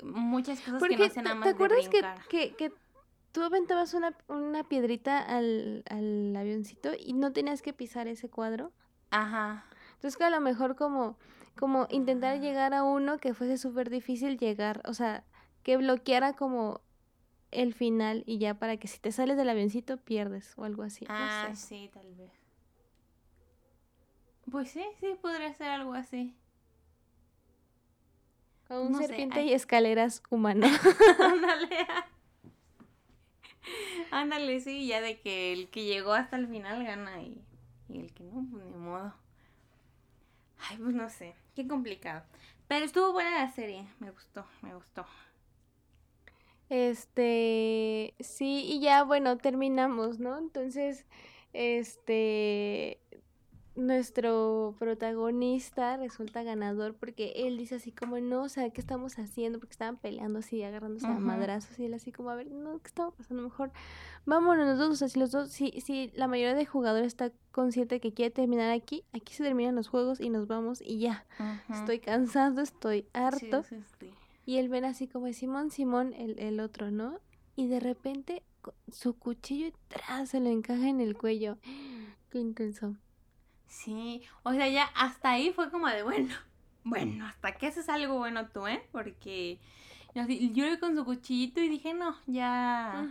[0.02, 2.72] muchas cosas que no sean nada más ¿Te acuerdas que, que, que,
[3.32, 8.72] tú aventabas una, una piedrita al, al avioncito y no tenías que pisar ese cuadro?
[9.10, 9.64] Ajá.
[9.94, 11.16] Entonces que a lo mejor como
[11.58, 15.24] como intentar llegar a uno que fuese súper difícil llegar, o sea,
[15.62, 16.80] que bloqueara como
[17.50, 21.06] el final y ya para que si te sales del avioncito pierdes o algo así.
[21.08, 22.32] Ah, sí, tal vez.
[24.50, 26.34] Pues sí, sí, podría ser algo así.
[28.68, 30.66] Con un serpiente y escaleras humano.
[31.20, 31.68] Ándale.
[34.10, 37.42] Ándale, sí, ya de que el que llegó hasta el final gana y,
[37.88, 39.14] y el que no, pues ni modo.
[40.68, 41.34] Ay, pues no sé.
[41.54, 42.22] Qué complicado.
[42.68, 43.86] Pero estuvo buena la serie.
[44.00, 45.06] Me gustó, me gustó.
[46.70, 50.38] Este, sí, y ya, bueno, terminamos, ¿no?
[50.38, 51.04] Entonces,
[51.52, 52.98] este,
[53.76, 59.58] nuestro protagonista resulta ganador porque él dice así como, no, o sea, ¿qué estamos haciendo?
[59.58, 62.88] Porque estaban peleando así, agarrándose a madrazos y él así como, a ver, no, ¿qué
[62.88, 63.42] estaba pasando?
[63.42, 63.72] Mejor
[64.26, 67.32] vámonos los dos, o sea, si los dos, si, si la mayoría de jugadores está
[67.50, 71.26] consciente que quiere terminar aquí, aquí se terminan los juegos y nos vamos y ya.
[71.70, 73.64] Estoy cansado, estoy harto.
[74.46, 77.18] Y él ven así como Simón, Simón, el, el otro, ¿no?
[77.56, 78.42] Y de repente
[78.90, 81.58] su cuchillo atrás se le encaja en el cuello.
[82.30, 82.96] Qué intenso.
[83.66, 86.34] Sí, o sea, ya hasta ahí fue como de, bueno,
[86.84, 88.86] bueno, hasta que haces algo bueno tú, ¿eh?
[88.92, 89.58] Porque
[90.14, 93.06] yo, yo con su cuchillito y dije, no, ya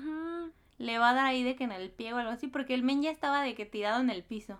[0.77, 2.83] le va a dar ahí de que en el pie o algo así, porque el
[2.83, 4.57] men ya estaba de que tirado en el piso.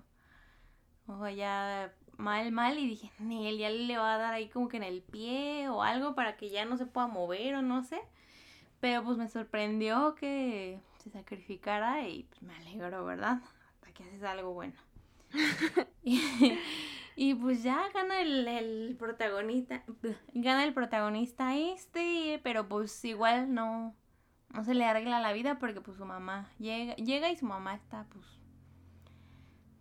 [1.08, 4.68] O sea, ya mal, mal, y dije, él ya le va a dar ahí como
[4.68, 7.84] que en el pie o algo para que ya no se pueda mover o no
[7.84, 8.02] sé.
[8.80, 13.42] Pero pues me sorprendió que se sacrificara y pues me alegro, ¿verdad?
[13.76, 14.76] Hasta que haces algo bueno.
[17.16, 19.84] Y pues ya gana el, el protagonista,
[20.34, 23.96] gana el protagonista este, pero pues igual no,
[24.50, 27.76] no se le arregla la vida porque pues su mamá llega, llega y su mamá
[27.76, 28.26] está pues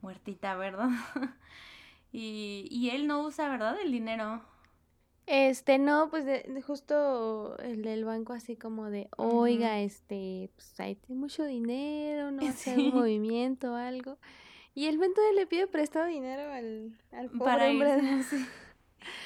[0.02, 0.90] muertita, ¿verdad?
[2.12, 3.80] y, y él no usa, ¿verdad?
[3.80, 4.42] El dinero.
[5.24, 10.96] Este, no, pues de, justo el del banco así como de, oiga, este, pues ahí
[10.96, 14.18] tiene mucho dinero, no hace un movimiento o algo.
[14.74, 18.00] Y el vento le pide prestado dinero al, al pobre Para hombre.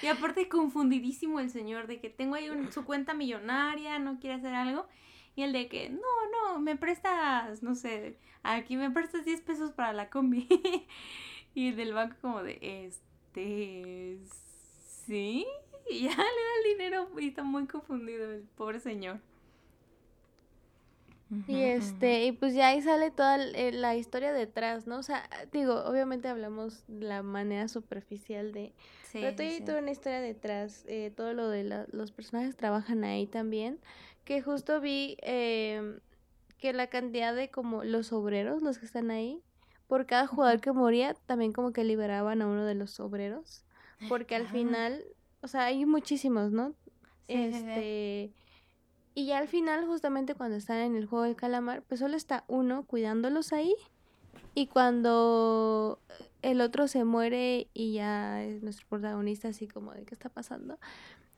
[0.03, 4.55] Y aparte confundidísimo el señor de que tengo ahí su cuenta millonaria, no quiere hacer
[4.55, 4.87] algo.
[5.35, 6.01] Y el de que, no,
[6.33, 10.49] no, me prestas, no sé, aquí me prestas 10 pesos para la combi.
[11.55, 14.19] y el del banco como de, este,
[15.07, 15.47] ¿sí?
[15.89, 19.21] Y ya le da el dinero y está muy confundido el pobre señor.
[21.49, 24.99] Y este, y pues ya ahí sale toda eh, la historia detrás, ¿no?
[24.99, 28.73] O sea, digo, obviamente hablamos la manera superficial de...
[29.03, 33.27] Sí, pero hay toda una historia detrás, eh, todo lo de los personajes trabajan ahí
[33.27, 33.81] también,
[34.25, 35.99] que justo vi eh,
[36.59, 39.43] que la cantidad de como los obreros, los que están ahí,
[39.89, 43.65] por cada jugador que moría, también como que liberaban a uno de los obreros,
[44.09, 45.05] porque al final,
[45.41, 46.75] o sea, hay muchísimos, ¿no?
[47.27, 48.33] este...
[49.17, 52.45] Y ya al final, justamente cuando están en el juego del calamar, pues solo está
[52.49, 53.75] uno cuidándolos ahí.
[54.55, 55.99] Y cuando
[56.43, 60.79] el otro se muere y ya es nuestro protagonista así como de qué está pasando,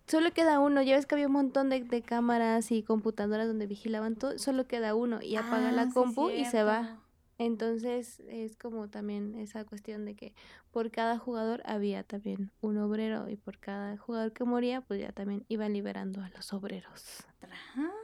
[0.08, 0.82] solo queda uno.
[0.82, 4.36] Ya ves que había un montón de, de cámaras y computadoras donde vigilaban todo.
[4.40, 6.98] Solo queda uno y apaga la ah, compu y se va.
[7.38, 10.34] Entonces es como también esa cuestión de que
[10.72, 15.12] por cada jugador había también un obrero y por cada jugador que moría pues ya
[15.12, 17.24] también iban liberando a los obreros.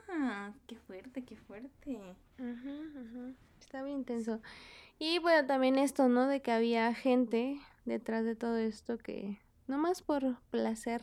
[0.09, 1.98] Ah, qué fuerte, qué fuerte.
[3.61, 4.40] Está bien intenso.
[5.01, 6.28] Y bueno, también esto, ¿no?
[6.28, 11.02] De que había gente detrás de todo esto que nomás por placer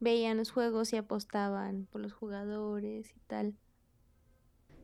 [0.00, 3.54] veían los juegos y apostaban por los jugadores y tal.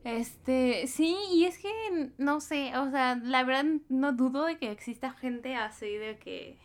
[0.05, 4.71] Este, sí, y es que, no sé, o sea, la verdad no dudo de que
[4.71, 6.59] exista gente así de que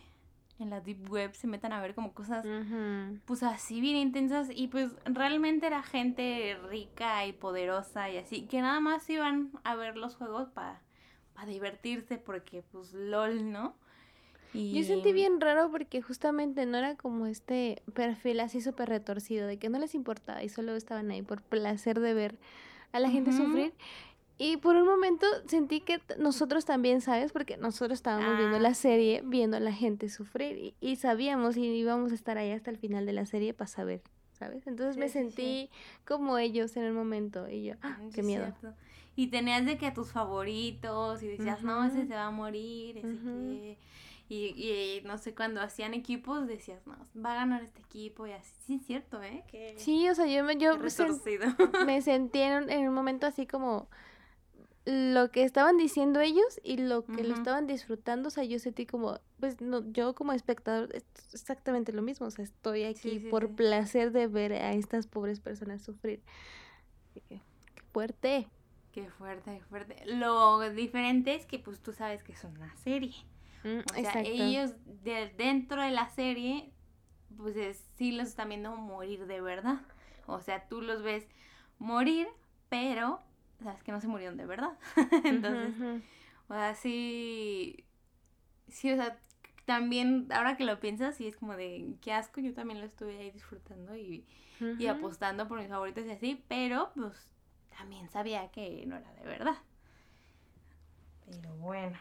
[0.58, 2.46] en la deep web se metan a ver como cosas,
[3.24, 8.60] pues así bien intensas y pues realmente era gente rica y poderosa y así, que
[8.60, 10.80] nada más iban a ver los juegos para
[11.46, 13.76] divertirse porque pues lol, ¿no?
[14.52, 14.72] Y...
[14.72, 19.58] Yo sentí bien raro porque justamente no era como este perfil así súper retorcido, de
[19.58, 22.38] que no les importaba y solo estaban ahí por placer de ver
[22.94, 23.74] a la gente sufrir.
[24.38, 27.32] Y por un momento sentí que nosotros también, ¿sabes?
[27.32, 28.74] Porque nosotros estábamos viendo la ah.
[28.74, 32.78] serie, viendo a la gente sufrir y, sabíamos y íbamos a estar ahí hasta el
[32.78, 34.02] final de la serie para saber,
[34.32, 34.66] ¿sabes?
[34.66, 35.70] Entonces me sentí
[36.04, 38.52] como ellos en el momento y yo, ¡ah, qué miedo.
[39.16, 42.98] Y tenías de que a tus favoritos y decías, no, ese se va a morir,
[42.98, 43.78] ese que...
[44.34, 48.32] Y, y, no sé, cuando hacían equipos decías, no, va a ganar este equipo y
[48.32, 48.52] así.
[48.66, 49.44] Sí, es cierto, ¿eh?
[49.46, 50.76] Que, sí, o sea, yo, me, yo
[51.86, 53.88] me sentí en un, momento así como
[54.86, 58.86] lo que estaban diciendo ellos y lo que lo estaban disfrutando, o sea, yo sentí
[58.86, 63.54] como, pues no, yo como espectador es exactamente lo mismo, o sea, estoy aquí por
[63.54, 66.20] placer de ver a estas pobres personas sufrir.
[67.28, 67.40] Qué
[67.92, 68.48] fuerte.
[68.92, 69.96] Qué fuerte, qué fuerte.
[70.06, 73.14] Lo diferente es que pues tú sabes que es una serie.
[73.64, 74.72] Mm, o sea, ellos
[75.02, 76.70] de dentro de la serie,
[77.36, 77.56] pues
[77.96, 79.80] sí los están viendo morir de verdad.
[80.26, 81.26] O sea, tú los ves
[81.78, 82.28] morir,
[82.68, 83.20] pero
[83.62, 84.78] sabes que no se murieron de verdad.
[85.24, 85.74] Entonces,
[86.48, 87.84] o sea, sí,
[88.68, 89.18] sí, o sea,
[89.64, 93.18] también, ahora que lo piensas, sí es como de, qué asco, yo también lo estuve
[93.18, 94.26] ahí disfrutando y,
[94.78, 97.28] y apostando por mis favoritos y así, pero pues
[97.76, 99.56] también sabía que no era de verdad.
[101.26, 101.98] Pero bueno.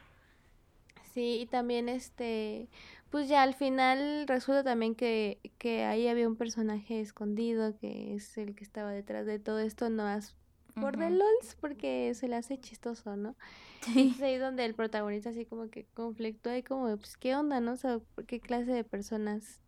[1.13, 2.69] Sí, y también este,
[3.11, 8.35] pues ya al final resulta también que, que ahí había un personaje escondido que es
[8.37, 10.35] el que estaba detrás de todo esto, no más
[10.73, 13.35] por de LOLs, porque se le hace chistoso, ¿no?
[13.81, 14.13] Sí.
[14.15, 17.73] Es ahí donde el protagonista así como que conflictúa y como, pues, ¿qué onda, no?
[17.73, 19.61] O sea, ¿qué clase de personas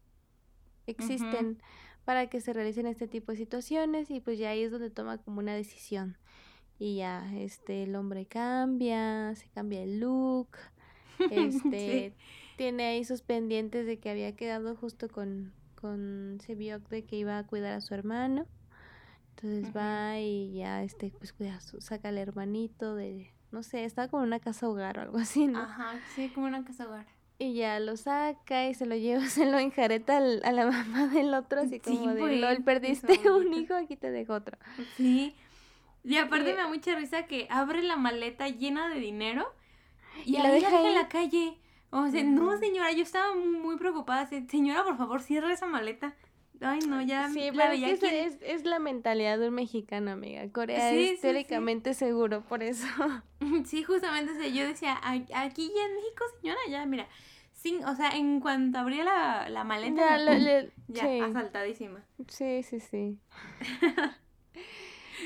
[0.87, 1.61] existen
[2.05, 4.09] para que se realicen este tipo de situaciones?
[4.09, 6.17] Y pues ya ahí es donde toma como una decisión.
[6.79, 10.57] Y ya, este, el hombre cambia, se cambia el look,
[11.31, 12.13] este,
[12.57, 17.37] tiene ahí sus pendientes de que había quedado justo con, con Sebiok de que iba
[17.37, 18.45] a cuidar a su hermano.
[19.35, 24.23] Entonces va y ya, este, pues cuida, saca al hermanito de, no sé, estaba como
[24.23, 25.59] en una casa hogar o algo así, ¿no?
[25.59, 27.05] Ajá, sí, como una casa hogar.
[27.37, 31.33] Y ya lo saca y se lo lleva, se lo enjareta a la mamá del
[31.33, 34.57] otro, así como de, pues, LOL, perdiste un hijo, aquí te dejo otro.
[34.95, 35.35] Sí.
[36.05, 39.51] Y aparte me da mucha risa que abre la maleta llena de dinero
[40.23, 41.57] y, la deja en la calle.
[41.89, 44.27] O sea, no, señora, yo estaba muy preocupada.
[44.27, 46.15] Señora, por favor, cierre esa maleta.
[46.61, 47.29] Ay, no, ya.
[47.29, 50.49] Sí, pero es, es, es, la mentalidad de un mexicano, amiga.
[50.51, 52.87] Corea es teóricamente seguro, por eso.
[53.65, 57.07] Sí, justamente, yo decía, aquí ya en México, señora, ya, mira.
[57.53, 60.19] Sin, o sea, en cuanto abría la, la maleta,
[60.87, 62.03] ya, ya asaltadísima.
[62.27, 63.19] Sí, sí, sí.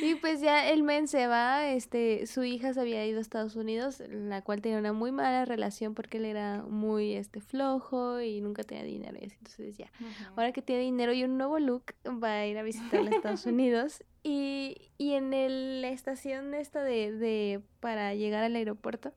[0.02, 3.56] Y pues ya el men se va, este, su hija se había ido a Estados
[3.56, 8.42] Unidos, la cual tenía una muy mala relación porque él era muy este flojo y
[8.42, 9.36] nunca tenía dinero y así.
[9.38, 9.92] Entonces ya,
[10.36, 13.46] ahora que tiene dinero y un nuevo look, va a ir a visitar a Estados
[13.46, 14.04] Unidos.
[14.22, 19.14] Y, y en el, la estación esta de, de para llegar al aeropuerto,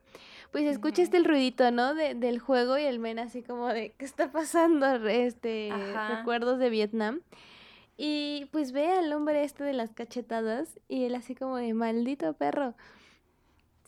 [0.51, 1.93] pues escucha este el ruidito, ¿no?
[1.93, 4.87] De, del juego y el men así como de, ¿qué está pasando?
[5.07, 5.71] Este,
[6.09, 7.19] recuerdos de Vietnam.
[7.97, 12.33] Y pues ve al hombre este de las cachetadas y él así como de maldito
[12.33, 12.73] perro.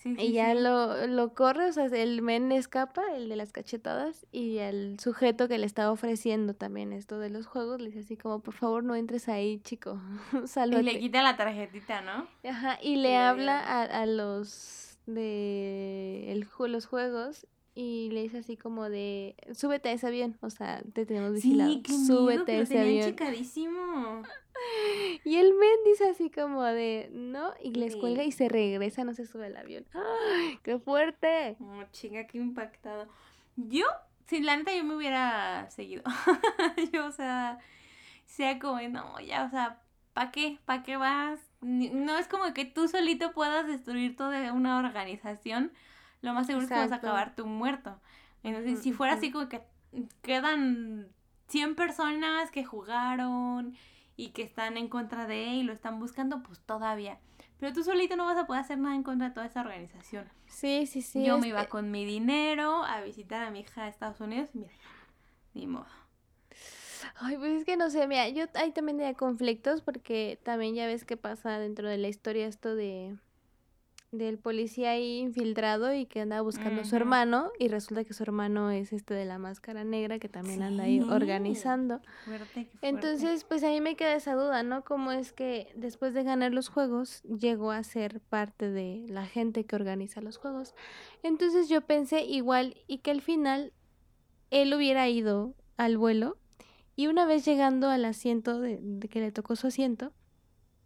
[0.04, 4.60] y ya Lo, lo corre, o sea, el men escapa, el de las cachetadas, y
[4.60, 8.42] el sujeto que le estaba ofreciendo también esto de los juegos le dice así como,
[8.42, 10.00] por favor no entres ahí, chico,
[10.68, 12.28] Y le quita la tarjetita, ¿no?
[12.48, 18.56] Ajá, y le habla a, a los de el, los juegos y le dice así
[18.56, 22.80] como de, súbete a ese avión, o sea, te tenemos vigilado, sí, súbete a ese
[22.80, 23.16] avión.
[25.26, 29.14] Y el men dice así como de, no, y les cuelga y se regresa, no
[29.14, 29.86] se sube al avión.
[29.94, 31.58] ¡Ay, qué fuerte!
[31.60, 33.08] Oh, chinga, qué impactado.
[33.58, 33.86] Yo,
[34.28, 36.04] sin la neta, yo me hubiera seguido.
[36.94, 37.60] yo, o sea,
[38.26, 39.82] sea como, no, ya, o sea,
[40.14, 40.58] ¿para qué?
[40.66, 41.40] ¿Para qué vas?
[41.62, 45.74] No es como que tú solito puedas destruir toda una organización
[46.26, 48.00] lo más seguro es que vas a acabar tú muerto.
[48.44, 49.62] Entonces, si fuera así como que
[50.22, 51.08] quedan
[51.48, 53.76] 100 personas que jugaron
[54.18, 57.20] y que están en contra de él y lo están buscando, pues todavía.
[57.60, 60.28] Pero tú solito no vas a poder hacer nada en contra de toda esa organización.
[60.48, 61.24] Sí, sí, sí.
[61.24, 64.60] Yo me iba con mi dinero a visitar a mi hija de Estados Unidos y
[64.60, 64.74] mira,
[65.54, 65.88] ni modo.
[67.18, 70.88] Ay, pues es que no sé, mira, yo ahí también hay conflictos porque también ya
[70.88, 73.16] ves qué pasa dentro de la historia esto de
[74.12, 78.24] del policía ahí infiltrado y que anda buscando a su hermano y resulta que su
[78.24, 82.00] hermano es este de la máscara negra que también anda ahí organizando.
[82.82, 84.84] Entonces, pues a mí me queda esa duda, ¿no?
[84.84, 89.66] ¿Cómo es que después de ganar los juegos llegó a ser parte de la gente
[89.66, 90.76] que organiza los juegos?
[91.24, 93.74] Entonces yo pensé igual y que al final
[94.52, 96.38] él hubiera ido al vuelo
[96.96, 100.14] y una vez llegando al asiento de que le tocó su asiento,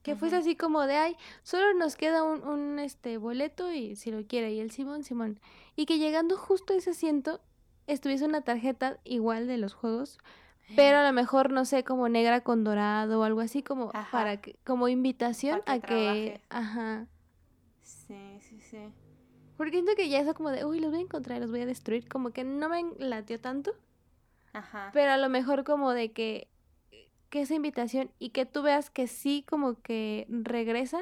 [0.03, 4.11] que fuese así como de, ay, solo nos queda un, un, este boleto y si
[4.11, 5.39] lo quiere, y el Simón, Simón.
[5.75, 7.41] Y que llegando justo a ese asiento
[7.87, 10.19] estuviese una tarjeta igual de los juegos,
[10.75, 14.37] pero a lo mejor, no sé, como negra con dorado o algo así como para
[14.37, 17.07] que, como invitación a que, ajá.
[17.81, 18.93] Sí, sí, sí.
[19.57, 21.65] Porque siento que ya eso como de, uy, los voy a encontrar, los voy a
[21.65, 23.73] destruir, como que no me latió tanto.
[24.53, 24.91] Ajá.
[24.93, 26.47] Pero a lo mejor como de que
[27.29, 30.99] que esa invitación y que tú veas que sí como que regresa,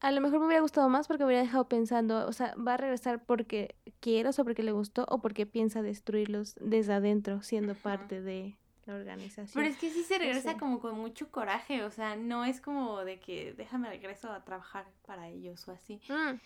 [0.00, 2.74] a lo mejor me hubiera gustado más porque me hubiera dejado pensando, o sea, va
[2.74, 7.74] a regresar porque quiere o porque le gustó o porque piensa destruirlos desde adentro, siendo
[7.74, 9.50] parte de la organización.
[9.54, 13.04] Pero es que sí se regresa como con mucho coraje, o sea, no es como
[13.04, 16.00] de que déjame regreso a trabajar para ellos o así.
[16.08, 16.38] Mm.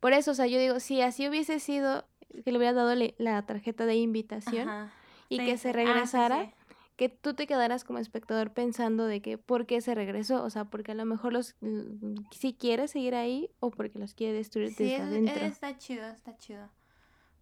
[0.00, 2.04] Por eso, o sea, yo digo, si así hubiese sido
[2.44, 4.90] que le hubiera dado la tarjeta de invitación
[5.28, 6.52] y que se ah, regresara
[6.96, 10.66] que tú te quedaras como espectador pensando de que por qué se regresó, o sea,
[10.66, 14.72] porque a lo mejor los mm, si quiere seguir ahí o porque los quiere destruir
[14.72, 15.44] sí, desde adentro.
[15.44, 16.70] está chido, está chido.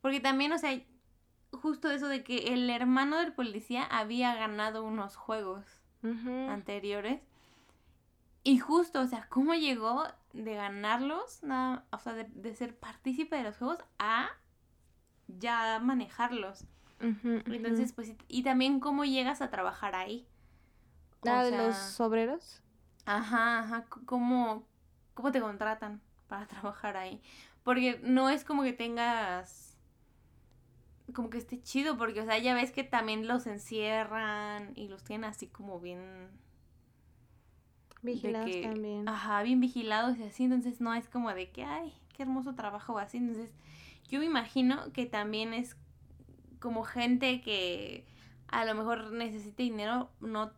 [0.01, 0.81] Porque también, o sea,
[1.53, 5.65] justo eso de que el hermano del policía había ganado unos juegos
[6.03, 7.21] anteriores.
[8.45, 10.03] Y justo, o sea, cómo llegó
[10.33, 14.31] de ganarlos, nada, o sea, de, de ser partícipe de los juegos a
[15.29, 16.67] ya manejarlos.
[17.03, 20.27] Entonces, pues, y también cómo llegas a trabajar ahí.
[21.25, 22.63] Ah, de los obreros.
[23.05, 24.67] Ajá, ajá, cómo,
[25.15, 27.21] cómo te contratan para trabajar ahí.
[27.63, 29.77] Porque no es como que tengas,
[31.15, 35.05] como que esté chido, porque, o sea, ya ves que también los encierran y los
[35.05, 36.31] tienen así como bien...
[38.03, 39.09] Vigilados también.
[39.09, 42.99] Ajá, bien vigilados y así, entonces no es como de que, ay, qué hermoso trabajo
[42.99, 43.19] así.
[43.19, 43.55] Entonces,
[44.09, 45.77] yo me imagino que también es
[46.63, 48.07] como gente que
[48.47, 50.53] a lo mejor necesite dinero, no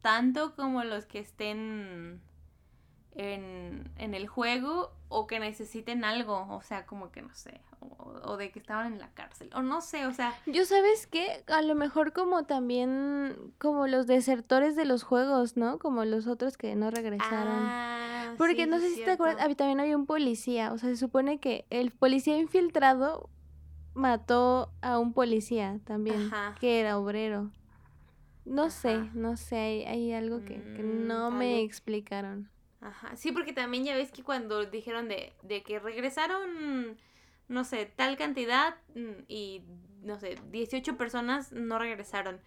[0.00, 2.20] tanto como los que estén
[3.14, 8.36] en, en el juego o que necesiten algo, o sea, como que no sé, o,
[8.36, 10.32] de que estaban en la cárcel, o no sé, o sea...
[10.46, 15.78] Yo sabes que a lo mejor como también como los desertores de los juegos, ¿no?
[15.78, 17.58] Como los otros que no regresaron.
[17.58, 21.40] Ah, Porque no sé si te acuerdas, también había un policía, o sea, se supone
[21.40, 23.28] que el policía infiltrado
[24.00, 27.50] mató a un policía también, que era obrero.
[28.44, 32.50] No sé, no sé, hay, hay algo que, mm, no me explicaron.
[32.80, 36.96] Ajá, sí, porque también ya ves que cuando dijeron de, de que regresaron,
[37.48, 39.62] no sé, tal cantidad mm, y,
[40.02, 42.40] no sé, 18 personas no regresaron.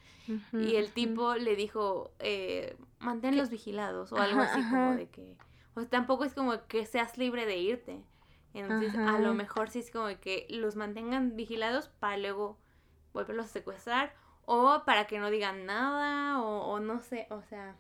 [0.53, 5.38] y el tipo le dijo, eh, manténlos vigilados o algo así como de que,
[5.75, 8.03] o sea, tampoco es como que seas libre de irte.
[8.53, 12.57] Entonces, a lo mejor sí es como que los mantengan vigilados para luego
[13.13, 14.13] volverlos a secuestrar
[14.45, 17.75] o para que no digan nada o, o no sé, o sea,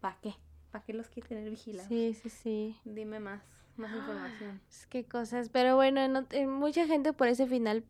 [0.00, 0.34] ¿para qué?
[0.70, 1.88] ¿Para qué los quiere tener vigilados?
[1.88, 2.76] Sí, sí, sí.
[2.84, 3.42] Dime más,
[3.76, 4.60] más información.
[4.68, 7.84] Es que cosas, pero bueno, no, mucha gente por ese final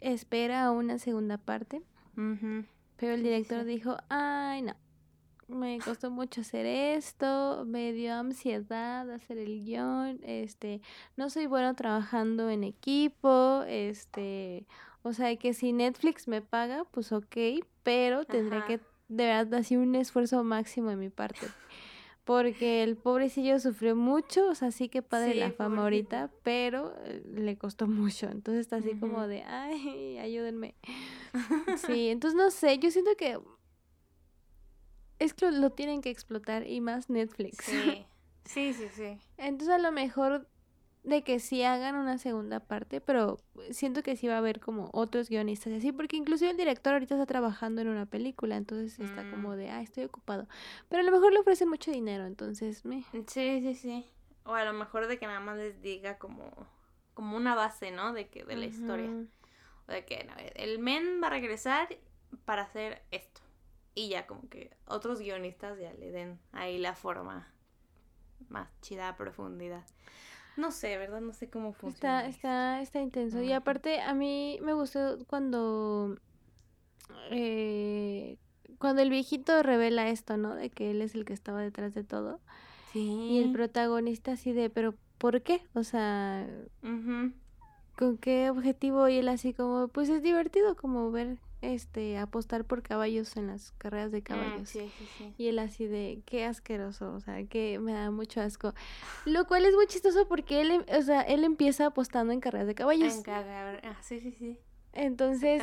[0.00, 1.82] espera una segunda parte.
[2.96, 4.74] Pero el director dijo, ay, no,
[5.48, 10.80] me costó mucho hacer esto, me dio ansiedad hacer el guion, este,
[11.16, 14.66] no soy bueno trabajando en equipo, este,
[15.02, 17.36] o sea, que si Netflix me paga, pues ok,
[17.82, 21.46] pero tendré que de verdad hacer un esfuerzo máximo de mi parte.
[22.24, 27.22] Porque el pobrecillo sufrió mucho, o sea, sí que padre la fama ahorita, pero eh,
[27.32, 28.26] le costó mucho.
[28.26, 30.74] Entonces está así como de, ay, ayúdenme.
[31.86, 33.38] sí, entonces no sé, yo siento que
[35.18, 37.64] es que lo tienen que explotar y más Netflix.
[37.64, 38.06] Sí,
[38.44, 39.18] sí, sí, sí.
[39.36, 40.48] Entonces a lo mejor
[41.06, 43.38] de que sí hagan una segunda parte, pero
[43.70, 46.94] siento que sí va a haber como otros guionistas y así, porque inclusive el director
[46.94, 49.30] ahorita está trabajando en una película, entonces está mm.
[49.30, 50.48] como de, ah, estoy ocupado.
[50.88, 53.04] Pero a lo mejor le ofrecen mucho dinero, entonces me...
[53.28, 54.06] Sí, sí, sí.
[54.44, 56.50] O a lo mejor de que nada más les diga como,
[57.14, 58.12] como una base, ¿no?
[58.12, 59.08] De que de la historia.
[59.88, 61.88] O de que el men va a regresar
[62.44, 63.40] para hacer esto.
[63.98, 67.50] Y ya como que otros guionistas ya le den ahí la forma
[68.50, 69.86] más chida, profundidad.
[70.58, 71.22] No sé, ¿verdad?
[71.22, 72.26] No sé cómo funciona.
[72.26, 73.40] Está, está, está intenso.
[73.40, 76.18] Y aparte, a mí me gustó cuando.
[77.30, 78.36] Eh,
[78.78, 80.54] cuando el viejito revela esto, ¿no?
[80.54, 82.40] De que él es el que estaba detrás de todo.
[82.92, 83.00] Sí.
[83.00, 85.62] Y el protagonista así de, ¿pero por qué?
[85.72, 86.46] O sea.
[87.96, 89.08] ¿Con qué objetivo?
[89.08, 93.72] Y él así como, pues es divertido como ver este apostar por caballos en las
[93.72, 94.72] carreras de mm, caballos.
[95.38, 98.74] Y él así de qué asqueroso, o sea, que me da mucho asco.
[99.24, 102.66] Lo cual es muy chistoso porque él, em, o sea, él empieza apostando en carreras
[102.66, 103.22] de caballos.
[103.26, 104.58] En ah, sí, sí, sí.
[104.92, 105.62] Entonces,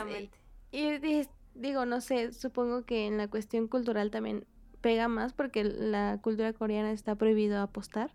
[0.72, 4.46] y, digo, no sé, supongo que en la cuestión cultural también
[4.82, 8.12] pega más porque la cultura coreana está prohibido apostar.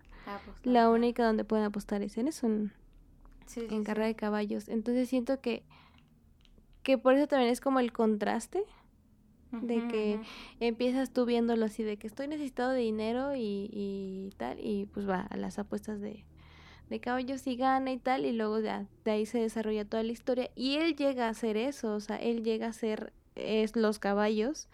[0.63, 2.73] La única donde pueden apostar es en eso, en,
[3.57, 4.69] en carrera de caballos.
[4.69, 5.63] Entonces siento que
[6.89, 8.65] que por eso también es como el contraste
[9.53, 10.19] de que
[10.59, 15.07] empiezas tú viéndolo así de que estoy necesitado de dinero y, y tal y pues
[15.07, 16.25] va a las apuestas de,
[16.89, 20.13] de caballos y gana y tal y luego ya de ahí se desarrolla toda la
[20.13, 23.99] historia y él llega a hacer eso, o sea, él llega a ser es los
[23.99, 24.71] caballos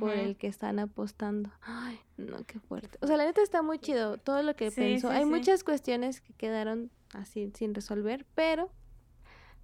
[0.00, 1.52] por el que están apostando.
[1.60, 2.98] Ay, no, qué fuerte.
[3.02, 5.10] O sea, la neta está muy chido todo lo que pensó.
[5.10, 8.68] Hay muchas cuestiones que quedaron así sin resolver, pero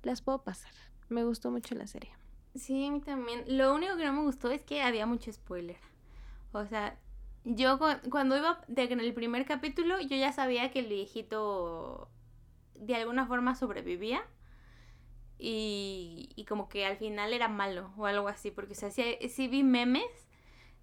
[0.04, 0.72] las puedo pasar.
[1.08, 2.10] Me gustó mucho la serie.
[2.54, 3.44] Sí, a mí también.
[3.46, 5.78] Lo único que no me gustó es que había mucho spoiler.
[6.52, 6.98] O sea,
[7.44, 7.78] yo
[8.10, 12.08] cuando iba de, en el primer capítulo, yo ya sabía que el viejito
[12.74, 14.22] de alguna forma sobrevivía.
[15.38, 18.50] Y, y como que al final era malo o algo así.
[18.50, 20.28] Porque, o sea, sí, vi memes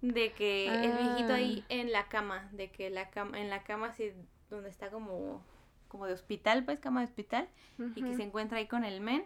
[0.00, 1.74] de que el viejito ahí ah.
[1.74, 4.12] en la cama, de que la cama, en la cama así
[4.50, 5.44] donde está como,
[5.88, 7.48] como de hospital, pues cama de hospital,
[7.94, 9.24] y que se encuentra ahí con el men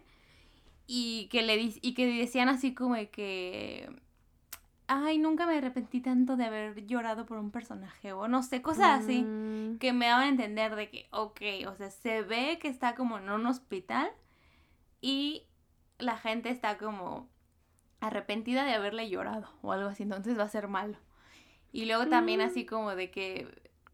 [0.92, 3.88] y que le y que decían así como de que
[4.88, 9.04] ay, nunca me arrepentí tanto de haber llorado por un personaje o no sé, cosas
[9.04, 9.78] así mm.
[9.78, 13.18] que me daban a entender de que, ok, o sea, se ve que está como
[13.18, 14.10] en un hospital
[15.00, 15.46] y
[15.98, 17.28] la gente está como
[18.00, 20.98] arrepentida de haberle llorado o algo así, entonces va a ser malo.
[21.70, 22.66] Y luego también así mm.
[22.66, 23.46] como de que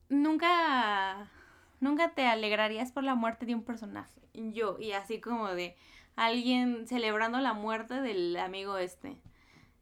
[0.08, 1.30] nunca,
[1.78, 4.22] nunca te alegrarías por la muerte de un personaje.
[4.32, 5.76] Yo, y así como de,
[6.16, 9.16] alguien celebrando la muerte del amigo este,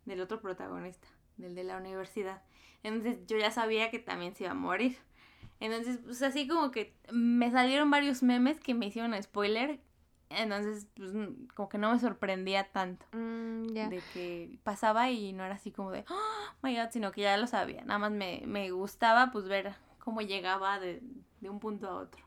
[0.05, 2.43] del otro protagonista, del de la universidad.
[2.83, 4.99] Entonces yo ya sabía que también se iba a morir.
[5.61, 9.81] Entonces, pues así como que me salieron varios memes que me hicieron spoiler.
[10.29, 11.13] Entonces, pues
[11.55, 13.07] como que no me sorprendía tanto.
[13.13, 17.23] Mm, de que pasaba y no era así como de, oh my god, sino que
[17.23, 17.83] ya lo sabía.
[17.85, 21.03] Nada más me, me gustaba pues ver cómo llegaba de,
[21.41, 22.24] de un punto a otro.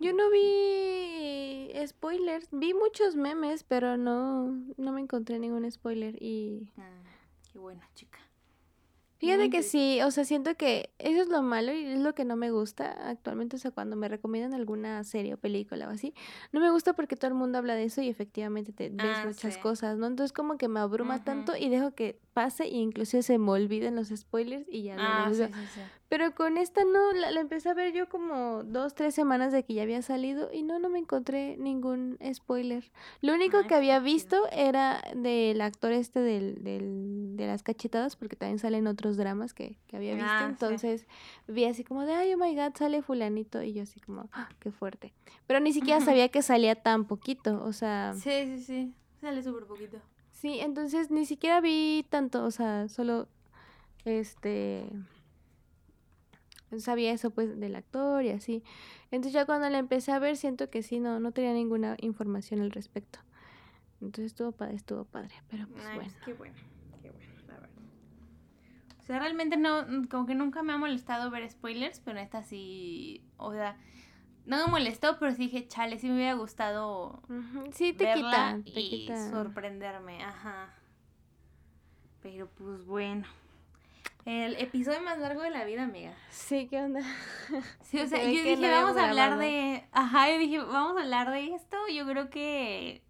[0.00, 6.70] Yo no vi spoilers, vi muchos memes, pero no, no me encontré ningún spoiler y...
[6.76, 6.88] Ah,
[7.52, 8.18] qué buena chica.
[9.18, 12.24] Fíjate que sí, o sea, siento que eso es lo malo y es lo que
[12.24, 16.14] no me gusta actualmente, o sea, cuando me recomiendan alguna serie o película o así,
[16.52, 19.26] no me gusta porque todo el mundo habla de eso y efectivamente te ves Ah,
[19.26, 19.60] muchas sí.
[19.60, 20.06] cosas, ¿no?
[20.06, 23.96] Entonces como que me abruma tanto y dejo que pase y incluso se me olviden
[23.96, 25.80] los spoilers y ya no Ah, sí, sí, sí.
[26.08, 29.64] Pero con esta no, la, la empecé a ver yo como dos, tres semanas de
[29.64, 32.92] que ya había salido y no, no me encontré ningún spoiler.
[33.22, 38.14] Lo único Ay, que había visto era del actor este del, del, de las cachetadas,
[38.14, 40.30] porque también salen otros dramas que, que había visto.
[40.30, 40.46] Ah.
[40.48, 41.06] Entonces
[41.48, 43.62] vi así como de, ay, oh my god, sale fulanito.
[43.62, 45.12] Y yo así como, "Ah, qué fuerte.
[45.48, 48.14] Pero ni siquiera sabía que salía tan poquito, o sea...
[48.14, 48.94] Sí, sí, sí.
[49.20, 49.98] Sale súper poquito.
[50.40, 53.26] Sí, entonces ni siquiera vi tanto, o sea, solo
[54.04, 54.88] este
[56.76, 58.62] sabía eso pues del actor y así.
[59.10, 62.60] Entonces ya cuando la empecé a ver siento que sí, no, no tenía ninguna información
[62.60, 63.18] al respecto.
[64.00, 66.12] Entonces estuvo padre, estuvo padre, pero pues Ay, bueno.
[66.24, 66.54] qué bueno,
[67.02, 67.82] qué bueno, la verdad.
[69.00, 73.24] O sea, realmente no, como que nunca me ha molestado ver spoilers, pero esta sí,
[73.38, 73.76] o sea,
[74.48, 77.22] no me molestó, pero sí dije, chale, sí me hubiera gustado
[77.72, 79.30] Sí, te verla quita, te y quita.
[79.30, 80.74] sorprenderme, ajá.
[82.22, 83.26] Pero pues bueno.
[84.24, 86.14] El episodio más largo de la vida, amiga.
[86.30, 87.00] Sí, ¿qué onda?
[87.82, 89.40] Sí, o sea, yo dije, vamos a hablar grabado.
[89.40, 89.84] de.
[89.92, 91.76] Ajá, yo dije, vamos a hablar de esto.
[91.94, 93.02] Yo creo que.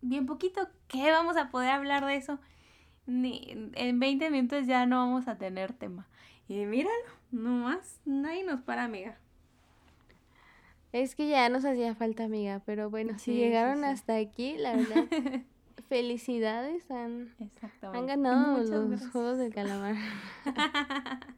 [0.00, 0.68] Bien poquito.
[0.88, 2.38] ¿Qué vamos a poder hablar de eso?
[3.06, 6.08] Ni, en 20 minutos ya no vamos a tener tema.
[6.48, 6.94] Y míralo,
[7.30, 8.00] nomás.
[8.04, 9.18] Nadie nos para, amiga.
[10.92, 13.84] Es que ya nos hacía falta, amiga, pero bueno, Sí, si llegaron sí.
[13.84, 15.04] hasta aquí, la verdad,
[15.88, 17.34] felicidades, han,
[18.06, 19.10] ganado Muchas los gracias.
[19.10, 19.96] juegos del calamar.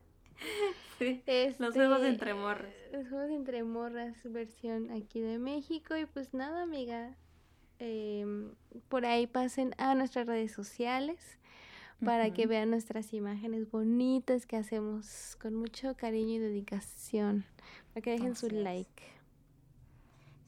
[0.98, 1.22] Sí,
[1.58, 2.72] Los Este, juegos entre morras.
[2.92, 5.96] Los juegos entre morras, versión aquí de México.
[5.96, 7.16] Y pues nada, amiga.
[7.78, 8.50] em,
[8.88, 11.38] por ahí pasen a nuestras redes sociales
[12.04, 17.44] para que vean nuestras imágenes bonitas que hacemos con mucho cariño y dedicación.
[17.92, 19.02] Para que dejen su like.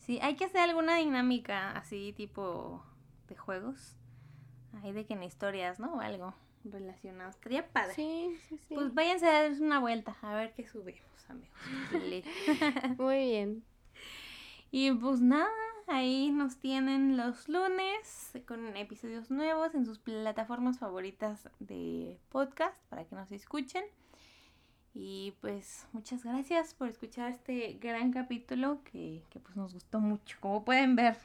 [0.07, 2.81] Sí, hay que hacer alguna dinámica así, tipo
[3.27, 3.97] de juegos.
[4.81, 5.95] Ahí de que en historias, ¿no?
[5.95, 7.31] O algo relacionado.
[7.31, 7.95] Estaría padre.
[7.95, 8.75] Sí, sí, sí.
[8.75, 11.59] Pues váyanse a darse una vuelta a ver qué subimos, amigos.
[12.99, 13.65] Muy bien.
[14.71, 15.51] y pues nada,
[15.89, 23.05] ahí nos tienen los lunes con episodios nuevos en sus plataformas favoritas de podcast para
[23.07, 23.83] que nos escuchen.
[24.99, 30.39] Y pues muchas gracias por escuchar este gran capítulo que, que pues nos gustó mucho,
[30.41, 31.19] como pueden ver.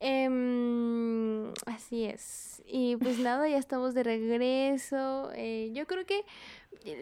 [0.00, 2.60] Em, así es.
[2.66, 5.30] Y pues nada, ya estamos de regreso.
[5.36, 6.24] Eh, yo creo que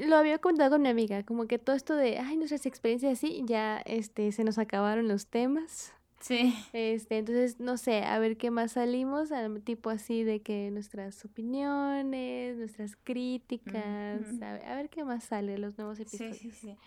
[0.07, 3.43] lo había contado con mi amiga, como que todo esto de, ay, nuestras experiencias así,
[3.47, 5.95] ya este, se nos acabaron los temas.
[6.27, 6.55] Sí.
[6.73, 11.23] Este, entonces, no sé, a ver qué más salimos, al tipo así de que nuestras
[11.23, 14.43] opiniones, nuestras críticas, Ujú.
[14.43, 16.39] a, ver, a ver qué más sale los nuevos Sí, episodios.
[16.39, 16.69] sí, sí.
[16.71, 16.79] Y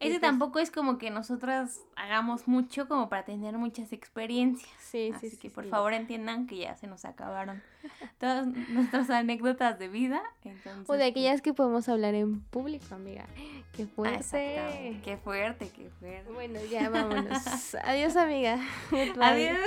[0.00, 4.70] Ese pues- tampoco es como que nosotras hagamos mucho como para tener muchas experiencias.
[4.78, 5.70] Sí, sí, Así sí, que por sí.
[5.70, 7.62] favor entiendan que ya se nos acabaron
[8.18, 10.22] todas nuestras anécdotas de vida.
[10.42, 13.26] Entonces, O de pues, aquellas que podemos hablar en público, amiga.
[13.72, 15.00] ¡Qué ah, fuerte!
[15.04, 16.32] Qué fuerte, qué fuerte.
[16.32, 17.74] Bueno, ya vámonos.
[17.84, 18.58] Adiós, amiga.
[19.20, 19.58] Adiós.